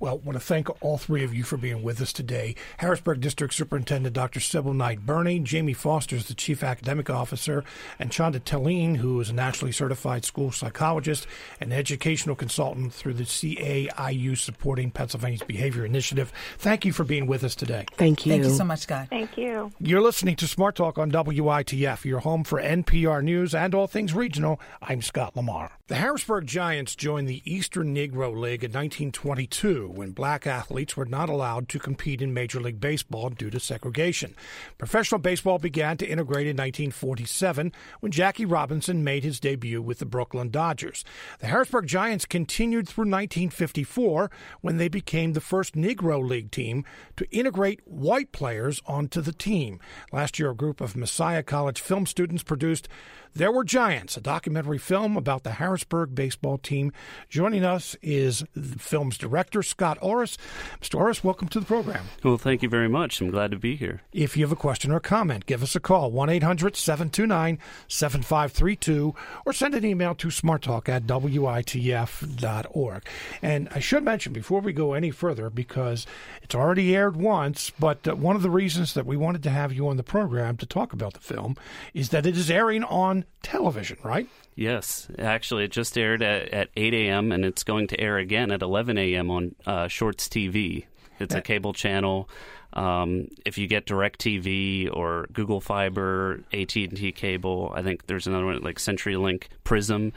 Well, 0.00 0.14
I 0.14 0.26
want 0.26 0.32
to 0.32 0.44
thank 0.44 0.82
all 0.82 0.96
three 0.96 1.24
of 1.24 1.34
you 1.34 1.44
for 1.44 1.58
being 1.58 1.82
with 1.82 2.00
us 2.00 2.10
today. 2.10 2.54
Harrisburg 2.78 3.20
District 3.20 3.52
Superintendent 3.52 4.14
Dr. 4.14 4.40
Sybil 4.40 4.72
Knight 4.72 5.04
Burney, 5.04 5.40
Jamie 5.40 5.74
Foster 5.74 6.16
is 6.16 6.26
the 6.26 6.32
Chief 6.32 6.64
Academic 6.64 7.10
Officer, 7.10 7.64
and 7.98 8.10
Chanda 8.10 8.40
Telene, 8.40 8.96
who 8.96 9.20
is 9.20 9.28
a 9.28 9.34
nationally 9.34 9.72
certified 9.72 10.24
school 10.24 10.52
psychologist 10.52 11.26
and 11.60 11.70
educational 11.70 12.34
consultant 12.34 12.94
through 12.94 13.12
the 13.12 13.24
CAIU 13.24 14.38
supporting 14.38 14.90
Pennsylvania's 14.90 15.42
Behavior 15.42 15.84
Initiative. 15.84 16.32
Thank 16.56 16.86
you 16.86 16.94
for 16.94 17.04
being 17.04 17.26
with 17.26 17.44
us 17.44 17.54
today. 17.54 17.84
Thank 17.98 18.24
you. 18.24 18.32
Thank 18.32 18.44
you 18.44 18.50
so 18.50 18.64
much, 18.64 18.80
Scott. 18.80 19.08
Thank 19.10 19.36
you. 19.36 19.70
You're 19.80 20.00
listening 20.00 20.36
to 20.36 20.48
Smart 20.48 20.76
Talk 20.76 20.96
on 20.96 21.12
WITF, 21.12 22.06
your 22.06 22.20
home 22.20 22.42
for 22.42 22.58
NPR 22.58 23.22
News 23.22 23.54
and 23.54 23.74
all 23.74 23.86
things 23.86 24.14
regional. 24.14 24.62
I'm 24.80 25.02
Scott 25.02 25.36
Lamar. 25.36 25.72
The 25.90 25.96
Harrisburg 25.96 26.46
Giants 26.46 26.94
joined 26.94 27.28
the 27.28 27.42
Eastern 27.44 27.92
Negro 27.92 28.30
League 28.30 28.62
in 28.62 28.70
1922 28.70 29.88
when 29.88 30.12
black 30.12 30.46
athletes 30.46 30.96
were 30.96 31.04
not 31.04 31.28
allowed 31.28 31.68
to 31.70 31.80
compete 31.80 32.22
in 32.22 32.32
Major 32.32 32.60
League 32.60 32.78
Baseball 32.78 33.28
due 33.30 33.50
to 33.50 33.58
segregation. 33.58 34.36
Professional 34.78 35.18
baseball 35.18 35.58
began 35.58 35.96
to 35.96 36.06
integrate 36.06 36.46
in 36.46 36.54
1947 36.56 37.72
when 37.98 38.12
Jackie 38.12 38.44
Robinson 38.44 39.02
made 39.02 39.24
his 39.24 39.40
debut 39.40 39.82
with 39.82 39.98
the 39.98 40.06
Brooklyn 40.06 40.50
Dodgers. 40.50 41.04
The 41.40 41.48
Harrisburg 41.48 41.88
Giants 41.88 42.24
continued 42.24 42.88
through 42.88 43.06
1954 43.06 44.30
when 44.60 44.76
they 44.76 44.86
became 44.86 45.32
the 45.32 45.40
first 45.40 45.74
Negro 45.74 46.24
League 46.24 46.52
team 46.52 46.84
to 47.16 47.28
integrate 47.32 47.80
white 47.84 48.30
players 48.30 48.80
onto 48.86 49.20
the 49.20 49.32
team. 49.32 49.80
Last 50.12 50.38
year, 50.38 50.50
a 50.50 50.54
group 50.54 50.80
of 50.80 50.94
Messiah 50.94 51.42
College 51.42 51.80
film 51.80 52.06
students 52.06 52.44
produced 52.44 52.88
there 53.34 53.52
Were 53.52 53.64
Giants, 53.64 54.16
a 54.16 54.20
documentary 54.20 54.78
film 54.78 55.16
about 55.16 55.44
the 55.44 55.52
Harrisburg 55.52 56.14
baseball 56.14 56.58
team. 56.58 56.92
Joining 57.28 57.64
us 57.64 57.96
is 58.02 58.44
the 58.54 58.78
film's 58.78 59.16
director, 59.16 59.62
Scott 59.62 59.98
Orris. 60.00 60.36
Mr. 60.80 60.98
Orris, 60.98 61.22
welcome 61.22 61.48
to 61.48 61.60
the 61.60 61.66
program. 61.66 62.06
Well, 62.24 62.38
thank 62.38 62.62
you 62.62 62.68
very 62.68 62.88
much. 62.88 63.20
I'm 63.20 63.30
glad 63.30 63.50
to 63.52 63.56
be 63.56 63.76
here. 63.76 64.02
If 64.12 64.36
you 64.36 64.44
have 64.44 64.52
a 64.52 64.56
question 64.56 64.90
or 64.90 65.00
comment, 65.00 65.46
give 65.46 65.62
us 65.62 65.76
a 65.76 65.80
call, 65.80 66.10
1 66.10 66.28
800 66.28 66.76
729 66.76 67.58
7532, 67.88 69.14
or 69.46 69.52
send 69.52 69.74
an 69.74 69.84
email 69.84 70.14
to 70.16 70.28
smarttalk 70.28 70.88
at 70.88 71.06
witf.org. 71.06 73.06
And 73.42 73.68
I 73.72 73.78
should 73.78 74.04
mention 74.04 74.32
before 74.32 74.60
we 74.60 74.72
go 74.72 74.92
any 74.92 75.10
further, 75.10 75.50
because 75.50 76.06
it's 76.42 76.54
already 76.54 76.96
aired 76.96 77.16
once, 77.16 77.70
but 77.78 78.06
uh, 78.08 78.16
one 78.16 78.36
of 78.36 78.42
the 78.42 78.50
reasons 78.50 78.94
that 78.94 79.06
we 79.06 79.16
wanted 79.16 79.42
to 79.44 79.50
have 79.50 79.72
you 79.72 79.88
on 79.88 79.96
the 79.96 80.02
program 80.02 80.56
to 80.56 80.66
talk 80.66 80.92
about 80.92 81.14
the 81.14 81.20
film 81.20 81.56
is 81.94 82.08
that 82.08 82.26
it 82.26 82.36
is 82.36 82.50
airing 82.50 82.82
on 82.84 83.19
television, 83.42 83.98
right? 84.02 84.28
Yes, 84.54 85.08
actually, 85.18 85.64
it 85.64 85.70
just 85.70 85.96
aired 85.96 86.22
at, 86.22 86.48
at 86.48 86.68
8 86.76 86.92
a.m. 86.94 87.32
and 87.32 87.44
it's 87.44 87.64
going 87.64 87.86
to 87.88 88.00
air 88.00 88.18
again 88.18 88.50
at 88.50 88.62
11 88.62 88.98
a.m. 88.98 89.30
on 89.30 89.54
uh, 89.66 89.88
Shorts 89.88 90.28
TV. 90.28 90.84
It's 91.18 91.34
a 91.34 91.40
cable 91.40 91.72
channel. 91.72 92.28
Um, 92.72 93.28
if 93.44 93.58
you 93.58 93.66
get 93.66 93.86
DirecTV 93.86 94.94
or 94.94 95.26
Google 95.32 95.60
Fiber, 95.60 96.40
AT 96.52 96.74
and 96.76 96.96
T 96.96 97.12
cable, 97.12 97.72
I 97.74 97.82
think 97.82 98.06
there's 98.06 98.26
another 98.26 98.46
one 98.46 98.60
like 98.62 98.78
CenturyLink 98.78 99.44
Prism. 99.64 100.12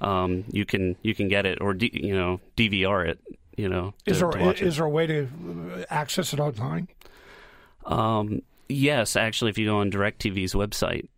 Um, 0.00 0.44
you 0.50 0.64
can 0.64 0.96
you 1.02 1.14
can 1.14 1.28
get 1.28 1.44
it 1.44 1.60
or 1.60 1.74
D, 1.74 1.90
you 1.92 2.14
know 2.14 2.40
DVR 2.56 3.08
it. 3.08 3.20
You 3.56 3.68
know, 3.68 3.92
to, 4.04 4.10
is 4.10 4.20
there 4.20 4.52
is 4.52 4.60
it. 4.60 4.78
there 4.78 4.86
a 4.86 4.90
way 4.90 5.06
to 5.06 5.86
access 5.90 6.32
it 6.32 6.40
online? 6.40 6.88
Um, 7.84 8.42
yes, 8.68 9.16
actually, 9.16 9.50
if 9.50 9.58
you 9.58 9.66
go 9.66 9.78
on 9.78 9.90
DirecTV's 9.90 10.54
website, 10.54 11.08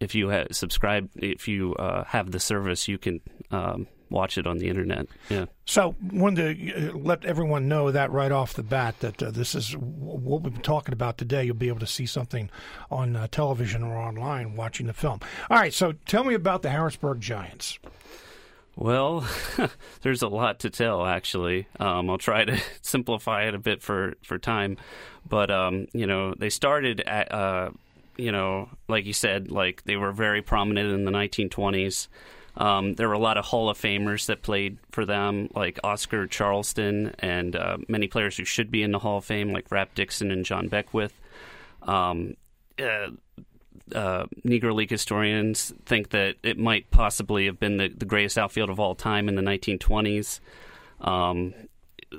if 0.00 0.14
you 0.14 0.30
ha- 0.30 0.46
subscribe, 0.50 1.08
if 1.16 1.48
you 1.48 1.74
uh, 1.74 2.04
have 2.04 2.30
the 2.30 2.40
service, 2.40 2.88
you 2.88 2.98
can 2.98 3.20
um, 3.50 3.86
watch 4.10 4.38
it 4.38 4.46
on 4.46 4.58
the 4.58 4.68
internet. 4.68 5.06
Yeah. 5.28 5.46
So, 5.66 5.94
wanted 6.12 6.58
to 6.58 6.90
uh, 6.90 6.96
let 6.96 7.24
everyone 7.24 7.68
know 7.68 7.90
that 7.90 8.10
right 8.10 8.32
off 8.32 8.54
the 8.54 8.62
bat 8.62 9.00
that 9.00 9.22
uh, 9.22 9.30
this 9.30 9.54
is 9.54 9.76
what 9.76 10.42
we've 10.42 10.52
been 10.52 10.62
talking 10.62 10.92
about 10.92 11.18
today. 11.18 11.44
You'll 11.44 11.56
be 11.56 11.68
able 11.68 11.80
to 11.80 11.86
see 11.86 12.06
something 12.06 12.50
on 12.90 13.16
uh, 13.16 13.26
television 13.30 13.82
or 13.82 13.96
online 13.96 14.56
watching 14.56 14.86
the 14.86 14.92
film. 14.92 15.20
All 15.50 15.58
right, 15.58 15.74
so 15.74 15.92
tell 16.06 16.24
me 16.24 16.34
about 16.34 16.62
the 16.62 16.70
Harrisburg 16.70 17.20
Giants. 17.20 17.78
Well, 18.76 19.26
there's 20.02 20.22
a 20.22 20.28
lot 20.28 20.60
to 20.60 20.70
tell, 20.70 21.06
actually. 21.06 21.68
Um, 21.78 22.10
I'll 22.10 22.18
try 22.18 22.44
to 22.44 22.60
simplify 22.82 23.44
it 23.44 23.54
a 23.54 23.58
bit 23.58 23.82
for, 23.82 24.14
for 24.22 24.38
time. 24.38 24.76
But, 25.28 25.50
um, 25.50 25.86
you 25.92 26.06
know, 26.06 26.34
they 26.36 26.50
started 26.50 27.00
at, 27.00 27.32
uh, 27.32 27.70
you 28.16 28.32
know, 28.32 28.68
like 28.88 29.06
you 29.06 29.12
said, 29.12 29.50
like 29.50 29.84
they 29.84 29.96
were 29.96 30.12
very 30.12 30.42
prominent 30.42 30.92
in 30.92 31.04
the 31.04 31.10
1920s. 31.10 32.08
Um, 32.56 32.94
there 32.94 33.08
were 33.08 33.14
a 33.14 33.18
lot 33.18 33.36
of 33.36 33.44
Hall 33.46 33.68
of 33.68 33.78
Famers 33.78 34.26
that 34.26 34.42
played 34.42 34.78
for 34.92 35.04
them, 35.04 35.48
like 35.54 35.80
Oscar 35.82 36.26
Charleston, 36.26 37.14
and 37.18 37.56
uh, 37.56 37.78
many 37.88 38.06
players 38.06 38.36
who 38.36 38.44
should 38.44 38.70
be 38.70 38.82
in 38.82 38.92
the 38.92 39.00
Hall 39.00 39.18
of 39.18 39.24
Fame, 39.24 39.52
like 39.52 39.70
Rap 39.72 39.94
Dixon 39.94 40.30
and 40.30 40.44
John 40.44 40.68
Beckwith. 40.68 41.18
Um, 41.82 42.36
uh, 42.80 43.08
uh, 43.94 44.26
Negro 44.44 44.74
League 44.74 44.90
historians 44.90 45.72
think 45.84 46.10
that 46.10 46.36
it 46.42 46.58
might 46.58 46.90
possibly 46.90 47.46
have 47.46 47.58
been 47.58 47.76
the, 47.76 47.88
the 47.88 48.06
greatest 48.06 48.38
outfield 48.38 48.70
of 48.70 48.78
all 48.80 48.94
time 48.94 49.28
in 49.28 49.34
the 49.34 49.42
1920s. 49.42 50.40
Um, 51.00 51.54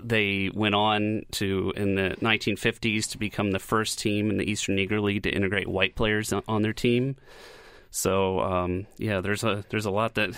they 0.04 0.50
went 0.54 0.76
on 0.76 1.24
to, 1.32 1.74
in 1.76 1.96
the 1.96 2.16
1950s, 2.22 3.10
to 3.12 3.18
become 3.18 3.52
the 3.52 3.60
first 3.60 4.00
team 4.00 4.30
in 4.30 4.38
the 4.38 4.50
Eastern 4.50 4.76
Negro 4.78 5.02
League 5.02 5.24
to 5.24 5.30
integrate 5.30 5.68
white 5.68 5.96
players 5.96 6.34
on, 6.34 6.62
their 6.62 6.74
team. 6.74 7.16
So, 7.92 8.40
um, 8.42 8.88
yeah, 8.98 9.22
there's 9.22 9.44
a 9.44 9.64
there's 9.70 9.86
a 9.86 9.92
lot 9.92 10.16
that 10.16 10.32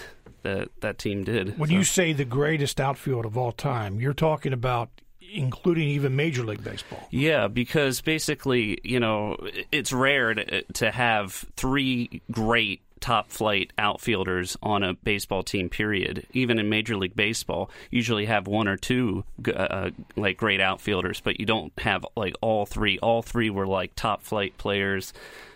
that 0.43 0.69
that 0.81 0.97
team 0.97 1.23
did. 1.23 1.57
When 1.57 1.69
So- 1.69 1.75
you 1.75 1.83
say 1.83 2.13
the 2.13 2.25
greatest 2.25 2.79
outfield 2.79 3.25
of 3.25 3.37
all 3.37 3.51
time, 3.51 3.99
you're 3.99 4.13
talking 4.13 4.53
about 4.53 4.89
including 5.33 5.89
even 5.89 6.15
Major 6.15 6.43
League 6.43 6.63
Baseball. 6.63 7.05
Yeah, 7.11 7.47
because 7.47 7.99
basically, 8.01 8.79
you 8.83 8.99
know, 8.99 9.35
it's 9.73 9.91
rare 9.91 10.33
to, 10.33 10.61
to 10.61 10.89
have 10.91 11.45
three 11.57 12.21
great 12.31 12.81
top 12.99 13.31
flight 13.31 13.71
outfielders 13.77 14.57
on 14.61 14.83
a 14.83 14.93
baseball 14.93 15.43
team 15.43 15.69
period. 15.69 16.25
Even 16.33 16.59
in 16.59 16.69
major 16.69 16.95
league 16.97 17.15
baseball 17.15 17.69
usually 17.89 18.25
have 18.25 18.47
one 18.47 18.67
or 18.67 18.77
two 18.77 19.23
uh, 19.53 19.89
like 20.15 20.37
great 20.37 20.61
outfielders 20.61 21.21
but 21.21 21.39
you 21.39 21.45
don't 21.45 21.73
have 21.79 22.05
like 22.15 22.35
all 22.41 22.65
three. 22.65 22.99
All 22.99 23.21
three 23.21 23.49
were 23.49 23.67
like 23.67 23.95
top 23.95 24.23
flight 24.23 24.57
players. 24.57 25.13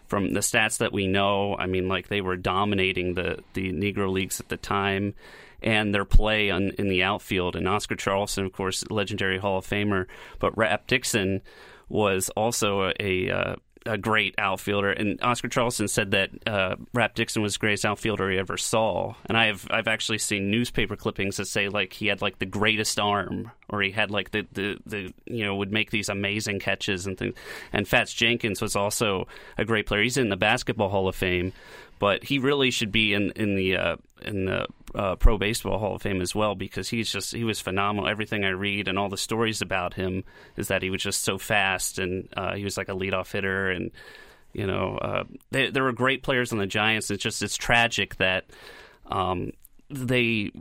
From 0.08 0.34
the 0.34 0.42
stats 0.42 0.80
that 0.80 0.92
we 0.92 1.08
know 1.08 1.56
i 1.58 1.68
mean 1.68 1.88
like 1.88 2.10
they 2.10 2.20
were 2.20 2.36
dominating 2.36 3.14
the 3.14 3.42
the 3.54 3.72
negro 3.72 4.12
leagues 4.12 4.42
at 4.42 4.50
the 4.50 4.58
time 4.58 5.14
and 5.62 5.94
their 5.94 6.06
play 6.06 6.50
on, 6.50 6.72
in 6.78 6.88
the 6.88 7.04
outfield. 7.04 7.56
And 7.56 7.68
Oscar 7.68 7.96
Charleston, 7.96 8.46
of 8.46 8.52
course, 8.52 8.84
legendary 8.90 9.38
Hall 9.38 9.60
of 9.60 9.68
Famer, 9.68 10.08
but 10.40 10.58
Rap 10.58 10.88
Dixon 10.88 11.42
was 11.90 12.30
also 12.30 12.90
a, 12.90 12.94
a, 13.00 13.30
uh, 13.30 13.56
a 13.86 13.98
great 13.98 14.36
outfielder. 14.38 14.92
And 14.92 15.22
Oscar 15.22 15.48
Charleston 15.48 15.88
said 15.88 16.12
that 16.12 16.30
uh, 16.46 16.76
Rap 16.94 17.16
Dixon 17.16 17.42
was 17.42 17.54
the 17.54 17.60
greatest 17.60 17.86
outfielder 17.86 18.30
he 18.30 18.38
ever 18.38 18.58
saw. 18.58 19.16
And 19.26 19.38
I've 19.38 19.68
I've 19.70 19.88
actually 19.88 20.20
seen 20.20 20.52
newspaper 20.52 20.96
clippings 20.96 21.38
that 21.38 21.48
say 21.48 21.70
like 21.70 21.94
he 21.94 22.08
had 22.08 22.22
like 22.22 22.40
the 22.40 22.46
greatest 22.46 23.00
arm, 23.00 23.52
or 23.70 23.82
he 23.82 23.92
had 23.92 24.12
like 24.12 24.32
the 24.32 24.48
the, 24.52 24.78
the 24.86 25.14
you 25.26 25.44
know 25.44 25.56
would 25.56 25.72
make 25.72 25.92
these 25.92 26.10
amazing 26.10 26.60
catches 26.60 27.08
and 27.08 27.18
things. 27.18 27.36
And 27.74 27.88
Fats 27.88 28.14
Jenkins 28.14 28.62
was 28.62 28.76
also 28.76 29.28
a 29.58 29.66
great 29.66 29.86
player. 29.86 30.04
He's 30.04 30.18
in 30.18 30.30
the 30.30 30.38
Basketball 30.38 30.90
Hall 30.90 31.08
of 31.08 31.16
Fame, 31.16 31.54
but 32.00 32.24
he 32.24 32.40
really 32.40 32.72
should 32.72 32.92
be 32.92 33.14
in 33.14 33.32
in 33.32 33.56
the 33.56 33.78
uh, 33.78 33.96
in 34.22 34.46
the 34.46 34.68
uh, 34.96 35.16
Pro 35.16 35.38
Baseball 35.38 35.80
Hall 35.80 35.96
of 35.96 36.02
Fame 36.02 36.22
as 36.22 36.36
well 36.36 36.56
because 36.56 36.90
he's 36.90 37.12
just 37.12 37.34
he 37.34 37.44
was 37.44 37.60
phenomenal. 37.60 38.10
Everything 38.10 38.44
I 38.44 38.50
read 38.50 38.88
and 38.88 38.98
all 38.98 39.10
the 39.10 39.18
stories 39.18 39.62
about 39.62 39.94
him 39.94 40.24
is 40.58 40.68
that 40.70 40.82
he 40.82 40.90
was 40.90 41.02
just 41.02 41.22
so 41.24 41.38
fast 41.38 42.00
and 42.00 42.28
uh, 42.36 42.56
he 42.56 42.64
was 42.64 42.78
like 42.78 42.90
a 42.90 42.96
leadoff 42.96 43.32
hitter 43.32 43.70
and 43.70 43.92
you 44.54 44.68
know 44.68 44.98
uh, 44.98 45.24
they, 45.52 45.70
there 45.70 45.84
were 45.84 45.94
great 45.94 46.24
players 46.24 46.52
on 46.52 46.58
the 46.58 46.68
Giants. 46.68 47.12
It's 47.12 47.24
just 47.24 47.42
it's 47.42 47.58
tragic 47.58 48.16
that 48.18 48.46
um, 49.08 49.52
they 49.90 50.52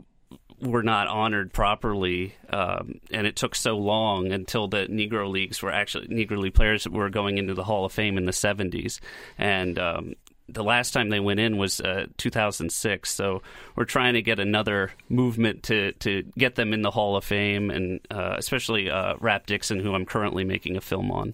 were 0.61 0.83
not 0.83 1.07
honored 1.07 1.51
properly, 1.51 2.35
um, 2.49 2.99
and 3.11 3.25
it 3.25 3.35
took 3.35 3.55
so 3.55 3.77
long 3.77 4.31
until 4.31 4.67
the 4.67 4.85
Negro 4.87 5.29
leagues 5.29 5.61
were 5.61 5.71
actually 5.71 6.07
Negro 6.07 6.37
league 6.37 6.53
players 6.53 6.87
were 6.87 7.09
going 7.09 7.37
into 7.37 7.53
the 7.53 7.63
Hall 7.63 7.85
of 7.85 7.91
Fame 7.91 8.17
in 8.17 8.25
the 8.25 8.31
'70s, 8.31 8.99
and 9.37 9.79
um, 9.79 10.13
the 10.53 10.63
last 10.63 10.91
time 10.91 11.09
they 11.09 11.19
went 11.19 11.39
in 11.39 11.57
was 11.57 11.81
uh, 11.81 12.07
2006. 12.17 13.09
So 13.09 13.41
we're 13.75 13.85
trying 13.85 14.13
to 14.13 14.21
get 14.21 14.39
another 14.39 14.91
movement 15.09 15.63
to 15.63 15.91
to 15.93 16.23
get 16.37 16.55
them 16.55 16.73
in 16.73 16.81
the 16.81 16.91
Hall 16.91 17.15
of 17.15 17.23
Fame, 17.23 17.69
and 17.69 17.99
uh, 18.09 18.35
especially 18.37 18.89
uh, 18.89 19.15
Rap 19.19 19.45
Dixon, 19.45 19.79
who 19.79 19.93
I'm 19.95 20.05
currently 20.05 20.43
making 20.43 20.77
a 20.77 20.81
film 20.81 21.11
on. 21.11 21.33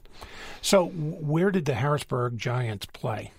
So, 0.62 0.88
where 0.88 1.52
did 1.52 1.66
the 1.66 1.76
Harrisburg 1.76 2.38
Giants 2.38 2.86
play? 2.86 3.32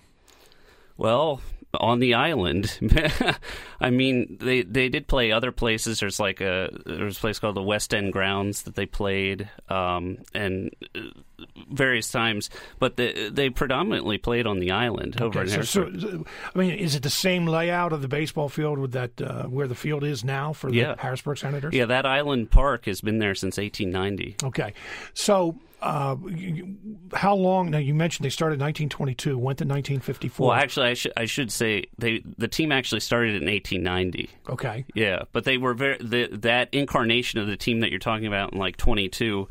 Well, 0.96 1.40
on 1.78 2.00
the 2.00 2.14
island. 2.14 2.78
I 3.80 3.90
mean, 3.90 4.36
they 4.40 4.62
they 4.62 4.88
did 4.88 5.06
play 5.06 5.32
other 5.32 5.52
places. 5.52 6.00
There's 6.00 6.20
like 6.20 6.40
a 6.40 6.70
there's 6.84 7.16
a 7.16 7.20
place 7.20 7.38
called 7.38 7.56
the 7.56 7.62
West 7.62 7.94
End 7.94 8.12
Grounds 8.12 8.62
that 8.64 8.74
they 8.74 8.86
played, 8.86 9.48
um, 9.68 10.18
and 10.34 10.74
uh, 10.94 11.00
various 11.70 12.10
times. 12.10 12.50
But 12.78 12.96
they 12.96 13.30
they 13.30 13.50
predominantly 13.50 14.18
played 14.18 14.46
on 14.46 14.58
the 14.58 14.72
island 14.72 15.20
over 15.22 15.40
okay, 15.40 15.54
in 15.54 15.64
so, 15.64 15.92
so, 15.96 16.24
I 16.54 16.58
mean, 16.58 16.74
is 16.74 16.94
it 16.94 17.02
the 17.02 17.10
same 17.10 17.46
layout 17.46 17.92
of 17.92 18.02
the 18.02 18.08
baseball 18.08 18.48
field 18.48 18.78
with 18.78 18.92
that 18.92 19.20
uh, 19.22 19.44
where 19.44 19.68
the 19.68 19.76
field 19.76 20.04
is 20.04 20.24
now 20.24 20.52
for 20.52 20.70
the 20.70 20.76
yeah. 20.76 20.94
Harrisburg 20.98 21.38
Senators? 21.38 21.72
Yeah, 21.72 21.86
that 21.86 22.04
island 22.04 22.50
park 22.50 22.86
has 22.86 23.00
been 23.00 23.18
there 23.18 23.34
since 23.34 23.56
1890. 23.58 24.36
Okay, 24.44 24.74
so 25.14 25.56
uh, 25.80 26.16
how 27.14 27.34
long? 27.34 27.70
Now 27.70 27.78
you 27.78 27.94
mentioned 27.94 28.24
they 28.24 28.30
started 28.30 28.54
in 28.54 28.60
1922, 28.60 29.38
went 29.38 29.58
to 29.58 29.64
1954. 29.64 30.48
Well, 30.48 30.56
actually, 30.56 30.88
I 30.88 30.94
should 30.94 31.12
I 31.16 31.24
should 31.26 31.52
say 31.52 31.84
they 31.98 32.22
the 32.36 32.48
team 32.48 32.72
actually 32.72 33.00
started 33.00 33.40
in 33.40 33.48
1890. 33.48 34.30
Okay. 34.48 34.84
Yeah, 34.94 35.22
but 35.32 35.44
they 35.44 35.56
were 35.56 35.74
very 35.74 35.98
the, 35.98 36.28
that 36.32 36.68
incarnation 36.72 37.38
of 37.38 37.46
the 37.46 37.56
team 37.56 37.80
that 37.80 37.90
you're 37.90 38.00
talking 38.00 38.26
about 38.26 38.52
in 38.52 38.58
like 38.58 38.76
22. 38.76 39.48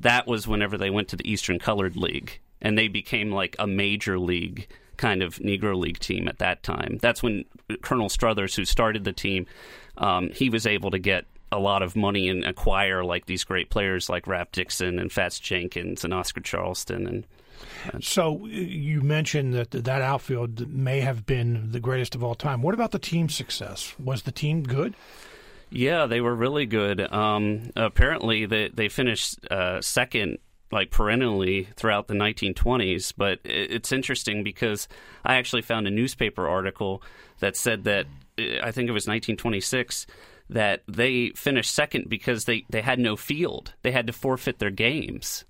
That 0.00 0.26
was 0.26 0.46
whenever 0.48 0.78
they 0.78 0.90
went 0.90 1.08
to 1.08 1.16
the 1.16 1.30
Eastern 1.30 1.58
Colored 1.58 1.96
League, 1.96 2.40
and 2.60 2.78
they 2.78 2.88
became 2.88 3.30
like 3.30 3.56
a 3.58 3.66
major 3.66 4.18
league 4.18 4.68
kind 4.96 5.22
of 5.22 5.36
Negro 5.36 5.76
League 5.76 5.98
team 5.98 6.26
at 6.26 6.38
that 6.38 6.62
time. 6.62 6.98
That's 7.02 7.22
when 7.22 7.44
Colonel 7.82 8.08
Strothers, 8.08 8.54
who 8.54 8.64
started 8.64 9.04
the 9.04 9.12
team, 9.12 9.46
um, 9.98 10.30
he 10.30 10.48
was 10.48 10.66
able 10.66 10.90
to 10.90 10.98
get 10.98 11.26
a 11.52 11.58
lot 11.58 11.82
of 11.82 11.96
money 11.96 12.28
and 12.28 12.44
acquire 12.44 13.04
like 13.04 13.26
these 13.26 13.44
great 13.44 13.70
players 13.70 14.08
like 14.08 14.26
Rap 14.26 14.52
Dixon 14.52 14.98
and 14.98 15.12
Fats 15.12 15.38
Jenkins 15.38 16.04
and 16.04 16.12
Oscar 16.12 16.40
Charleston 16.40 17.06
and. 17.06 17.26
So 18.00 18.44
you 18.46 19.00
mentioned 19.00 19.54
that 19.54 19.70
that 19.70 20.02
outfield 20.02 20.68
may 20.68 21.00
have 21.00 21.24
been 21.24 21.72
the 21.72 21.80
greatest 21.80 22.14
of 22.14 22.22
all 22.22 22.34
time. 22.34 22.60
What 22.60 22.74
about 22.74 22.90
the 22.90 22.98
team 22.98 23.30
success? 23.30 23.94
Was 23.98 24.22
the 24.22 24.32
team 24.32 24.62
good? 24.62 24.94
Yeah, 25.70 26.04
they 26.04 26.20
were 26.20 26.34
really 26.34 26.66
good. 26.66 27.00
Um, 27.12 27.70
apparently, 27.74 28.44
they 28.44 28.68
they 28.68 28.88
finished 28.88 29.38
uh, 29.50 29.80
second 29.80 30.38
like 30.70 30.90
perennially 30.90 31.68
throughout 31.76 32.08
the 32.08 32.14
1920s. 32.14 33.12
But 33.16 33.40
it's 33.44 33.92
interesting 33.92 34.42
because 34.42 34.88
I 35.24 35.36
actually 35.36 35.62
found 35.62 35.86
a 35.86 35.90
newspaper 35.90 36.46
article 36.46 37.02
that 37.40 37.56
said 37.56 37.84
that 37.84 38.06
I 38.38 38.70
think 38.70 38.88
it 38.88 38.92
was 38.92 39.06
1926 39.06 40.06
that 40.48 40.82
they 40.88 41.30
finished 41.30 41.74
second 41.74 42.08
because 42.08 42.44
they, 42.44 42.64
they 42.70 42.82
had 42.82 42.98
no 42.98 43.16
field. 43.16 43.74
They 43.82 43.92
had 43.92 44.06
to 44.06 44.12
forfeit 44.12 44.58
their 44.58 44.70
games. 44.70 45.44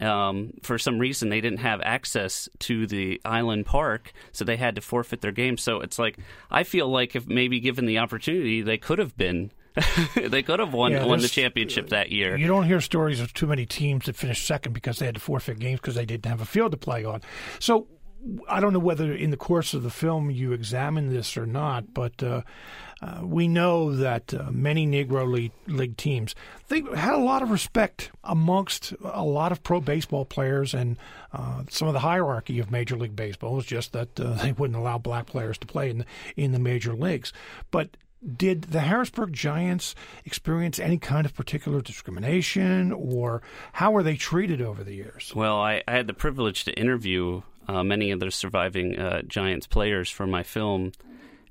Um, 0.00 0.52
for 0.62 0.78
some 0.78 0.98
reason, 0.98 1.30
they 1.30 1.40
didn't 1.40 1.60
have 1.60 1.80
access 1.82 2.48
to 2.60 2.86
the 2.86 3.20
island 3.24 3.64
park, 3.64 4.12
so 4.32 4.44
they 4.44 4.56
had 4.56 4.74
to 4.74 4.82
forfeit 4.82 5.22
their 5.22 5.32
games. 5.32 5.62
So 5.62 5.80
it's 5.80 5.98
like 5.98 6.18
I 6.50 6.64
feel 6.64 6.88
like 6.88 7.16
if 7.16 7.26
maybe 7.26 7.60
given 7.60 7.86
the 7.86 7.98
opportunity, 7.98 8.62
they 8.62 8.78
could 8.78 8.98
have 8.98 9.16
been. 9.16 9.52
they 10.14 10.42
could 10.42 10.58
have 10.58 10.72
won 10.72 10.92
yeah, 10.92 11.04
won 11.04 11.20
the 11.20 11.28
championship 11.28 11.90
that 11.90 12.10
year. 12.10 12.34
You 12.36 12.46
don't 12.46 12.64
hear 12.64 12.80
stories 12.80 13.20
of 13.20 13.34
too 13.34 13.46
many 13.46 13.66
teams 13.66 14.06
that 14.06 14.16
finished 14.16 14.46
second 14.46 14.72
because 14.72 14.98
they 14.98 15.04
had 15.04 15.16
to 15.16 15.20
forfeit 15.20 15.58
games 15.58 15.80
because 15.80 15.94
they 15.94 16.06
didn't 16.06 16.24
have 16.24 16.40
a 16.40 16.46
field 16.46 16.70
to 16.72 16.78
play 16.78 17.04
on. 17.04 17.20
So 17.58 17.86
I 18.48 18.60
don't 18.60 18.72
know 18.72 18.78
whether 18.78 19.12
in 19.12 19.30
the 19.30 19.36
course 19.36 19.74
of 19.74 19.82
the 19.82 19.90
film 19.90 20.30
you 20.30 20.52
examine 20.52 21.08
this 21.08 21.36
or 21.36 21.44
not, 21.46 21.92
but 21.92 22.22
uh, 22.22 22.42
uh, 23.02 23.20
we 23.22 23.46
know 23.46 23.94
that 23.94 24.32
uh, 24.32 24.50
many 24.50 24.86
Negro 24.86 25.30
League, 25.30 25.52
League, 25.66 25.96
teams 25.96 26.34
they 26.68 26.80
had 26.94 27.14
a 27.14 27.18
lot 27.18 27.42
of 27.42 27.50
respect 27.50 28.10
amongst 28.24 28.94
a 29.04 29.22
lot 29.22 29.52
of 29.52 29.62
pro 29.62 29.80
baseball 29.80 30.24
players 30.24 30.74
and 30.74 30.96
uh, 31.32 31.62
some 31.68 31.88
of 31.88 31.94
the 31.94 32.00
hierarchy 32.00 32.58
of 32.58 32.70
Major 32.70 32.96
League 32.96 33.14
Baseball 33.14 33.54
was 33.54 33.66
just 33.66 33.92
that 33.92 34.18
uh, 34.18 34.34
they 34.42 34.52
wouldn't 34.52 34.78
allow 34.78 34.98
black 34.98 35.26
players 35.26 35.58
to 35.58 35.66
play 35.66 35.90
in 35.90 35.98
the, 35.98 36.04
in 36.36 36.52
the 36.52 36.58
major 36.58 36.94
leagues. 36.94 37.32
But 37.70 37.96
did 38.36 38.62
the 38.62 38.80
Harrisburg 38.80 39.32
Giants 39.32 39.94
experience 40.24 40.78
any 40.78 40.98
kind 40.98 41.26
of 41.26 41.34
particular 41.34 41.80
discrimination, 41.80 42.90
or 42.92 43.42
how 43.74 43.92
were 43.92 44.02
they 44.02 44.16
treated 44.16 44.60
over 44.60 44.82
the 44.82 44.94
years? 44.94 45.32
Well, 45.34 45.60
I, 45.60 45.82
I 45.86 45.92
had 45.92 46.06
the 46.06 46.14
privilege 46.14 46.64
to 46.64 46.72
interview 46.72 47.42
uh, 47.68 47.82
many 47.82 48.10
of 48.10 48.20
the 48.20 48.30
surviving 48.30 48.98
uh, 48.98 49.22
Giants 49.22 49.66
players 49.66 50.10
for 50.10 50.26
my 50.26 50.42
film, 50.42 50.92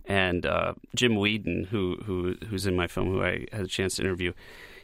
and 0.08 0.46
uh, 0.46 0.74
Jim 0.96 1.16
Whedon, 1.16 1.66
who 1.66 1.98
who 2.06 2.36
who's 2.48 2.66
in 2.66 2.76
my 2.76 2.88
film, 2.88 3.08
who 3.08 3.24
I 3.24 3.46
had 3.52 3.66
a 3.66 3.68
chance 3.68 3.96
to 3.96 4.04
interview. 4.04 4.34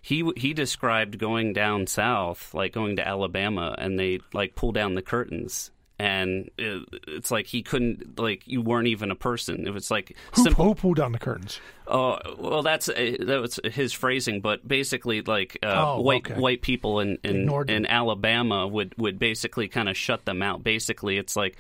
He 0.02 0.30
he 0.36 0.54
described 0.54 1.18
going 1.18 1.54
down 1.54 1.88
south, 1.88 2.54
like 2.54 2.74
going 2.74 2.96
to 2.96 3.08
Alabama, 3.08 3.76
and 3.78 4.00
they 4.00 4.20
like 4.34 4.56
pull 4.56 4.72
down 4.72 4.96
the 4.96 5.02
curtains 5.02 5.72
and 6.02 6.50
it, 6.58 6.84
it's 7.08 7.30
like 7.30 7.46
he 7.46 7.62
couldn't 7.62 8.20
like 8.20 8.48
you 8.48 8.60
weren't 8.60 8.88
even 8.88 9.12
a 9.12 9.16
person. 9.16 9.68
It 9.68 9.70
was 9.72 9.92
like 9.92 10.18
who, 10.34 10.42
simple. 10.44 10.66
Who 10.66 10.74
pulled 10.74 10.98
down 10.98 11.12
the 11.12 11.20
curtains? 11.20 11.60
Oh 11.86 12.18
well, 12.40 12.64
that's 12.64 12.90
uh, 12.90 13.18
that 13.20 13.40
was 13.40 13.60
his 13.64 13.94
phrasing, 13.94 14.42
but 14.42 14.68
basically, 14.68 15.22
like 15.22 15.60
uh, 15.62 15.94
oh, 15.96 16.02
white 16.02 16.26
okay. 16.26 16.42
white 16.42 16.64
people 16.64 17.02
in 17.02 17.20
in, 17.24 17.48
in 17.70 17.86
Alabama 17.86 18.68
would 18.68 18.96
would 18.98 19.20
basically 19.20 19.68
kind 19.68 19.88
of 19.88 19.96
shut 19.96 20.26
them 20.26 20.42
out. 20.42 20.64
Basically, 20.64 21.20
it's 21.20 21.36
like 21.36 21.56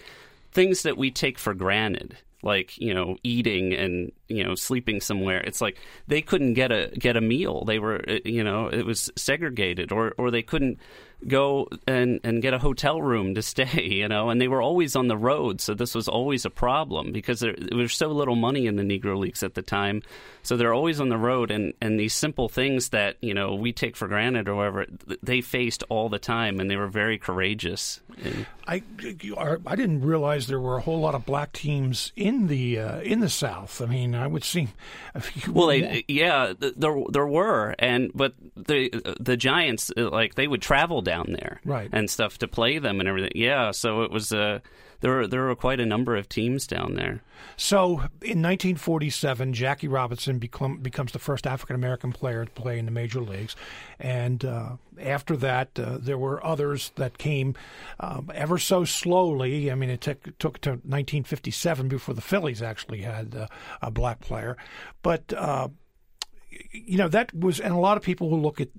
things 0.51 0.83
that 0.83 0.97
we 0.97 1.11
take 1.11 1.37
for 1.37 1.53
granted 1.53 2.17
like 2.43 2.77
you 2.77 2.93
know 2.93 3.17
eating 3.23 3.73
and 3.73 4.11
you 4.27 4.43
know 4.43 4.55
sleeping 4.55 5.01
somewhere. 5.01 5.41
It's 5.41 5.61
like 5.61 5.77
they 6.07 6.21
couldn't 6.21 6.53
get 6.53 6.71
a 6.71 6.91
get 6.97 7.17
a 7.17 7.21
meal. 7.21 7.65
They 7.65 7.79
were 7.79 8.03
uh, 8.07 8.19
you 8.25 8.43
know 8.43 8.67
it 8.67 8.85
was 8.85 9.09
segregated 9.15 9.91
or 9.91 10.13
or 10.17 10.31
they 10.31 10.43
couldn't 10.43 10.79
go 11.27 11.67
and, 11.87 12.19
and 12.23 12.41
get 12.41 12.53
a 12.53 12.59
hotel 12.59 13.01
room 13.01 13.35
to 13.35 13.41
stay, 13.51 13.87
you 13.89 14.07
know, 14.07 14.29
and 14.29 14.41
they 14.41 14.47
were 14.47 14.61
always 14.61 14.95
on 14.95 15.07
the 15.07 15.17
road, 15.17 15.61
so 15.61 15.73
this 15.73 15.95
was 15.95 16.07
always 16.07 16.45
a 16.45 16.49
problem 16.49 17.11
because 17.11 17.39
there, 17.39 17.55
there 17.57 17.77
was 17.77 17.93
so 17.93 18.07
little 18.07 18.35
money 18.35 18.67
in 18.67 18.75
the 18.75 18.83
Negro 18.83 19.17
Leagues 19.17 19.43
at 19.43 19.53
the 19.53 19.61
time. 19.61 20.01
So 20.43 20.57
they're 20.57 20.73
always 20.73 20.99
on 20.99 21.09
the 21.09 21.17
road, 21.17 21.51
and, 21.51 21.73
and 21.81 21.99
these 21.99 22.13
simple 22.13 22.49
things 22.49 22.89
that, 22.89 23.17
you 23.21 23.33
know, 23.33 23.53
we 23.53 23.71
take 23.71 23.95
for 23.95 24.07
granted 24.07 24.49
or 24.49 24.55
whatever, 24.55 24.87
they 25.21 25.41
faced 25.41 25.83
all 25.89 26.09
the 26.09 26.19
time, 26.19 26.59
and 26.59 26.69
they 26.69 26.75
were 26.75 26.87
very 26.87 27.19
courageous. 27.19 28.01
And, 28.23 28.45
I, 28.67 28.83
I 29.65 29.75
didn't 29.75 30.01
realize 30.01 30.47
there 30.47 30.59
were 30.59 30.77
a 30.77 30.81
whole 30.81 30.99
lot 30.99 31.13
of 31.13 31.25
black 31.25 31.51
teams 31.51 32.13
in 32.15 32.47
the 32.47 32.79
uh, 32.79 33.01
in 33.01 33.19
the 33.19 33.27
South. 33.27 33.81
I 33.81 33.85
mean, 33.85 34.15
I 34.15 34.27
would 34.27 34.43
see. 34.43 34.69
Well, 35.49 35.67
they, 35.67 36.05
yeah, 36.07 36.53
there 36.57 36.95
there 37.09 37.27
were, 37.27 37.75
and 37.79 38.11
but 38.13 38.33
the 38.55 38.89
the 39.19 39.35
Giants 39.35 39.91
like 39.97 40.35
they 40.35 40.47
would 40.47 40.61
travel 40.61 41.01
down 41.01 41.10
there, 41.29 41.61
right, 41.65 41.89
and 41.91 42.09
stuff 42.09 42.37
to 42.39 42.47
play 42.47 42.79
them 42.79 42.99
and 42.99 43.07
everything. 43.07 43.31
Yeah, 43.35 43.71
so 43.71 44.01
it 44.01 44.11
was 44.11 44.31
uh, 44.31 44.59
there 45.01 45.11
were 45.11 45.27
there 45.27 45.41
were 45.41 45.55
quite 45.55 45.79
a 45.79 45.85
number 45.85 46.15
of 46.15 46.29
teams 46.29 46.65
down 46.65 46.93
there. 46.93 47.21
So 47.57 47.87
in 48.21 48.41
1947, 48.41 49.53
Jackie 49.53 49.87
Robinson 49.87 50.37
become, 50.37 50.77
becomes 50.77 51.11
the 51.11 51.19
first 51.19 51.45
African 51.45 51.75
American 51.75 52.11
player 52.11 52.45
to 52.45 52.51
play 52.51 52.79
in 52.79 52.85
the 52.85 52.91
major 52.91 53.19
leagues, 53.19 53.55
and 53.99 54.45
uh, 54.45 54.77
after 54.99 55.35
that, 55.37 55.77
uh, 55.77 55.97
there 55.99 56.17
were 56.17 56.43
others 56.45 56.91
that 56.95 57.17
came 57.17 57.55
um, 57.99 58.31
ever 58.33 58.57
so 58.57 58.85
slowly. 58.85 59.71
I 59.71 59.75
mean, 59.75 59.89
it 59.89 60.01
took 60.01 60.37
took 60.37 60.61
to 60.61 60.69
1957 60.69 61.87
before 61.87 62.13
the 62.13 62.21
Phillies 62.21 62.61
actually 62.61 63.01
had 63.01 63.35
uh, 63.35 63.47
a 63.81 63.91
black 63.91 64.21
player, 64.21 64.55
but 65.01 65.33
uh, 65.33 65.67
you 66.71 66.97
know 66.97 67.07
that 67.07 67.33
was, 67.33 67.59
and 67.59 67.73
a 67.73 67.77
lot 67.77 67.97
of 67.97 68.03
people 68.03 68.29
who 68.29 68.35
look 68.35 68.59
at 68.59 68.69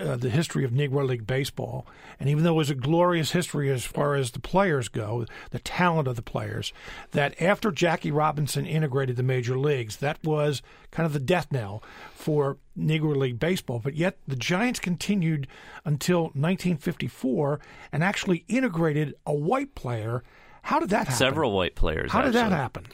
uh, 0.00 0.16
the 0.16 0.30
history 0.30 0.64
of 0.64 0.70
Negro 0.70 1.06
League 1.06 1.26
baseball, 1.26 1.86
and 2.18 2.28
even 2.28 2.42
though 2.42 2.54
it 2.54 2.56
was 2.56 2.70
a 2.70 2.74
glorious 2.74 3.32
history 3.32 3.70
as 3.70 3.84
far 3.84 4.14
as 4.14 4.30
the 4.30 4.40
players 4.40 4.88
go, 4.88 5.26
the 5.50 5.58
talent 5.58 6.08
of 6.08 6.16
the 6.16 6.22
players, 6.22 6.72
that 7.10 7.40
after 7.40 7.70
Jackie 7.70 8.10
Robinson 8.10 8.64
integrated 8.64 9.16
the 9.16 9.22
major 9.22 9.58
leagues, 9.58 9.98
that 9.98 10.18
was 10.24 10.62
kind 10.90 11.06
of 11.06 11.12
the 11.12 11.20
death 11.20 11.52
knell 11.52 11.82
for 12.14 12.58
Negro 12.78 13.14
League 13.14 13.38
baseball. 13.38 13.78
But 13.78 13.94
yet 13.94 14.18
the 14.26 14.36
Giants 14.36 14.80
continued 14.80 15.46
until 15.84 16.24
1954 16.34 17.60
and 17.92 18.02
actually 18.02 18.44
integrated 18.48 19.14
a 19.26 19.34
white 19.34 19.74
player. 19.74 20.22
How 20.62 20.80
did 20.80 20.90
that 20.90 21.08
happen? 21.08 21.14
Several 21.14 21.52
white 21.52 21.74
players. 21.74 22.10
How 22.10 22.20
actually. 22.20 22.32
did 22.32 22.38
that 22.38 22.52
happen? 22.52 22.86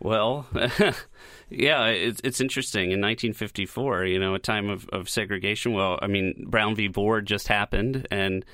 Well, 0.00 0.46
yeah, 1.50 1.86
it's 1.86 2.20
it's 2.24 2.40
interesting. 2.40 2.84
In 2.84 3.00
1954, 3.00 4.06
you 4.06 4.18
know, 4.18 4.34
a 4.34 4.38
time 4.38 4.70
of, 4.70 4.88
of 4.88 5.08
segregation. 5.10 5.74
Well, 5.74 5.98
I 6.00 6.06
mean, 6.06 6.46
Brown 6.48 6.74
v. 6.74 6.88
Board 6.88 7.26
just 7.26 7.48
happened, 7.48 8.08
and 8.10 8.44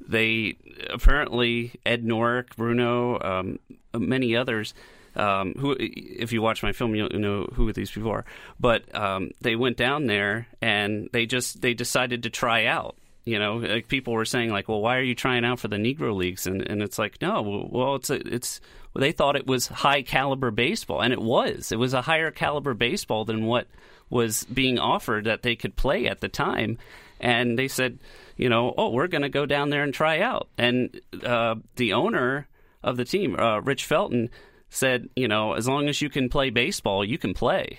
they 0.00 0.56
apparently 0.90 1.72
Ed 1.84 2.04
Norick, 2.04 2.56
Bruno, 2.56 3.20
um, 3.20 3.58
many 3.94 4.34
others. 4.34 4.74
Um, 5.16 5.54
who, 5.54 5.76
if 5.78 6.32
you 6.32 6.42
watch 6.42 6.64
my 6.64 6.72
film, 6.72 6.96
you'll 6.96 7.08
know 7.10 7.46
who 7.54 7.72
these 7.72 7.90
people 7.90 8.10
are. 8.10 8.24
But 8.58 8.92
um, 8.96 9.30
they 9.42 9.54
went 9.54 9.76
down 9.76 10.06
there 10.06 10.48
and 10.60 11.08
they 11.12 11.24
just 11.24 11.60
they 11.60 11.72
decided 11.72 12.24
to 12.24 12.30
try 12.30 12.64
out. 12.64 12.96
You 13.24 13.38
know, 13.38 13.56
like 13.56 13.88
people 13.88 14.12
were 14.12 14.24
saying, 14.24 14.50
like, 14.50 14.68
"Well, 14.68 14.80
why 14.80 14.96
are 14.96 15.02
you 15.02 15.14
trying 15.14 15.44
out 15.44 15.60
for 15.60 15.68
the 15.68 15.76
Negro 15.76 16.14
Leagues?" 16.14 16.46
And 16.46 16.62
and 16.62 16.82
it's 16.82 16.98
like, 16.98 17.22
no, 17.22 17.68
well, 17.70 17.94
it's 17.94 18.10
a, 18.10 18.16
it's 18.16 18.60
they 19.00 19.12
thought 19.12 19.36
it 19.36 19.46
was 19.46 19.66
high 19.66 20.02
caliber 20.02 20.50
baseball, 20.50 21.00
and 21.00 21.12
it 21.12 21.20
was. 21.20 21.72
It 21.72 21.78
was 21.78 21.94
a 21.94 22.02
higher 22.02 22.30
caliber 22.30 22.74
baseball 22.74 23.24
than 23.24 23.46
what 23.46 23.66
was 24.08 24.44
being 24.44 24.78
offered 24.78 25.24
that 25.24 25.42
they 25.42 25.56
could 25.56 25.76
play 25.76 26.06
at 26.06 26.20
the 26.20 26.28
time. 26.28 26.78
And 27.20 27.58
they 27.58 27.68
said, 27.68 27.98
you 28.36 28.48
know, 28.48 28.74
oh, 28.76 28.90
we're 28.90 29.08
going 29.08 29.22
to 29.22 29.28
go 29.28 29.46
down 29.46 29.70
there 29.70 29.82
and 29.82 29.92
try 29.92 30.20
out. 30.20 30.48
And 30.58 31.00
uh, 31.24 31.56
the 31.76 31.94
owner 31.94 32.46
of 32.82 32.96
the 32.96 33.04
team, 33.04 33.38
uh, 33.38 33.60
Rich 33.60 33.84
Felton, 33.86 34.30
said, 34.68 35.08
you 35.16 35.28
know, 35.28 35.54
as 35.54 35.66
long 35.66 35.88
as 35.88 36.02
you 36.02 36.10
can 36.10 36.28
play 36.28 36.50
baseball, 36.50 37.04
you 37.04 37.18
can 37.18 37.34
play. 37.34 37.78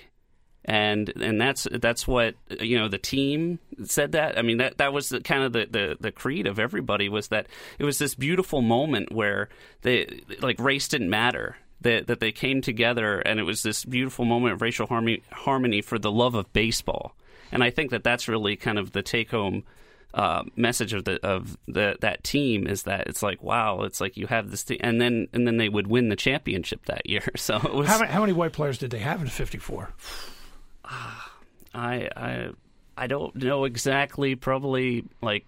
And 0.68 1.08
and 1.10 1.40
that's 1.40 1.68
that's 1.70 2.08
what 2.08 2.34
you 2.60 2.76
know 2.76 2.88
the 2.88 2.98
team 2.98 3.60
said 3.84 4.12
that 4.12 4.36
I 4.36 4.42
mean 4.42 4.58
that 4.58 4.78
that 4.78 4.92
was 4.92 5.10
the, 5.10 5.20
kind 5.20 5.44
of 5.44 5.52
the, 5.52 5.66
the, 5.70 5.96
the 6.00 6.10
creed 6.10 6.48
of 6.48 6.58
everybody 6.58 7.08
was 7.08 7.28
that 7.28 7.46
it 7.78 7.84
was 7.84 7.98
this 7.98 8.16
beautiful 8.16 8.62
moment 8.62 9.12
where 9.12 9.48
they 9.82 10.22
like 10.40 10.58
race 10.58 10.88
didn't 10.88 11.08
matter 11.08 11.56
that 11.82 12.08
that 12.08 12.18
they 12.18 12.32
came 12.32 12.62
together 12.62 13.20
and 13.20 13.38
it 13.38 13.44
was 13.44 13.62
this 13.62 13.84
beautiful 13.84 14.24
moment 14.24 14.54
of 14.54 14.60
racial 14.60 14.88
harmony 14.88 15.22
harmony 15.30 15.82
for 15.82 16.00
the 16.00 16.10
love 16.10 16.34
of 16.34 16.52
baseball 16.52 17.14
and 17.52 17.62
I 17.62 17.70
think 17.70 17.92
that 17.92 18.02
that's 18.02 18.26
really 18.26 18.56
kind 18.56 18.78
of 18.78 18.90
the 18.90 19.02
take 19.02 19.30
home 19.30 19.62
uh, 20.14 20.42
message 20.56 20.94
of 20.94 21.04
the 21.04 21.24
of 21.24 21.58
the 21.66 21.96
that 22.00 22.24
team 22.24 22.66
is 22.66 22.84
that 22.84 23.06
it's 23.06 23.22
like 23.22 23.42
wow, 23.42 23.82
it's 23.82 24.00
like 24.00 24.16
you 24.16 24.26
have 24.26 24.50
this 24.50 24.62
thing, 24.62 24.80
and 24.80 25.00
then 25.00 25.28
and 25.32 25.46
then 25.46 25.58
they 25.58 25.68
would 25.68 25.86
win 25.86 26.08
the 26.08 26.16
championship 26.16 26.86
that 26.86 27.08
year. 27.08 27.22
So 27.36 27.58
was 27.72 27.86
how 27.86 27.98
many, 28.00 28.10
how 28.10 28.20
many 28.20 28.32
white 28.32 28.52
players 28.52 28.78
did 28.78 28.90
they 28.90 28.98
have 28.98 29.20
in 29.20 29.28
'54? 29.28 29.92
I 30.86 32.08
I 32.16 32.50
I 32.96 33.06
don't 33.06 33.34
know 33.36 33.64
exactly. 33.64 34.34
Probably 34.34 35.04
like 35.20 35.46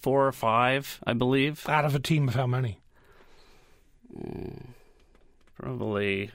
four 0.00 0.26
or 0.26 0.32
five, 0.32 1.00
I 1.06 1.12
believe. 1.12 1.68
Out 1.68 1.84
of 1.84 1.94
a 1.94 2.00
team 2.00 2.28
of 2.28 2.34
how 2.34 2.46
many? 2.46 2.78
Mm, 4.16 4.66
probably 5.58 6.30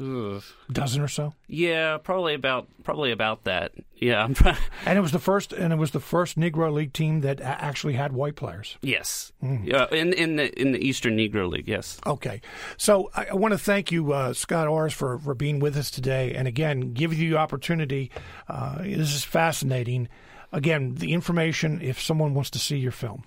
Ugh. 0.00 0.42
dozen 0.72 1.02
or 1.02 1.08
so. 1.08 1.34
Yeah, 1.46 1.98
probably 1.98 2.34
about 2.34 2.68
probably 2.84 3.12
about 3.12 3.44
that. 3.44 3.72
Yeah, 3.96 4.22
I'm 4.22 4.34
trying. 4.34 4.56
And 4.86 4.96
it 4.96 5.02
was 5.02 5.12
the 5.12 5.18
first, 5.18 5.52
and 5.52 5.72
it 5.72 5.76
was 5.76 5.90
the 5.90 6.00
first 6.00 6.38
Negro 6.38 6.72
League 6.72 6.92
team 6.92 7.20
that 7.20 7.40
actually 7.40 7.94
had 7.94 8.12
white 8.12 8.34
players. 8.34 8.78
Yes, 8.80 9.32
mm. 9.42 9.66
yeah, 9.66 9.86
in 9.92 10.12
in 10.14 10.36
the 10.36 10.60
in 10.60 10.72
the 10.72 10.78
Eastern 10.78 11.16
Negro 11.16 11.50
League. 11.50 11.68
Yes. 11.68 11.98
Okay, 12.06 12.40
so 12.78 13.10
I, 13.14 13.26
I 13.26 13.34
want 13.34 13.52
to 13.52 13.58
thank 13.58 13.92
you, 13.92 14.12
uh, 14.12 14.32
Scott 14.32 14.68
Orris, 14.68 14.94
for 14.94 15.18
for 15.18 15.34
being 15.34 15.58
with 15.60 15.76
us 15.76 15.90
today, 15.90 16.34
and 16.34 16.48
again, 16.48 16.94
give 16.94 17.12
you 17.12 17.30
the 17.30 17.36
opportunity. 17.36 18.10
Uh, 18.48 18.78
this 18.82 19.14
is 19.14 19.24
fascinating. 19.24 20.08
Again, 20.52 20.94
the 20.94 21.12
information 21.12 21.80
if 21.82 22.00
someone 22.00 22.34
wants 22.34 22.50
to 22.50 22.58
see 22.58 22.78
your 22.78 22.92
film. 22.92 23.24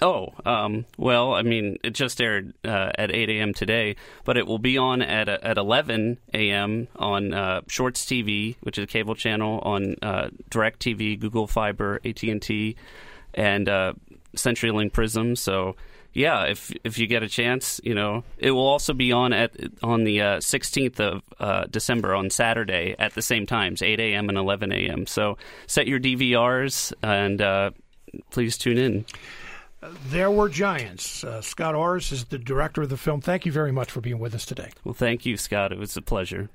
Oh, 0.00 0.32
um, 0.44 0.84
well, 0.96 1.34
I 1.34 1.42
mean, 1.42 1.78
it 1.82 1.90
just 1.90 2.20
aired 2.20 2.54
uh, 2.64 2.92
at 2.96 3.10
8 3.10 3.30
a.m. 3.30 3.52
today, 3.52 3.96
but 4.24 4.36
it 4.36 4.46
will 4.46 4.60
be 4.60 4.78
on 4.78 5.02
at 5.02 5.28
uh, 5.28 5.38
at 5.42 5.58
11 5.58 6.18
a.m. 6.34 6.86
on 6.94 7.34
uh, 7.34 7.62
Shorts 7.66 8.04
TV, 8.04 8.56
which 8.60 8.78
is 8.78 8.84
a 8.84 8.86
cable 8.86 9.16
channel, 9.16 9.58
on 9.58 9.96
uh, 10.00 10.28
Direct 10.50 10.80
TV, 10.80 11.18
Google 11.18 11.48
Fiber, 11.48 12.00
AT 12.04 12.22
and 12.22 12.40
T, 12.40 12.76
and 13.34 13.68
uh, 13.68 13.94
CenturyLink 14.36 14.92
Prism. 14.92 15.34
So, 15.34 15.74
yeah, 16.12 16.44
if 16.44 16.72
if 16.84 16.96
you 16.96 17.08
get 17.08 17.24
a 17.24 17.28
chance, 17.28 17.80
you 17.82 17.96
know, 17.96 18.22
it 18.38 18.52
will 18.52 18.68
also 18.68 18.94
be 18.94 19.10
on 19.10 19.32
at 19.32 19.50
on 19.82 20.04
the 20.04 20.20
uh, 20.20 20.36
16th 20.36 21.00
of 21.00 21.22
uh, 21.40 21.64
December 21.64 22.14
on 22.14 22.30
Saturday 22.30 22.94
at 23.00 23.14
the 23.14 23.22
same 23.22 23.46
times, 23.46 23.82
8 23.82 23.98
a.m. 23.98 24.28
and 24.28 24.38
11 24.38 24.70
a.m. 24.72 25.08
So, 25.08 25.38
set 25.66 25.88
your 25.88 25.98
DVRs 25.98 26.92
and 27.02 27.42
uh, 27.42 27.70
please 28.30 28.56
tune 28.56 28.78
in. 28.78 29.04
There 29.80 30.30
Were 30.30 30.48
Giants. 30.48 31.22
Uh, 31.22 31.40
Scott 31.40 31.74
Orris 31.74 32.10
is 32.10 32.24
the 32.26 32.38
director 32.38 32.82
of 32.82 32.88
the 32.88 32.96
film. 32.96 33.20
Thank 33.20 33.46
you 33.46 33.52
very 33.52 33.70
much 33.70 33.90
for 33.90 34.00
being 34.00 34.18
with 34.18 34.34
us 34.34 34.44
today. 34.44 34.70
Well, 34.82 34.94
thank 34.94 35.24
you, 35.24 35.36
Scott. 35.36 35.70
It 35.70 35.78
was 35.78 35.96
a 35.96 36.02
pleasure. 36.02 36.50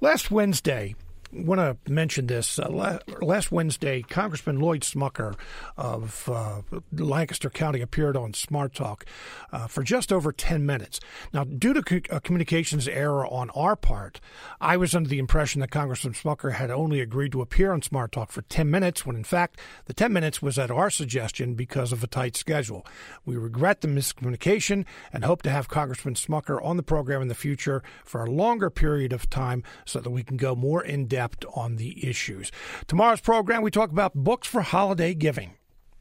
Last 0.00 0.30
Wednesday, 0.30 0.94
want 1.32 1.60
to 1.60 1.92
mention 1.92 2.26
this. 2.26 2.58
Uh, 2.58 2.98
last 3.20 3.52
Wednesday, 3.52 4.02
Congressman 4.02 4.58
Lloyd 4.58 4.82
Smucker 4.82 5.36
of 5.76 6.28
uh, 6.28 6.62
Lancaster 6.92 7.50
County 7.50 7.80
appeared 7.80 8.16
on 8.16 8.34
Smart 8.34 8.74
Talk 8.74 9.04
uh, 9.52 9.66
for 9.66 9.82
just 9.82 10.12
over 10.12 10.32
10 10.32 10.66
minutes. 10.66 11.00
Now, 11.32 11.44
due 11.44 11.72
to 11.74 12.02
a 12.10 12.20
communications 12.20 12.88
error 12.88 13.26
on 13.26 13.50
our 13.50 13.76
part, 13.76 14.20
I 14.60 14.76
was 14.76 14.94
under 14.94 15.08
the 15.08 15.18
impression 15.18 15.60
that 15.60 15.70
Congressman 15.70 16.14
Smucker 16.14 16.52
had 16.52 16.70
only 16.70 17.00
agreed 17.00 17.32
to 17.32 17.42
appear 17.42 17.72
on 17.72 17.82
Smart 17.82 18.12
Talk 18.12 18.32
for 18.32 18.42
10 18.42 18.70
minutes, 18.70 19.06
when 19.06 19.16
in 19.16 19.24
fact, 19.24 19.60
the 19.86 19.94
10 19.94 20.12
minutes 20.12 20.42
was 20.42 20.58
at 20.58 20.70
our 20.70 20.90
suggestion 20.90 21.54
because 21.54 21.92
of 21.92 22.02
a 22.02 22.08
tight 22.08 22.36
schedule. 22.36 22.84
We 23.24 23.36
regret 23.36 23.80
the 23.80 23.88
miscommunication 23.88 24.84
and 25.12 25.24
hope 25.24 25.42
to 25.42 25.50
have 25.50 25.68
Congressman 25.68 26.14
Smucker 26.14 26.64
on 26.64 26.76
the 26.76 26.82
program 26.82 27.22
in 27.22 27.28
the 27.28 27.34
future 27.34 27.82
for 28.04 28.24
a 28.24 28.30
longer 28.30 28.70
period 28.70 29.12
of 29.12 29.30
time 29.30 29.62
so 29.84 30.00
that 30.00 30.10
we 30.10 30.22
can 30.22 30.36
go 30.36 30.54
more 30.54 30.82
in 30.82 31.06
depth 31.06 31.19
depth 31.20 31.44
on 31.54 31.76
the 31.76 31.92
issues. 32.10 32.50
Tomorrow's 32.86 33.20
program, 33.20 33.60
we 33.62 33.70
talk 33.70 33.90
about 33.90 34.14
books 34.14 34.48
for 34.48 34.62
holiday 34.62 35.12
giving. 35.12 35.50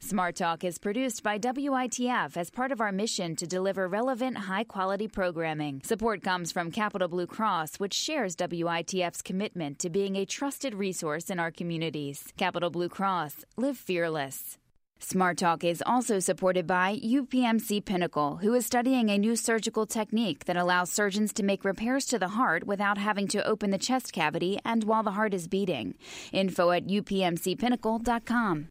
Smart 0.02 0.38
Talk 0.38 0.64
is 0.64 0.78
produced 0.78 1.24
by 1.24 1.38
WITF 1.38 2.38
as 2.38 2.50
part 2.50 2.72
of 2.72 2.80
our 2.80 2.94
mission 2.94 3.36
to 3.36 3.46
deliver 3.46 3.86
relevant, 3.90 4.38
high 4.38 4.64
quality 4.64 5.10
programming. 5.10 5.82
Support 5.84 6.24
comes 6.24 6.54
from 6.54 6.72
Capital 6.72 7.10
Blue 7.10 7.28
Cross, 7.28 7.82
which 7.82 7.94
shares 7.94 8.38
WITF's 8.38 9.22
commitment 9.22 9.78
to 9.80 9.90
being 9.90 10.16
a 10.16 10.26
trusted 10.26 10.74
resource 10.74 11.30
in 11.30 11.38
our 11.38 11.52
communities. 11.52 12.32
Capital 12.38 12.70
Blue 12.70 12.88
Cross, 12.88 13.44
live 13.58 13.78
fearless. 13.78 14.58
Smart 15.02 15.38
Talk 15.38 15.64
is 15.64 15.82
also 15.86 16.20
supported 16.20 16.68
by 16.68 17.00
UPMC 17.02 17.86
Pinnacle, 17.86 18.36
who 18.38 18.54
is 18.54 18.66
studying 18.66 19.10
a 19.10 19.18
new 19.18 19.34
surgical 19.34 19.86
technique 19.86 20.44
that 20.44 20.58
allows 20.58 20.92
surgeons 20.92 21.32
to 21.34 21.44
make 21.44 21.64
repairs 21.64 22.06
to 22.08 22.20
the 22.20 22.28
heart 22.28 22.68
without 22.68 22.98
having 22.98 23.26
to 23.30 23.44
open 23.48 23.70
the 23.72 23.78
chest 23.78 24.12
cavity 24.12 24.60
and 24.66 24.84
while 24.84 25.02
the 25.02 25.12
heart 25.12 25.34
is 25.34 25.48
beating. 25.48 25.96
Info 26.34 26.72
at 26.72 26.86
upmcpinnacle.com. 26.86 28.68